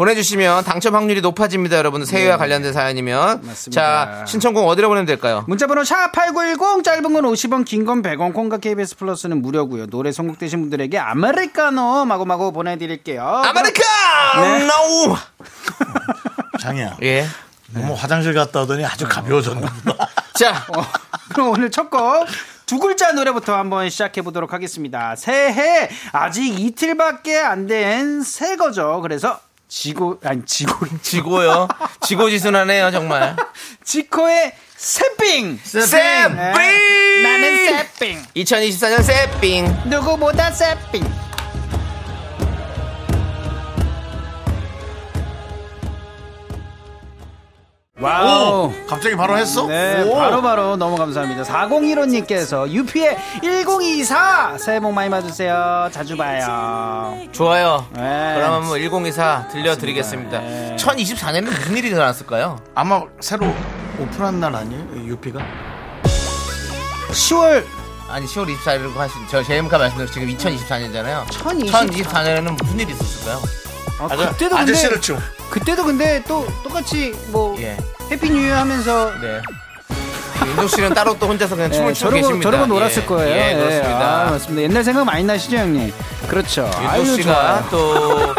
보내주시면 0.00 0.64
당첨 0.64 0.94
확률이 0.94 1.20
높아집니다, 1.20 1.76
여러분. 1.76 2.06
새해와 2.06 2.38
관련된 2.38 2.72
사연이면. 2.72 3.42
네. 3.42 3.46
맞습니다. 3.48 3.80
자, 4.20 4.24
신청곡 4.24 4.66
어디로 4.66 4.88
보내면 4.88 5.04
될까요? 5.04 5.44
문자번호 5.46 5.82
샵8910 5.82 6.82
짧은 6.82 7.02
건 7.02 7.24
50원 7.24 7.66
긴 7.66 7.84
건 7.84 8.00
100원 8.00 8.32
콩과 8.32 8.58
KBS 8.58 8.96
플러스는 8.96 9.42
무료고요 9.42 9.88
노래 9.88 10.10
선곡되신 10.10 10.58
분들에게 10.62 10.98
아메리카노 10.98 12.06
마구마구 12.06 12.50
보내드릴게요 12.52 13.22
아메리카노! 13.22 15.16
장이야. 16.60 16.96
예. 17.02 17.26
너무 17.74 17.92
화장실 17.92 18.32
갔다 18.32 18.62
오더니 18.62 18.84
아주 18.86 19.06
가벼워졌나 19.06 19.66
보다. 19.84 20.08
자, 20.34 20.64
어, 20.76 20.82
그럼 21.34 21.50
오늘 21.50 21.70
첫 21.70 21.90
곡 21.90 22.26
두 22.64 22.78
글자 22.78 23.10
노래부터 23.12 23.54
한번 23.54 23.90
시작해 23.90 24.22
보도록 24.22 24.52
하겠습니다. 24.54 25.14
새해 25.16 25.90
아직 26.12 26.58
이틀밖에 26.58 27.36
안 27.38 27.66
된 27.66 28.22
새 28.22 28.56
거죠. 28.56 29.00
그래서 29.02 29.40
지고 29.70 30.18
아니 30.24 30.44
지고 30.44 30.84
지고요. 31.00 31.68
지고지순하네요, 32.02 32.90
정말. 32.90 33.36
지코의 33.84 34.52
새삥. 34.76 35.58
쌤! 35.64 36.36
네. 36.36 37.22
나는 37.22 37.56
새삥. 37.96 38.18
2024년 38.34 39.02
새삥. 39.02 39.64
누구보다 39.86 40.50
새삥. 40.50 41.02
Wow. 48.00 48.72
갑자기 48.88 49.14
바로 49.14 49.36
했어? 49.36 49.66
네, 49.66 50.02
오. 50.04 50.14
바로 50.16 50.40
바로 50.40 50.76
너무 50.76 50.96
감사합니다. 50.96 51.42
4015님께서 51.42 52.68
유피의 52.70 53.18
1024 53.42 54.56
새해 54.58 54.80
복 54.80 54.92
많이 54.92 55.10
받으세요. 55.10 55.88
자주 55.92 56.16
봐요. 56.16 57.18
좋아요. 57.32 57.86
네. 57.92 58.32
그러면 58.36 58.68
뭐1024 58.70 59.50
들려드리겠습니다. 59.50 60.38
네. 60.40 60.76
2024년에는 60.78 61.44
무슨 61.44 61.76
일이 61.76 61.88
일어났을까요? 61.88 62.58
아마 62.74 63.02
새로 63.20 63.52
오픈한 63.98 64.40
날 64.40 64.56
아니에요? 64.56 64.82
유피가? 65.06 65.40
10월 67.10 67.64
아니 68.08 68.26
10월 68.26 68.56
24일이라고 68.56 68.94
하신 68.96 69.20
저 69.28 69.42
제임카 69.42 69.76
말씀드린 69.78 70.36
지금 70.38 70.54
2024년이잖아요. 70.56 71.28
2024 71.32 71.84
2024년에는 71.86 72.62
무슨 72.62 72.80
일이 72.80 72.92
있었을까요? 72.92 73.40
아, 74.00 74.04
아저, 74.06 74.16
그때도 74.30 74.56
근데 74.56 74.72
아저씨를 74.72 75.00
춤. 75.00 75.18
그때도 75.50 75.84
근데 75.84 76.22
또 76.26 76.46
똑같이 76.62 77.12
뭐 77.28 77.56
예. 77.60 77.76
Happy 78.10 78.30
New 78.30 78.46
Year 78.46 78.56
하면서 78.56 79.12
네. 79.20 79.40
윤종 80.46 80.68
씨는 80.68 80.94
따로 80.94 81.16
또 81.18 81.26
혼자서 81.26 81.54
그냥 81.54 81.70
춤을 81.70 81.90
예, 81.90 81.92
추고 81.92 82.10
저러고 82.10 82.16
계십니다. 82.28 82.50
저러고 82.50 82.66
놀았을 82.66 83.02
예. 83.02 83.06
거예요. 83.06 83.30
예, 83.36 83.54
그렇습니다. 83.54 83.98
아, 84.26 84.30
맞습니다. 84.30 84.62
옛날 84.62 84.84
생각 84.84 85.04
많이 85.04 85.22
나시죠, 85.24 85.56
형님? 85.58 85.92
그렇죠. 86.28 86.70
윤종 86.96 87.16
씨가. 87.16 87.68
또 87.70 88.34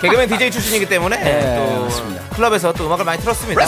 개그맨 0.00 0.28
DJ 0.28 0.50
출신이기 0.50 0.86
때문에 0.88 1.16
예, 1.24 1.56
또 1.56 1.82
맞습니다. 1.84 2.22
클럽에서 2.36 2.72
또 2.72 2.86
음악을 2.86 3.04
많이 3.04 3.20
틀었습니다. 3.20 3.60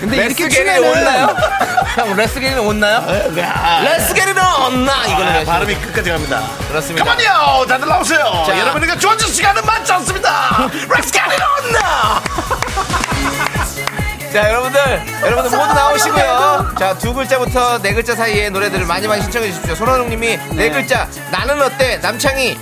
근데 0.00 0.16
이렇게 0.16 0.44
레스게리 0.44 0.78
온나요? 0.78 1.36
형 1.96 2.16
레스게리는 2.16 2.58
온나요? 2.60 3.04
레스게리는 3.84 4.42
온나 4.42 5.06
이거는 5.06 5.36
아, 5.40 5.44
발음이 5.44 5.74
끝까지 5.76 6.10
갑니다. 6.10 6.42
그렇습니다. 6.68 7.04
가만요, 7.04 7.66
다들 7.66 7.88
나오세요. 7.88 8.44
자. 8.46 8.58
여러분에게 8.58 8.96
좋아질 8.98 9.28
시간은 9.28 9.64
많지 9.64 9.92
않습니다. 9.92 10.68
Let's 10.88 11.12
get 11.12 11.20
it 11.20 11.42
on 11.42 11.70
now. 11.74 12.22
자 14.32 14.46
여러분들 14.46 14.80
여러분들 15.22 15.58
모두 15.58 15.72
나오시고요. 15.72 16.74
자 16.78 16.94
두 16.98 17.14
글자부터 17.14 17.80
네 17.80 17.94
글자 17.94 18.14
사이에 18.14 18.50
노래들을 18.50 18.84
많이 18.84 19.08
많이 19.08 19.22
신청해 19.22 19.48
주십시오. 19.48 19.74
손원웅님이 19.74 20.38
네 20.52 20.70
글자 20.70 21.08
나는 21.30 21.60
어때 21.62 21.96
남창이 22.02 22.58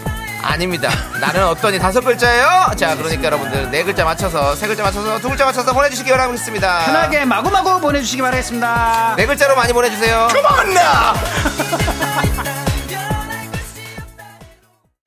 아닙니다. 0.47 0.91
나는 1.21 1.47
어떠니 1.47 1.79
다섯 1.79 2.01
글자예요. 2.01 2.73
자 2.77 2.95
그러니까 2.97 3.25
여러분들 3.25 3.71
네 3.71 3.83
글자 3.83 4.05
맞춰서 4.05 4.55
세 4.55 4.67
글자 4.67 4.83
맞춰서 4.83 5.19
두 5.19 5.29
글자 5.29 5.45
맞춰서 5.45 5.73
보내주시기 5.73 6.11
바라겠습니다. 6.11 6.87
편하게 6.87 7.25
마구마구 7.25 7.81
보내주시기 7.81 8.23
바라겠습니다. 8.23 9.15
네 9.17 9.27
글자로 9.27 9.57
많이 9.57 9.73
보내주세요. 9.73 10.29
Come 10.31 10.47
on 10.47 10.71
now. 10.71 11.15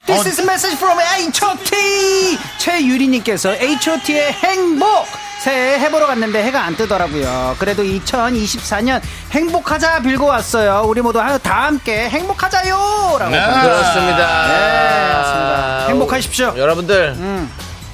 This 0.06 0.28
is 0.28 0.40
a 0.40 0.44
message 0.44 0.76
from 0.78 1.00
H.O.T. 1.00 2.40
최유리님께서 2.58 3.54
H.O.T의 3.56 4.34
행복 4.34 5.06
새해 5.44 5.80
해보러 5.80 6.06
갔는데 6.08 6.44
해가 6.44 6.64
안 6.66 6.76
뜨더라고요. 6.76 7.56
그래도 7.60 7.82
2024년 7.84 9.02
행복하자 9.32 10.02
빌고 10.02 10.26
왔어요. 10.26 10.84
우리 10.86 11.02
모두 11.02 11.20
하- 11.22 11.38
다 11.38 11.64
함께 11.66 12.10
행복하자요! 12.10 13.18
라고. 13.20 13.32
그렇습니다. 13.32 14.48
네, 14.48 15.14
맞습니다. 15.14 15.86
행복하십시오. 15.88 16.54
여러분들 16.58 17.14
음, 17.18 17.50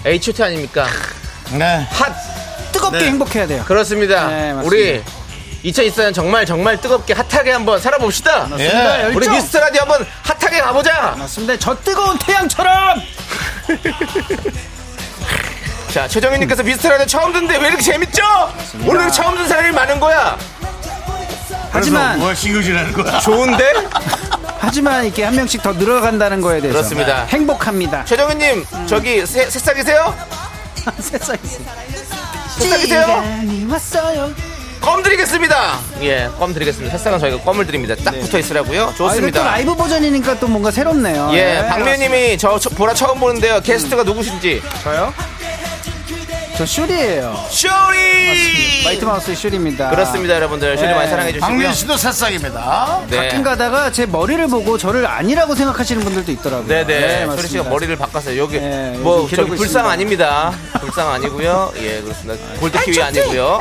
H.O.T 0.05 0.41
아닙니까? 0.43 0.87
네. 1.51 1.87
핫 1.91 2.13
뜨겁게 2.71 2.97
네. 2.97 3.05
행복해야 3.05 3.45
돼요. 3.45 3.63
그렇습니다. 3.67 4.27
네, 4.27 4.53
맞습니다. 4.53 4.65
우리 4.67 5.03
2024년 5.71 6.13
정말 6.15 6.45
정말 6.47 6.81
뜨겁게 6.81 7.13
핫하게 7.13 7.51
한번 7.51 7.79
살아봅시다. 7.79 8.47
맞습니다. 8.47 8.99
예. 8.99 9.03
열정. 9.03 9.17
우리 9.17 9.29
미스터 9.29 9.59
라디오 9.59 9.81
한번 9.81 10.05
핫하게 10.23 10.61
가보자. 10.61 11.15
맞습니다. 11.17 11.57
저 11.57 11.75
뜨거운 11.79 12.17
태양처럼! 12.17 13.01
자, 15.95 16.09
최정현님께서 16.09 16.61
미스터 16.61 16.89
라디오 16.89 17.05
처음 17.05 17.31
듣는데 17.31 17.55
왜 17.55 17.69
이렇게 17.69 17.81
재밌죠? 17.81 18.21
오늘 18.85 19.09
처음 19.09 19.33
듣는 19.35 19.47
사람이 19.47 19.71
많은 19.71 19.97
거야. 19.97 20.37
하지만, 21.69 22.19
뭘 22.19 22.35
신경질하는 22.35 22.91
거야? 22.91 23.17
좋은데? 23.21 23.71
하지만 24.59 25.05
이렇게 25.05 25.23
한 25.23 25.33
명씩 25.37 25.63
더 25.63 25.71
늘어간다는 25.71 26.41
거에 26.41 26.59
대해서. 26.59 26.79
그렇습니다. 26.79 27.23
행복합니다. 27.27 28.03
최정현님, 28.03 28.65
저기 28.87 29.25
새, 29.25 29.49
새싹이세요? 29.49 30.13
세상에. 30.99 31.39
새싹이세요? 32.59 33.23
왔어요. 33.71 34.33
껌 34.81 35.01
드리겠습니다. 35.01 35.79
예, 36.01 36.29
껌 36.37 36.53
드리겠습니다. 36.53 36.97
새싹은 36.97 37.19
저희가 37.19 37.41
껌을 37.41 37.65
드립니다. 37.65 37.95
딱 38.03 38.11
붙어 38.19 38.37
있으라고요. 38.37 38.81
아, 38.81 38.89
이거 38.93 38.95
좋습니다. 38.95 39.39
또 39.39 39.45
라이브 39.45 39.73
버전이니까 39.77 40.41
또 40.41 40.47
뭔가 40.49 40.71
새롭네요. 40.71 41.29
예, 41.31 41.61
네, 41.61 41.67
박미님이 41.69 42.37
저, 42.37 42.59
저 42.59 42.69
보라 42.69 42.93
처음 42.93 43.17
보는데요. 43.17 43.61
게스트가 43.61 44.03
누구신지. 44.03 44.61
저요? 44.83 45.13
저 46.57 46.65
쇼리예요. 46.65 47.35
쇼리! 47.49 48.83
마이티 48.85 49.03
마우스의 49.03 49.35
쇼리입니다. 49.35 49.89
그렇습니다, 49.89 50.35
여러분들. 50.35 50.77
쇼리 50.77 50.87
네. 50.87 50.93
많이 50.93 51.09
사랑해 51.09 51.31
주시고요. 51.33 51.47
박민 51.49 51.73
씨도 51.73 51.97
새싹입니다. 51.97 53.01
네. 53.09 53.17
가끔 53.17 53.43
가다가 53.43 53.91
제 53.91 54.05
머리를 54.05 54.47
보고 54.47 54.77
저를 54.77 55.05
아니라고 55.05 55.53
생각하시는 55.53 56.01
분들도 56.01 56.31
있더라고요. 56.31 56.67
네네. 56.67 57.25
맞습니다. 57.25 57.35
쇼리 57.35 57.47
씨가 57.49 57.63
머리를 57.69 57.95
바꿨어요. 57.97 58.41
여기 58.41 58.59
네, 58.59 58.91
뭐 58.99 59.21
저기 59.23 59.31
기르고 59.31 59.47
불상 59.49 59.65
있습니다. 59.65 59.89
아닙니다. 59.91 60.53
불상 60.79 61.11
아니고요. 61.11 61.73
예, 61.77 62.01
그렇습니다. 62.01 62.59
골드 62.59 62.79
키위 62.85 63.01
아니고요. 63.01 63.59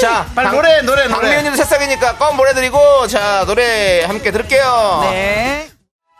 자, 0.00 0.26
빨리 0.34 0.50
노래, 0.50 0.82
노래, 0.82 1.02
노래. 1.02 1.08
박미연님도 1.08 1.56
새싹이니까 1.56 2.16
껌 2.16 2.36
보내드리고 2.36 3.06
자 3.08 3.44
노래 3.46 4.04
함께 4.04 4.30
들을게요. 4.30 5.00
네. 5.10 5.68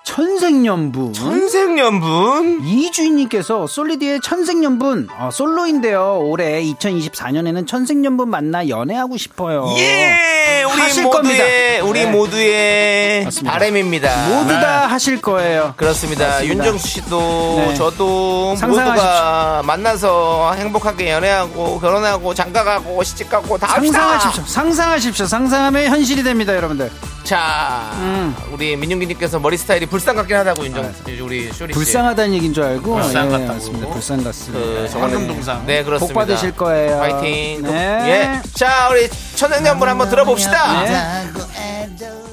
천생연분. 0.07 1.13
천생연분. 1.15 2.61
이주인님께서 2.65 3.67
솔리드의 3.67 4.21
천생연분 4.21 5.09
어, 5.19 5.31
솔로인데요. 5.33 6.21
올해 6.23 6.63
2024년에는 6.63 7.67
천생연분 7.67 8.31
만나 8.31 8.69
연애하고 8.69 9.17
싶어요. 9.17 9.67
예, 9.79 10.63
우리 10.63 10.81
하실 10.81 11.03
모두의 11.03 11.23
겁니다. 11.23 11.45
우리 11.85 12.05
네. 12.05 12.11
모두의 12.11 13.25
맞습니다. 13.25 13.53
바램입니다. 13.53 14.29
모두 14.29 14.55
다 14.55 14.87
하실 14.87 15.21
거예요. 15.21 15.75
그렇습니다. 15.77 16.29
맞습니다. 16.29 16.55
윤정수 16.55 16.87
씨도 16.87 17.19
네. 17.67 17.75
저도 17.75 18.55
모두가 18.61 19.63
만나서 19.65 20.55
행복하게 20.57 21.11
연애하고 21.11 21.81
결혼하고 21.81 22.33
장가가고 22.33 23.03
시집가고 23.03 23.59
다 23.59 23.67
합시다. 23.67 23.99
상상하십시오. 23.99 24.45
상상하십시오. 24.47 25.27
상상하면 25.27 25.87
현실이 25.91 26.23
됩니다, 26.23 26.55
여러분들. 26.55 26.93
자, 27.25 27.91
음. 27.95 28.37
우리 28.53 28.77
민윤기님께서 28.77 29.41
머리 29.41 29.59
스타일이 29.59 29.87
불쌍 29.97 30.15
같긴 30.15 30.37
하다고 30.37 30.65
인정. 30.67 30.93
우리 31.23 31.51
쇼리 31.51 31.73
씨. 31.73 31.79
불쌍하다는 31.79 32.35
얘기인 32.35 32.53
줄 32.53 32.65
알고. 32.65 32.97
불쌍 32.97 33.27
예, 33.29 33.31
같다고. 33.31 33.53
맞습니다. 33.55 33.89
불쌍 33.89 34.25
같습니다. 34.25 34.67
그 34.83 34.89
정말 34.91 35.11
황금동상. 35.11 35.65
네 35.67 35.83
그렇습니다. 35.83 36.13
복 36.13 36.21
받으실 36.21 36.53
거예요. 36.53 36.99
파이팅. 36.99 37.63
또- 37.63 37.73
네. 37.73 38.41
예. 38.45 38.49
자 38.53 38.89
우리 38.91 39.09
천생연분 39.37 39.89
한번 39.89 40.11
들어봅시다. 40.11 40.83
네. 40.83 42.26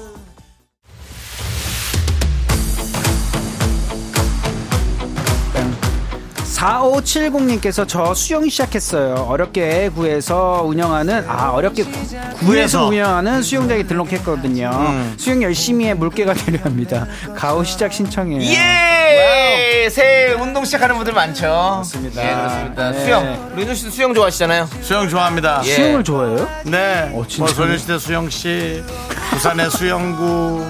4570님께서 6.54 7.86
저 7.86 8.14
수영 8.14 8.48
시작했어요. 8.48 9.26
어렵게 9.28 9.90
구해서 9.94 10.62
운영하는, 10.64 11.24
아, 11.28 11.50
어렵게 11.50 11.84
구, 11.84 11.90
구해서 11.92 12.16
구해서. 12.38 12.86
운영하는 12.86 13.42
수영장에 13.42 13.82
등록했거든요. 13.82 14.70
수영 15.16 15.42
열심히 15.42 15.86
해 15.86 15.94
물개가 15.94 16.32
되려 16.34 16.62
합니다. 16.62 17.06
가오 17.36 17.64
시작 17.64 17.92
신청해요. 17.92 18.40
예. 18.42 19.88
새해 19.90 20.32
운동 20.32 20.64
시작하는 20.64 20.96
분들 20.96 21.12
많죠. 21.12 21.46
맞습니다. 21.78 22.22
예 22.26 22.34
그렇습니다. 22.34 22.90
네. 22.90 23.04
수영. 23.04 23.52
윤정 23.58 23.74
씨도 23.74 23.90
수영 23.90 24.14
좋아하시잖아요. 24.14 24.68
수영 24.80 25.08
좋아합니다. 25.08 25.60
예. 25.64 25.74
수영을 25.74 26.04
좋아해요? 26.04 26.48
네. 26.64 27.10
어, 27.14 27.24
진짜요? 27.26 27.38
뭐 27.38 27.48
소녀시대 27.48 27.98
수영 27.98 28.30
씨, 28.30 28.82
부산의 29.30 29.70
수영구, 29.70 30.64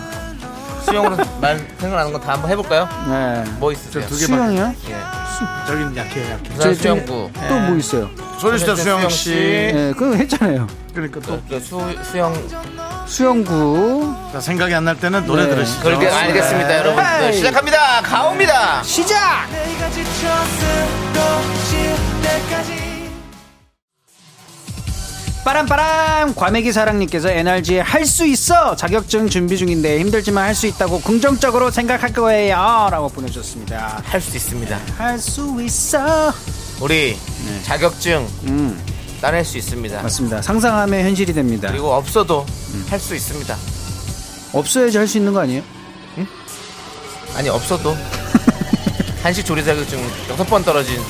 수영으로 0.84 1.16
말 1.40 1.58
생각나는 1.78 2.12
거 2.12 2.18
다 2.20 2.32
한번 2.32 2.50
해볼까요? 2.50 2.88
네. 3.08 3.44
뭐 3.58 3.70
있으세요? 3.72 4.04
두 4.06 4.10
개. 4.18 4.26
수영이요? 4.26 4.74
예. 4.88 5.23
저긴 5.66 5.96
약해요, 5.96 6.30
약해. 6.32 6.50
부산 6.50 6.74
수영구. 6.74 7.30
또뭐 7.48 7.76
있어요? 7.76 8.10
소리시대 8.40 8.76
수영 8.76 9.08
씨. 9.08 9.30
네, 9.34 9.92
그거 9.96 10.14
했잖아요. 10.16 10.66
그러니까 10.92 11.20
또 11.20 11.40
그 11.48 11.58
수, 11.60 11.80
수영. 12.10 12.34
수영구 13.06 14.14
자, 14.32 14.40
생각이 14.40 14.74
안 14.74 14.84
날 14.84 14.98
때는 14.98 15.26
노래 15.26 15.44
네. 15.44 15.50
들으시죠. 15.50 15.82
그렇게 15.82 16.08
알겠습니다, 16.08 16.78
여러분들. 16.78 17.22
헤이. 17.22 17.32
시작합니다. 17.34 18.00
가옵니다. 18.02 18.82
시작! 18.82 19.46
빠람빠람. 25.44 26.34
과메기 26.34 26.72
사랑님께서 26.72 27.28
NRG에 27.30 27.80
할수 27.80 28.26
있어. 28.26 28.74
자격증 28.76 29.28
준비 29.28 29.58
중인데 29.58 30.00
힘들지만 30.00 30.44
할 30.44 30.54
수 30.54 30.66
있다고 30.66 31.00
긍정적으로 31.00 31.70
생각할 31.70 32.12
거예요. 32.12 32.88
라고 32.90 33.08
보내주셨습니다. 33.08 34.00
할 34.04 34.20
수 34.20 34.36
있습니다. 34.36 34.80
할 34.96 35.18
수 35.18 35.56
있어. 35.62 36.32
우리 36.80 37.16
자격증 37.64 38.26
음. 38.44 38.80
따낼 39.20 39.44
수 39.44 39.58
있습니다. 39.58 40.00
맞습니다. 40.02 40.40
상상하면 40.42 41.00
현실이 41.04 41.32
됩니다. 41.34 41.68
그리고 41.70 41.92
없어도 41.92 42.46
할수 42.88 43.14
있습니다. 43.14 43.56
없어야지 44.52 44.96
할 44.98 45.06
수 45.08 45.18
있는 45.18 45.32
거 45.32 45.40
아니에요? 45.40 45.62
아니 47.36 47.48
없어도. 47.48 47.96
한식 49.24 49.44
조리 49.44 49.64
자격증 49.64 49.98
여섯 50.30 50.44
번 50.44 50.62
떨어진 50.64 51.00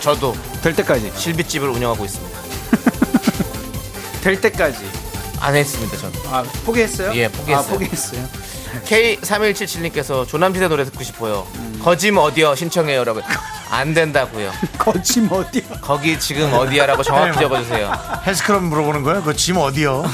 저도 0.00 0.34
될 0.62 0.74
때까지. 0.76 1.10
실비집을 1.16 1.68
운영하고 1.70 2.04
있습니다. 2.04 2.38
될 4.20 4.40
때까지 4.40 4.78
안 5.40 5.54
했습니다, 5.56 5.96
저는. 5.96 6.18
아 6.30 6.42
포기했어요? 6.64 7.14
예, 7.14 7.28
포기했어요. 7.28 7.66
아, 7.66 7.68
포기했어요 7.78 8.28
K3177님께서 8.86 10.26
조남지대 10.28 10.68
노래 10.68 10.84
듣고 10.84 11.02
싶어요. 11.02 11.46
거짐 11.82 12.18
어디요? 12.18 12.54
신청해요, 12.54 12.98
여러분. 12.98 13.22
안 13.70 13.94
된다고요. 13.94 14.52
거침 14.78 15.30
어디야 15.30 15.62
거기 15.80 16.18
지금 16.20 16.52
어디야라고 16.52 17.02
정확히 17.02 17.38
적어주세요. 17.40 17.92
헬스클럽 18.26 18.62
물어보는 18.64 19.02
거예요? 19.02 19.22
그 19.22 19.34
짐 19.34 19.56
어디요? 19.56 20.04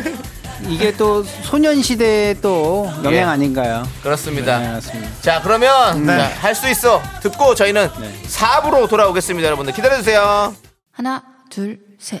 이게 0.68 0.94
또 0.94 1.22
소년 1.42 1.80
시대의 1.82 2.40
또 2.42 2.86
영향 2.98 3.12
예. 3.14 3.20
아닌가요? 3.22 3.82
그렇습니다. 4.02 4.58
네 4.58 4.68
맞습니다 4.72 5.08
자, 5.22 5.40
그러면 5.42 6.04
네. 6.06 6.12
할 6.12 6.54
수 6.54 6.68
있어. 6.68 7.02
듣고 7.22 7.54
저희는 7.54 7.88
네. 7.98 8.14
4부로 8.28 8.86
돌아오겠습니다, 8.88 9.46
여러분들. 9.46 9.72
기다려주세요. 9.72 10.54
하나, 10.92 11.22
둘, 11.48 11.78
셋. 11.98 12.20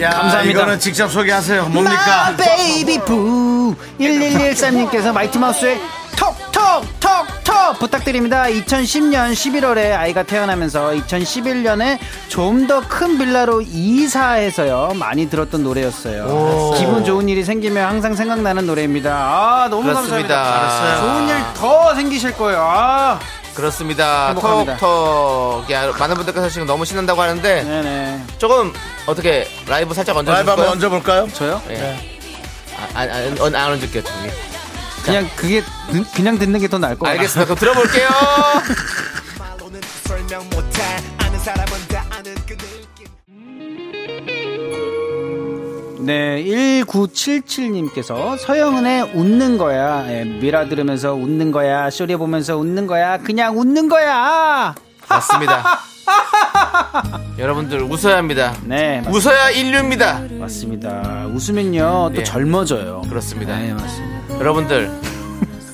야, 0.00 0.10
감사합니다. 0.10 0.42
이거는 0.42 0.78
직접 0.78 1.08
소개하세요. 1.10 1.66
뭡니까? 1.68 2.34
베이비 2.36 3.00
부 3.04 3.74
1113님께서 4.00 5.12
마이티 5.12 5.38
마우스의 5.38 5.80
톡톡톡톡 6.16 7.78
부탁드립니다. 7.78 8.44
2010년 8.44 9.32
11월에 9.32 9.92
아이가 9.96 10.22
태어나면서 10.22 10.90
2011년에 10.90 11.98
좀 12.28 12.66
더 12.66 12.80
큰 12.88 13.18
빌라로 13.18 13.60
이사해서요. 13.62 14.94
많이 14.96 15.28
들었던 15.30 15.62
노래였어요. 15.62 16.74
기분 16.76 17.04
좋은 17.04 17.28
일이 17.28 17.44
생기면 17.44 17.86
항상 17.86 18.14
생각나는 18.14 18.66
노래입니다. 18.66 19.10
아 19.14 19.68
너무 19.70 19.84
그렇습니다. 19.84 20.34
감사합니다. 20.42 21.00
좋은 21.00 21.28
일 21.28 21.38
더 21.58 21.94
생기실 21.94 22.32
거예요. 22.36 22.60
아 22.62 23.18
그렇습니다. 23.62 24.28
행복합니다. 24.28 24.76
톡톡. 24.76 25.70
야, 25.72 25.90
많은 25.98 26.14
분들께서 26.16 26.48
지금 26.48 26.66
너무 26.66 26.84
신난다고 26.84 27.20
하는데 27.20 27.62
네네 27.64 28.24
조금 28.38 28.72
어떻게 29.06 29.48
라이브 29.66 29.92
살짝 29.94 30.14
라이브 30.24 30.50
한번? 30.50 30.68
얹어볼까요? 30.68 31.28
저요? 31.32 31.60
예. 31.70 31.98
아, 32.76 32.86
아, 32.94 33.02
아, 33.02 33.44
안, 33.44 33.54
안 33.56 33.70
얹을게요, 33.72 34.04
저기. 34.04 34.30
그냥 35.02 35.28
그게 35.34 35.62
듣- 35.90 36.12
그냥 36.14 36.38
듣는 36.38 36.60
게 36.60 36.68
더 36.68 36.78
나을 36.78 36.96
것 36.96 37.06
같아요 37.06 37.18
알겠습니다. 37.18 37.54
그럼 37.54 37.58
들어볼게요. 37.58 38.08
네, 46.08 46.42
1977님께서 46.42 48.38
서영은의 48.38 49.12
웃는 49.14 49.58
거야. 49.58 50.06
예, 50.08 50.24
미라 50.24 50.66
들으면서 50.66 51.12
웃는 51.12 51.52
거야. 51.52 51.90
쇼리 51.90 52.16
보면서 52.16 52.56
웃는 52.56 52.86
거야. 52.86 53.18
그냥 53.18 53.58
웃는 53.58 53.90
거야. 53.90 54.74
맞습니다. 55.06 55.80
여러분들 57.36 57.82
웃어야 57.82 58.16
합니다. 58.16 58.56
네, 58.64 59.02
맞, 59.04 59.14
웃어야 59.14 59.50
인류입니다. 59.50 60.22
맞습니다. 60.40 61.26
웃으면요, 61.26 62.12
또 62.14 62.20
예. 62.20 62.24
젊어져요. 62.24 63.02
그렇습니다. 63.10 63.58
네, 63.58 63.74
맞습니다. 63.74 64.40
여러분들 64.40 64.90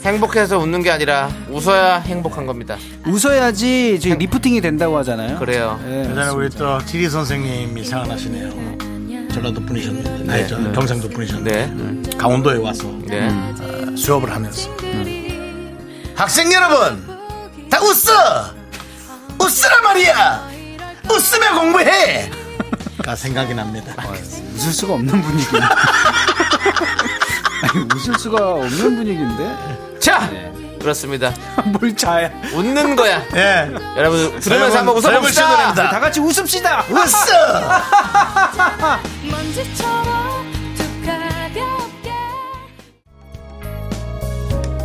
행복해서 0.04 0.58
웃는 0.58 0.82
게 0.82 0.90
아니라 0.90 1.28
웃어야 1.48 1.98
행복한 2.00 2.44
겁니다. 2.46 2.76
웃어야지 3.06 4.00
저희 4.02 4.16
리프팅이 4.16 4.60
된다고 4.60 4.98
하잖아요. 4.98 5.38
그래요. 5.38 5.78
예, 5.86 6.00
예전에 6.10 6.30
우리 6.30 6.50
또 6.50 6.84
지리 6.84 7.08
선생님이 7.08 7.84
생각나시네요. 7.84 8.93
전라도 9.34 9.60
분이셨는데, 9.66 10.32
아니, 10.32 10.48
저 10.48 10.56
경상도 10.72 11.08
분이셨는데, 11.08 11.66
네. 11.66 12.16
강원도에 12.16 12.58
와서 12.58 12.84
네. 13.04 13.28
어, 13.28 13.96
수업을 13.96 14.32
하면서 14.32 14.70
학생 16.14 16.52
여러분 16.52 17.04
다 17.68 17.80
웃어 17.80 18.54
웃으라 19.40 19.80
말이야 19.82 20.48
웃으며 21.10 21.60
공부해 21.60 22.30
가 23.02 23.16
생각이 23.16 23.52
납니다. 23.54 23.92
웃을 24.54 24.72
수가 24.72 24.94
없는 24.94 25.20
분위기인데. 25.20 25.58
아니, 27.60 27.86
웃을 27.94 28.14
수가 28.18 28.52
없는 28.52 28.96
분위기인데. 28.96 29.98
자, 30.00 30.30
네. 30.30 30.63
그렇습니다. 30.84 31.32
뭘 31.80 31.96
자야. 31.96 32.30
웃는 32.54 32.94
거야. 32.94 33.22
예, 33.34 33.70
여러분 33.96 34.38
들으면서 34.38 34.78
한번 34.78 34.96
웃어봅시다. 34.96 35.48
노래입니다. 35.50 35.88
다 35.88 35.98
같이 35.98 36.20
웃읍시다. 36.20 36.84
웃어. 36.90 37.04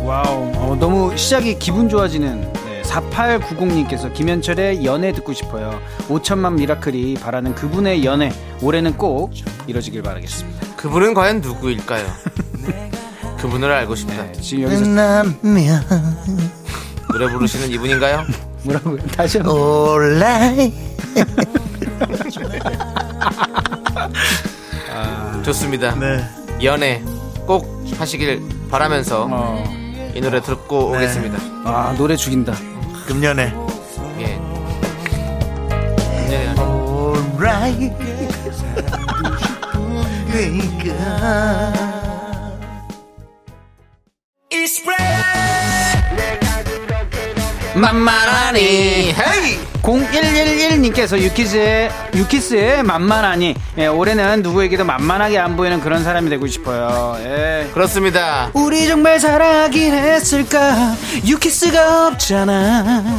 Wow, 0.02 0.50
어, 0.56 0.76
너무 0.80 1.16
시작이 1.16 1.58
기분 1.58 1.88
좋아지는 1.88 2.50
네, 2.64 2.82
4890님께서 2.82 4.12
김현철의 4.12 4.84
연애 4.84 5.12
듣고 5.12 5.32
싶어요. 5.34 5.78
5천만 6.08 6.54
미라클이 6.54 7.14
바라는 7.14 7.54
그분의 7.54 8.04
연애 8.04 8.32
올해는 8.62 8.96
꼭 8.96 9.32
이뤄지길 9.68 10.02
바라겠습니다. 10.02 10.76
그분은 10.76 11.14
과연 11.14 11.42
누구일까요? 11.42 12.04
그분을 13.40 13.70
알고 13.72 13.94
싶다. 13.94 14.22
네, 14.22 14.32
지금 14.40 14.64
여기서 14.64 14.84
남면 14.86 15.84
노래 17.12 17.30
부르시는 17.32 17.70
이분인가요? 17.70 18.24
뭐라고요? 18.64 18.98
다시 19.16 19.38
한번. 19.38 19.56
Alright 19.56 20.72
좋습니다. 25.42 25.94
네. 25.94 26.22
연애 26.62 27.02
꼭 27.46 27.82
하시길 27.98 28.42
바라면서 28.70 29.26
어, 29.30 29.64
이 30.14 30.20
노래 30.20 30.42
듣고 30.42 30.90
오겠습니다. 30.90 31.38
아 31.64 31.94
노래 31.96 32.14
죽인다. 32.16 32.52
금년에 33.06 33.54
예. 34.18 34.38
네. 36.28 36.54
alright 36.58 37.90
만만하니. 47.80 48.60
헤이! 49.14 49.58
0111님께서 49.82 51.18
유키스의 51.18 51.90
유키스의 52.14 52.82
만만하니. 52.82 53.54
예, 53.78 53.86
올해는 53.86 54.42
누구에게도 54.42 54.84
만만하게 54.84 55.38
안 55.38 55.56
보이는 55.56 55.80
그런 55.80 56.04
사람이 56.04 56.28
되고 56.28 56.46
싶어요. 56.46 57.16
예. 57.24 57.68
그렇습니다. 57.72 58.50
우리 58.52 58.86
정말 58.86 59.18
사랑하긴 59.18 59.94
했을까? 59.94 60.94
유키스가 61.26 62.08
없잖아. 62.08 63.18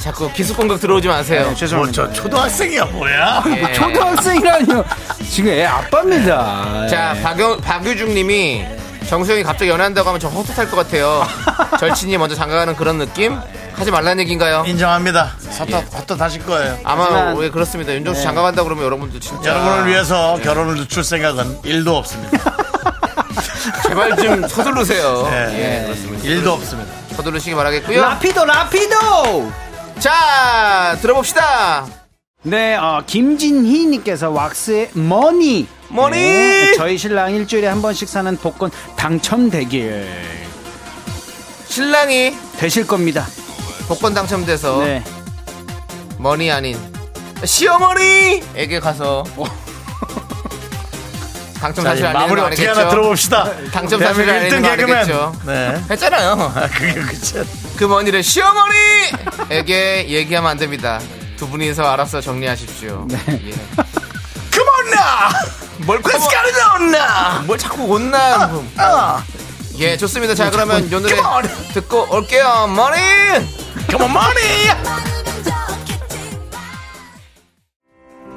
자꾸 0.00 0.32
기습 0.32 0.56
공격 0.56 0.80
들어오지 0.80 1.08
마세요. 1.08 1.48
네, 1.50 1.54
죄송합니다. 1.56 2.02
뭐 2.04 2.12
저 2.14 2.22
초등학생이야 2.22 2.84
뭐야 2.84 3.44
예. 3.48 3.72
초등학생이라니요. 3.72 4.84
지금 5.28 5.50
애 5.50 5.64
아빠입니다. 5.66 6.86
자, 6.88 7.14
예. 7.16 7.22
박유, 7.22 7.58
박유중 7.60 8.14
님이 8.14 8.64
정수영이 9.08 9.42
갑자기 9.42 9.70
연애한다고 9.70 10.08
하면 10.08 10.20
저 10.20 10.28
헛헛할 10.28 10.70
것 10.70 10.76
같아요. 10.76 11.26
절친이 11.80 12.16
먼저 12.18 12.34
장가가는 12.34 12.76
그런 12.76 12.98
느낌? 12.98 13.38
하지 13.74 13.90
말라는 13.90 14.20
얘기인가요? 14.20 14.64
인정합니다. 14.66 15.32
헛헛, 15.58 15.84
헛헛 15.94 16.20
하실 16.20 16.44
거예요. 16.44 16.78
아마 16.84 17.32
왜 17.34 17.48
그렇습니다. 17.50 17.94
윤정수 17.94 18.22
장가간다 18.22 18.64
그러면 18.64 18.84
여러분들 18.84 19.20
진짜 19.20 19.50
여러분을 19.50 19.86
위해서 19.86 20.38
결혼을 20.42 20.74
늦출 20.76 21.04
생각은 21.04 21.60
일도 21.64 21.96
없습니다. 21.96 22.38
제발 23.86 24.16
좀 24.16 24.46
서두르세요. 24.48 25.28
예. 25.30 25.80
예, 25.80 25.84
그렇습니다. 25.84 26.24
일도 26.24 26.52
없습니다. 26.54 26.92
서두르시기 27.16 27.54
바라겠고요. 27.54 28.00
라피도 28.02 28.44
라피도 28.44 29.52
자, 30.00 30.96
들어봅시다. 31.00 31.86
네, 32.44 32.76
어, 32.76 33.02
김진희님께서 33.04 34.30
왁스의 34.30 34.90
머니. 34.92 35.66
머니! 35.88 36.16
네, 36.18 36.72
저희 36.76 36.96
신랑 36.96 37.34
일주일에 37.34 37.66
한 37.66 37.82
번씩 37.82 38.08
사는 38.08 38.36
복권 38.36 38.70
당첨 38.96 39.50
대길 39.50 40.06
신랑이 41.66 42.36
되실 42.58 42.86
겁니다. 42.86 43.26
복권 43.88 44.14
당첨돼서 44.14 44.84
네. 44.84 45.02
머니 46.18 46.50
아닌 46.52 46.78
시어머니에게 47.44 48.78
가서 48.80 49.24
당첨 51.60 51.84
자, 51.84 51.90
사실 51.90 52.04
이 52.04 52.06
알리는 52.08 52.20
마무리 52.20 52.40
거 52.40 52.46
어떻게 52.46 52.62
아니겠죠? 52.68 52.80
하나 52.80 52.90
들어봅시다. 52.90 53.44
당첨 53.72 54.00
사실을 54.00 54.26
대한민국 54.26 54.54
알리는 54.54 54.62
거 54.62 54.68
1등 54.68 54.76
개그맨. 54.76 54.96
아니겠죠? 54.98 55.34
네. 55.46 55.82
했잖아요. 55.90 56.52
아, 56.54 56.68
그게 56.68 56.94
그치. 57.00 57.42
그 57.76 57.84
머니를 57.84 58.22
시어머니에게 58.22 60.06
얘기하면 60.08 60.50
안 60.50 60.56
됩니다. 60.58 61.00
두 61.38 61.48
분이서 61.48 61.84
알아서 61.84 62.20
정리하십시오. 62.20 63.06
네. 63.08 63.16
예. 63.28 63.52
Come 64.50 64.68
on 64.76 64.86
now! 64.92 65.86
뭘 65.86 65.98
Let's 66.00 66.26
it 66.44 66.58
on 66.74 66.94
now! 66.94 67.46
뭘 67.46 67.56
자꾸 67.56 67.84
온나? 67.84 68.50
아, 68.76 69.24
예, 69.78 69.96
좋습니다. 69.96 70.34
자, 70.34 70.50
그러면 70.50 70.84
이 70.84 70.90
노래! 70.90 71.14
듣고 71.72 72.12
올게요. 72.12 72.66
머니! 72.74 72.98
Come 73.88 74.04
on, 74.04 74.10
money! 74.10 74.98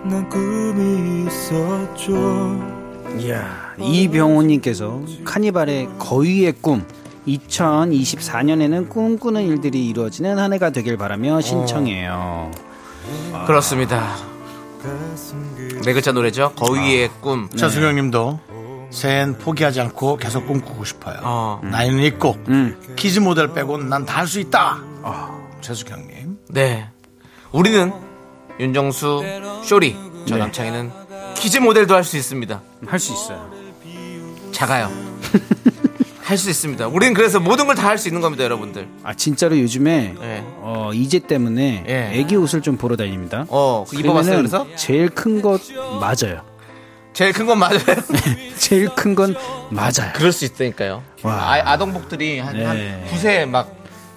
난 0.04 0.30
꿈이 0.30 1.28
있었죠 1.28 2.60
이야, 3.20 3.74
이병호님께서 3.80 5.02
카니발의 5.26 5.90
거위의 5.98 6.54
꿈. 6.62 6.86
2024년에는 7.28 8.90
꿈꾸는 8.90 9.44
일들이 9.44 9.88
이루어지는 9.90 10.40
한 10.40 10.54
해가 10.54 10.70
되길 10.72 10.98
바라며 10.98 11.42
신청해요. 11.42 12.52
그렇습니다. 13.48 14.16
네 15.84 15.94
글자 15.94 16.12
노래죠. 16.12 16.54
거위의 16.56 17.10
꿈. 17.22 17.50
차수경 17.50 17.96
님도 17.96 18.40
새해엔 18.90 19.38
포기하지 19.38 19.80
않고 19.82 20.18
계속 20.18 20.48
꿈꾸고 20.48 20.84
싶어요. 20.84 21.20
어. 21.24 21.62
나이는 21.64 22.04
있고, 22.04 22.38
음. 22.50 22.78
kids 22.98 23.20
모델 23.20 23.54
빼고는 23.54 23.88
난다 23.90 24.18
할 24.18 24.28
수 24.28 24.40
있다. 24.40 24.80
최수경 25.62 26.08
님. 26.08 26.38
네. 26.50 26.90
우리는 27.52 27.94
윤정수, 28.60 29.24
쇼리, 29.64 29.96
저 30.28 30.36
네. 30.36 30.42
남창희는 30.42 30.92
kids 31.36 31.58
모델도 31.60 31.96
할 31.96 32.04
수 32.04 32.18
있습니다. 32.18 32.62
할 32.86 33.00
수 33.00 33.14
있어요. 33.14 33.50
작아요. 34.52 34.90
할 36.32 36.38
수 36.38 36.50
있습니다. 36.50 36.88
우리는 36.88 37.14
그래서 37.14 37.40
모든 37.42 37.68
걸 37.68 37.76
다 37.76 37.88
할 37.90 37.98
수 37.98 38.08
있는 38.08 38.22
겁니다, 38.22 38.44
여러분들. 38.46 38.88
아, 39.04 39.14
진짜로 39.14 39.60
요즘에 39.60 40.16
예. 40.22 40.44
어, 40.60 40.92
이제 40.94 41.20
때문에 41.20 41.84
예. 41.88 42.12
애기 42.20 42.36
옷을 42.38 42.62
좀 42.62 42.78
보러 42.78 42.96
다닙니다. 42.96 43.46
어, 43.50 43.84
그거 43.88 44.00
입어봤어요, 44.00 44.38
그러면은 44.42 44.50
그래서? 44.50 44.68
제일 44.78 45.10
큰 45.10 45.42
것 45.42 45.62
맞아요. 46.00 46.42
제일 47.14 47.34
큰 47.34 47.46
건 47.46 47.60
맞아요. 47.60 47.80
제일 48.58 48.88
큰 48.96 49.14
건 49.16 49.36
맞아요. 49.70 50.14
그럴 50.16 50.32
수 50.32 50.46
있다니까요. 50.46 51.04
와. 51.24 51.34
아, 51.34 51.72
아동복들이 51.74 52.40
한, 52.40 52.56
네. 52.58 52.64
한 52.66 53.04
9세 53.12 53.46
막 53.48 53.70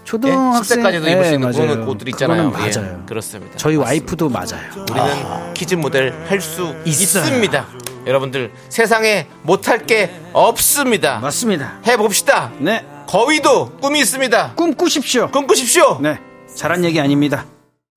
초등학생 0.05 0.83
10세까지도 0.83 1.09
입을 1.11 1.25
수 1.25 1.31
예, 1.31 1.35
있는 1.35 1.51
그런 1.53 1.69
맞아요. 1.79 1.91
옷들 1.91 2.09
있잖아요. 2.11 2.51
그거는 2.53 2.69
예, 2.71 2.79
맞아요. 2.79 3.03
그렇습니다. 3.07 3.57
저희 3.57 3.77
맞습니다. 3.77 3.85
와이프도 3.89 4.29
맞아요. 4.29 4.87
우리는 4.91 5.55
키즈 5.55 5.75
모델 5.75 6.13
할 6.29 6.41
수 6.41 6.75
있습니다. 6.85 7.67
여러분들 8.07 8.53
세상에 8.69 9.27
못할 9.43 9.87
게 9.87 10.15
없습니다. 10.33 11.19
맞습니다. 11.21 11.81
해봅시다. 11.87 12.53
네, 12.59 12.85
거위도 13.07 13.79
꿈이 13.79 14.01
있습니다. 14.01 14.55
꿈꾸십시오. 14.55 15.31
꿈꾸십시오. 15.31 15.99
네, 16.01 16.19
잘한 16.55 16.85
얘기 16.85 17.01
아닙니다. 17.01 17.47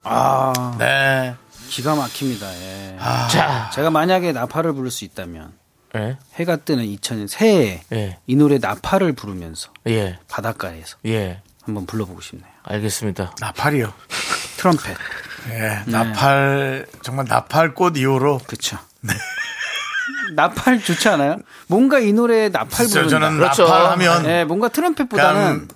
아, 0.04 0.76
네. 0.80 1.36
기가 1.70 1.96
막힙니다. 1.96 2.48
예. 2.54 2.98
자, 3.30 3.70
제가 3.74 3.90
만약에 3.90 4.32
나팔을 4.32 4.74
부를 4.74 4.90
수 4.90 5.04
있다면 5.04 5.54
예, 5.96 6.18
해가 6.36 6.58
뜨는 6.58 6.86
2000년 6.86 7.28
새해에 7.28 7.82
예, 7.94 8.18
이 8.26 8.36
노래 8.36 8.58
나팔을 8.58 9.14
부르면서 9.14 9.72
예, 9.88 10.18
바닷가에서 10.30 10.98
예. 11.06 11.42
한번 11.64 11.86
불러보고 11.86 12.22
싶네요. 12.22 12.48
알겠습니다. 12.64 13.36
나팔이요. 13.42 13.94
트럼펫. 14.58 14.98
예, 15.50 15.82
나팔, 15.86 16.88
정말 17.02 17.26
나팔꽃 17.28 17.98
이후로. 17.98 18.40
그쵸. 18.48 18.78
나팔 20.36 20.82
좋지 20.84 21.10
않아요? 21.10 21.38
뭔가 21.68 22.00
이 22.00 22.14
노래에 22.14 22.50
나팔 22.50 22.88
부른다. 22.88 23.10
저는 23.10 23.38
그렇죠. 23.38 23.64
나팔하면 23.64 24.24
네, 24.24 24.46
뭔가 24.46 24.68
트럼펫보다는 24.70 25.68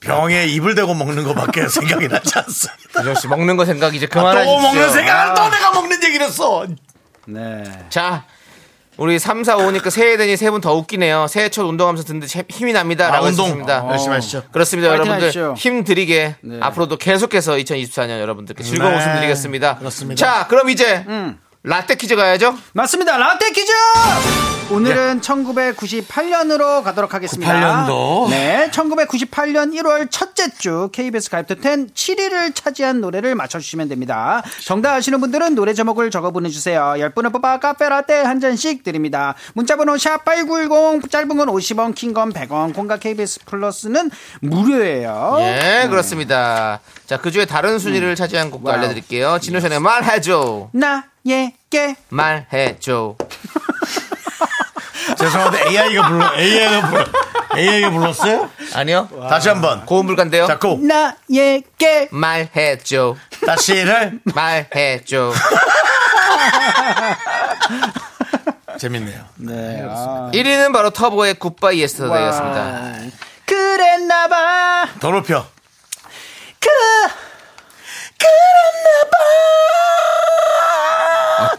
그냥 0.00 0.18
병에 0.20 0.46
입을 0.46 0.74
대고 0.74 0.94
먹는 0.94 1.24
것밖에 1.24 1.66
생각이 1.68 2.08
나지 2.08 2.32
않습니다. 2.38 3.00
윤정 3.00 3.14
씨 3.14 3.28
먹는 3.28 3.56
거 3.56 3.64
생각 3.64 3.94
이제 3.94 4.06
아, 4.06 4.12
그만하십시오. 4.14 4.56
또 4.56 4.60
먹는 4.62 4.90
생각을 4.90 5.34
또 5.34 5.48
내가 5.48 5.72
먹는 5.72 6.02
얘기를 6.04 6.26
했어. 6.26 6.66
네. 7.26 7.64
자, 7.88 8.24
우리 8.98 9.18
3, 9.18 9.44
4, 9.44 9.56
5니까 9.56 9.90
새해 9.90 10.16
되니 10.16 10.36
세 10.36 10.50
분 10.50 10.60
더 10.60 10.74
웃기네요. 10.74 11.26
새해 11.28 11.48
첫 11.50 11.64
운동하면서 11.64 12.04
듣는데 12.06 12.26
재- 12.26 12.44
힘이 12.48 12.72
납니다. 12.72 13.08
아, 13.08 13.10
라고 13.10 13.26
운동. 13.26 13.46
했습니다. 13.46 13.82
어, 13.82 13.90
열심히 13.90 14.14
하시죠. 14.14 14.42
그렇습니다. 14.52 14.88
여러분들 14.90 15.22
하십시오. 15.28 15.54
힘 15.56 15.84
드리게 15.84 16.36
네. 16.40 16.58
앞으로도 16.60 16.96
계속해서 16.96 17.52
2024년 17.56 18.20
여러분들께 18.20 18.62
즐거운 18.64 18.92
네. 18.92 18.98
웃음 18.98 19.14
드리겠습니다. 19.16 19.76
그렇습니다. 19.78 20.24
자, 20.24 20.46
그럼 20.46 20.70
이제 20.70 21.04
음. 21.08 21.38
라떼 21.68 21.96
퀴즈 21.96 22.14
가야죠. 22.14 22.56
맞습니다. 22.74 23.16
라떼 23.16 23.50
퀴즈! 23.50 23.72
오늘은 24.70 25.20
1998년으로 25.20 26.82
가도록 26.84 27.12
하겠습니다. 27.12 27.86
98년도. 27.86 28.30
네, 28.30 28.70
1998년 28.72 29.74
1월 29.74 30.06
첫째 30.08 30.48
주 30.56 30.88
KBS 30.92 31.28
가요 31.30 31.45
톱 31.45 31.56
10 31.60 31.92
7위를 31.92 32.54
차지한 32.54 33.00
노래를 33.00 33.34
맞춰주시면 33.34 33.88
됩니다. 33.88 34.42
정답 34.64 34.94
아시는 34.94 35.20
분들은 35.20 35.56
노래 35.56 35.74
제목을 35.74 36.12
적어 36.12 36.30
보내주세요. 36.30 36.94
10분을 36.98 37.32
뽑아 37.32 37.58
카페 37.58 37.88
라떼 37.88 38.14
한 38.22 38.38
잔씩 38.38 38.84
드립니다. 38.84 39.34
문자번호 39.54 39.94
샵8910, 39.94 41.10
짧은 41.10 41.28
건 41.36 41.48
50원, 41.48 41.94
긴 41.96 42.14
건 42.14 42.32
100원, 42.32 42.74
콩과 42.74 42.96
KBS 42.98 43.40
플러스는 43.44 44.10
무료예요. 44.40 45.36
예, 45.40 45.86
그렇습니다. 45.90 46.78
자, 47.06 47.16
그 47.18 47.32
중에 47.32 47.44
다른 47.44 47.80
순위를 47.80 48.14
차지한 48.14 48.52
곡도 48.52 48.68
음. 48.68 48.70
Wow. 48.70 48.78
알려드릴게요. 48.78 49.38
지누션의 49.40 49.80
말해줘. 49.80 50.70
나 50.72 51.04
에게 51.28 51.96
말해줘. 52.08 53.16
죄송한데 55.18 55.68
AI가 55.68 56.08
불러, 56.08 56.34
AI가 56.38 56.88
불러, 56.90 57.04
AI가 57.56 57.90
불렀어요? 57.90 58.50
아니요. 58.74 59.08
다시 59.28 59.48
한 59.48 59.60
번. 59.60 59.86
고음불가인데요. 59.86 60.46
자, 60.46 60.58
고. 60.58 60.78
나에게 60.82 62.08
말해줘. 62.10 63.16
다시를. 63.46 64.20
말해줘. 64.34 65.32
재밌네요. 68.78 69.24
네, 69.36 69.82
아. 69.88 70.30
1위는 70.34 70.72
바로 70.72 70.90
터보의 70.90 71.34
Goodbye 71.34 71.80
Yesterday였습니다. 71.80 72.92
그랬나봐 73.46 74.88
더 75.00 75.10
높여. 75.10 75.46
그 76.60 76.68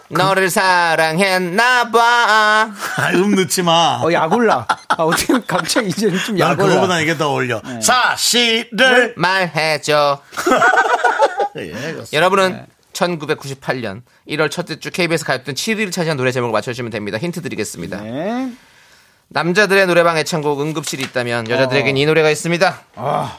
너를 0.10 0.50
사랑했나봐. 0.50 2.00
아, 2.00 3.10
음 3.14 3.36
넣지 3.36 3.62
마. 3.62 4.00
어, 4.04 4.12
약올라. 4.12 4.66
아, 4.88 4.96
어떻게 5.04 5.34
갑자기 5.46 5.90
이제는 5.90 6.18
좀난 6.20 6.52
약올라. 6.52 6.70
그거보다 6.70 7.00
이게 7.02 7.18
더 7.18 7.30
어울려. 7.32 7.62
사실을. 7.82 9.14
말해줘. 9.18 10.22
예. 11.58 11.74
여러분은 12.14 12.66
1998년 12.94 14.02
1월 14.30 14.50
첫째 14.50 14.80
주 14.80 14.92
KBS 14.92 15.26
가입된 15.26 15.56
7위를 15.56 15.92
차지한 15.92 16.18
노래 16.18 16.32
제목을 16.32 16.52
맞춰주시면 16.54 16.92
됩니다. 16.92 17.18
힌트 17.18 17.42
드리겠습니다. 17.42 18.02
네. 18.02 18.52
남자들의 19.30 19.88
노래방 19.88 20.18
애창곡 20.18 20.62
응급실이 20.62 21.04
있다면 21.04 21.50
여자들에겐 21.50 21.98
이 21.98 22.06
노래가 22.06 22.30
있습니다. 22.30 22.82
아, 22.96 23.38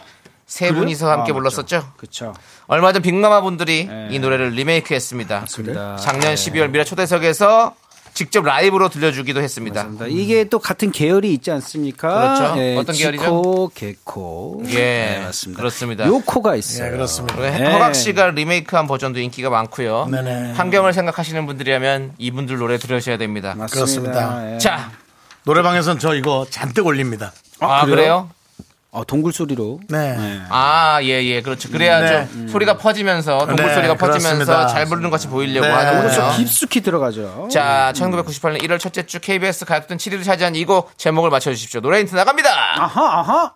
세 0.48 0.72
분이서 0.72 1.10
함께 1.10 1.30
아, 1.30 1.34
불렀었죠. 1.34 1.92
그쵸. 1.98 2.34
얼마 2.66 2.92
전 2.92 3.02
빅마마 3.02 3.42
분들이 3.42 3.86
네. 3.86 4.08
이 4.10 4.18
노래를 4.18 4.50
리메이크했습니다. 4.52 5.40
맞습니다. 5.40 5.96
작년 5.96 6.34
12월 6.34 6.70
미라 6.70 6.84
초대석에서 6.84 7.74
직접 8.14 8.42
라이브로 8.44 8.88
들려주기도 8.88 9.42
했습니다. 9.42 9.84
맞습니다. 9.84 10.06
이게 10.08 10.44
또 10.44 10.58
같은 10.58 10.90
계열이 10.90 11.32
있지 11.34 11.50
않습니까? 11.52 12.36
그렇죠. 12.38 12.60
예, 12.60 12.76
어떤 12.76 12.96
계열이죠? 12.96 13.22
지코, 13.22 13.70
개코. 13.74 14.62
예, 14.70 14.74
네, 14.74 15.20
맞습니다. 15.22 15.60
그렇습니다. 15.60 16.06
요코가 16.06 16.56
있어요. 16.56 16.86
예, 16.86 16.90
그렇습니다. 16.90 17.38
네. 17.38 17.70
허각 17.70 17.94
씨가 17.94 18.30
리메이크한 18.30 18.86
버전도 18.88 19.20
인기가 19.20 19.50
많고요. 19.50 20.06
네네. 20.10 20.52
환경을 20.54 20.94
생각하시는 20.94 21.46
분들이라면 21.46 22.14
이분들 22.16 22.56
노래 22.56 22.78
들으셔야 22.78 23.18
됩니다. 23.18 23.54
맞습니다. 23.54 23.74
그렇습니다. 23.74 24.54
예. 24.54 24.58
자, 24.58 24.90
노래방에선 25.44 25.98
저 25.98 26.14
이거 26.14 26.46
잔뜩 26.48 26.86
올립니다. 26.86 27.32
아, 27.60 27.84
그래요? 27.84 28.30
어, 28.90 29.04
동굴 29.04 29.32
소리로. 29.34 29.80
네. 29.90 30.40
아, 30.48 30.98
예, 31.02 31.22
예. 31.22 31.42
그렇죠. 31.42 31.70
그래야 31.70 32.00
네. 32.00 32.26
좀 32.32 32.48
소리가 32.48 32.78
퍼지면서, 32.78 33.40
동물 33.46 33.66
네, 33.66 33.74
소리가 33.74 33.94
퍼지면서 33.96 34.44
그렇습니다. 34.44 34.66
잘 34.68 34.86
부르는 34.86 35.10
것이 35.10 35.28
보이려고 35.28 35.66
네. 35.66 35.72
하는 35.72 36.02
거죠. 36.02 36.32
깊숙이 36.38 36.80
들어가죠. 36.80 37.48
자, 37.52 37.92
1998년 37.94 38.62
1월 38.62 38.78
첫째 38.80 39.04
주 39.04 39.20
KBS 39.20 39.66
가요톱 39.66 39.98
7위를 39.98 40.24
차지한 40.24 40.54
이 40.56 40.64
곡 40.64 40.96
제목을 40.98 41.28
맞춰주십시오. 41.30 41.80
노래 41.82 41.98
힌트 42.00 42.14
나갑니다. 42.14 42.48
아하, 42.82 43.18
아하. 43.20 43.52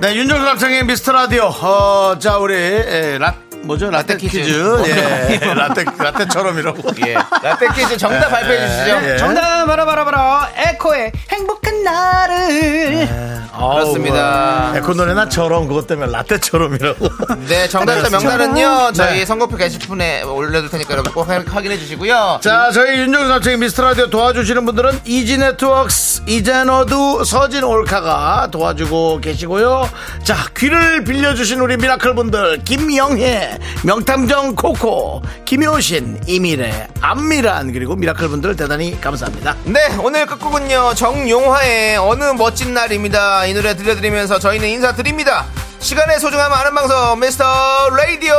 네, 0.00 0.16
윤정수 0.16 0.44
남창의 0.44 0.84
미스터 0.86 1.12
라디오. 1.12 1.44
어, 1.44 2.18
자, 2.18 2.38
우리, 2.38 2.54
에, 2.56 3.18
라, 3.18 3.34
뭐죠? 3.62 3.90
라떼, 3.90 4.14
라떼 4.14 4.26
퀴즈. 4.26 4.38
퀴즈. 4.38 4.82
예. 4.88 5.38
라떼, 5.54 5.84
라떼처럼이라고. 5.98 6.82
예. 7.06 7.14
라떼 7.14 7.68
퀴즈 7.74 7.96
정답 7.96 8.28
발표해 8.28 8.66
주시죠. 8.68 9.00
예. 9.12 9.16
정답 9.18 9.66
바로 9.66 9.86
바로 9.86 10.04
바로 10.04 10.18
에코의 10.56 11.12
행복한 11.30 11.82
나를. 11.84 13.08
그렇습니다. 13.56 14.68
아우, 14.70 14.76
에코 14.76 14.94
노래 14.94 15.14
나처럼 15.14 15.68
그것 15.68 15.86
때문에 15.86 16.10
라떼처럼이라고. 16.10 17.08
네, 17.48 17.68
정답자 17.68 18.08
명단은요, 18.10 18.92
저희 18.94 19.18
네. 19.20 19.24
선곡표 19.26 19.56
게시판에 19.56 20.22
올려둘 20.22 20.70
테니까 20.70 20.92
여러분 20.94 21.12
꼭 21.12 21.28
확- 21.28 21.44
확인해 21.54 21.78
주시고요. 21.78 22.40
자, 22.42 22.70
저희 22.72 22.98
윤정수 23.00 23.28
남창희의 23.28 23.58
미스터 23.58 23.82
라디오 23.84 24.10
도와주시는 24.10 24.64
분들은 24.66 25.00
이지 25.04 25.38
네트워크스, 25.38 26.22
이젠어두, 26.26 27.24
서진 27.24 27.62
올카가 27.64 28.48
도와주고 28.50 29.20
계시고요. 29.20 29.88
자, 30.24 30.36
귀를 30.56 31.04
빌려주신 31.04 31.60
우리 31.60 31.76
미라클 31.76 32.14
분들, 32.14 32.62
김영혜, 32.64 33.51
명탐정 33.84 34.54
코코, 34.54 35.22
김효신, 35.44 36.22
이미래, 36.26 36.88
안미란, 37.00 37.72
그리고 37.72 37.96
미라클 37.96 38.28
분들 38.28 38.56
대단히 38.56 39.00
감사합니다. 39.00 39.56
네, 39.64 39.80
오늘 40.02 40.26
끝곡은요, 40.26 40.94
정용화의 40.94 41.96
어느 41.98 42.24
멋진 42.36 42.74
날입니다. 42.74 43.46
이 43.46 43.54
노래 43.54 43.74
들려드리면서 43.76 44.38
저희는 44.38 44.68
인사드립니다. 44.68 45.46
시간의 45.80 46.20
소중함 46.20 46.52
아는 46.52 46.74
방송, 46.74 47.18
미스터 47.20 47.44
라디오. 47.90 48.34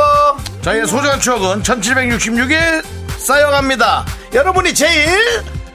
저희의 0.62 0.86
소중한 0.86 1.20
추억은 1.20 1.62
1766일 1.62 2.82
쌓여갑니다. 3.18 4.04
여러분이 4.32 4.74
제일 4.74 5.08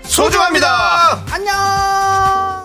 소중합니다. 0.04 1.24
안녕. 1.32 2.59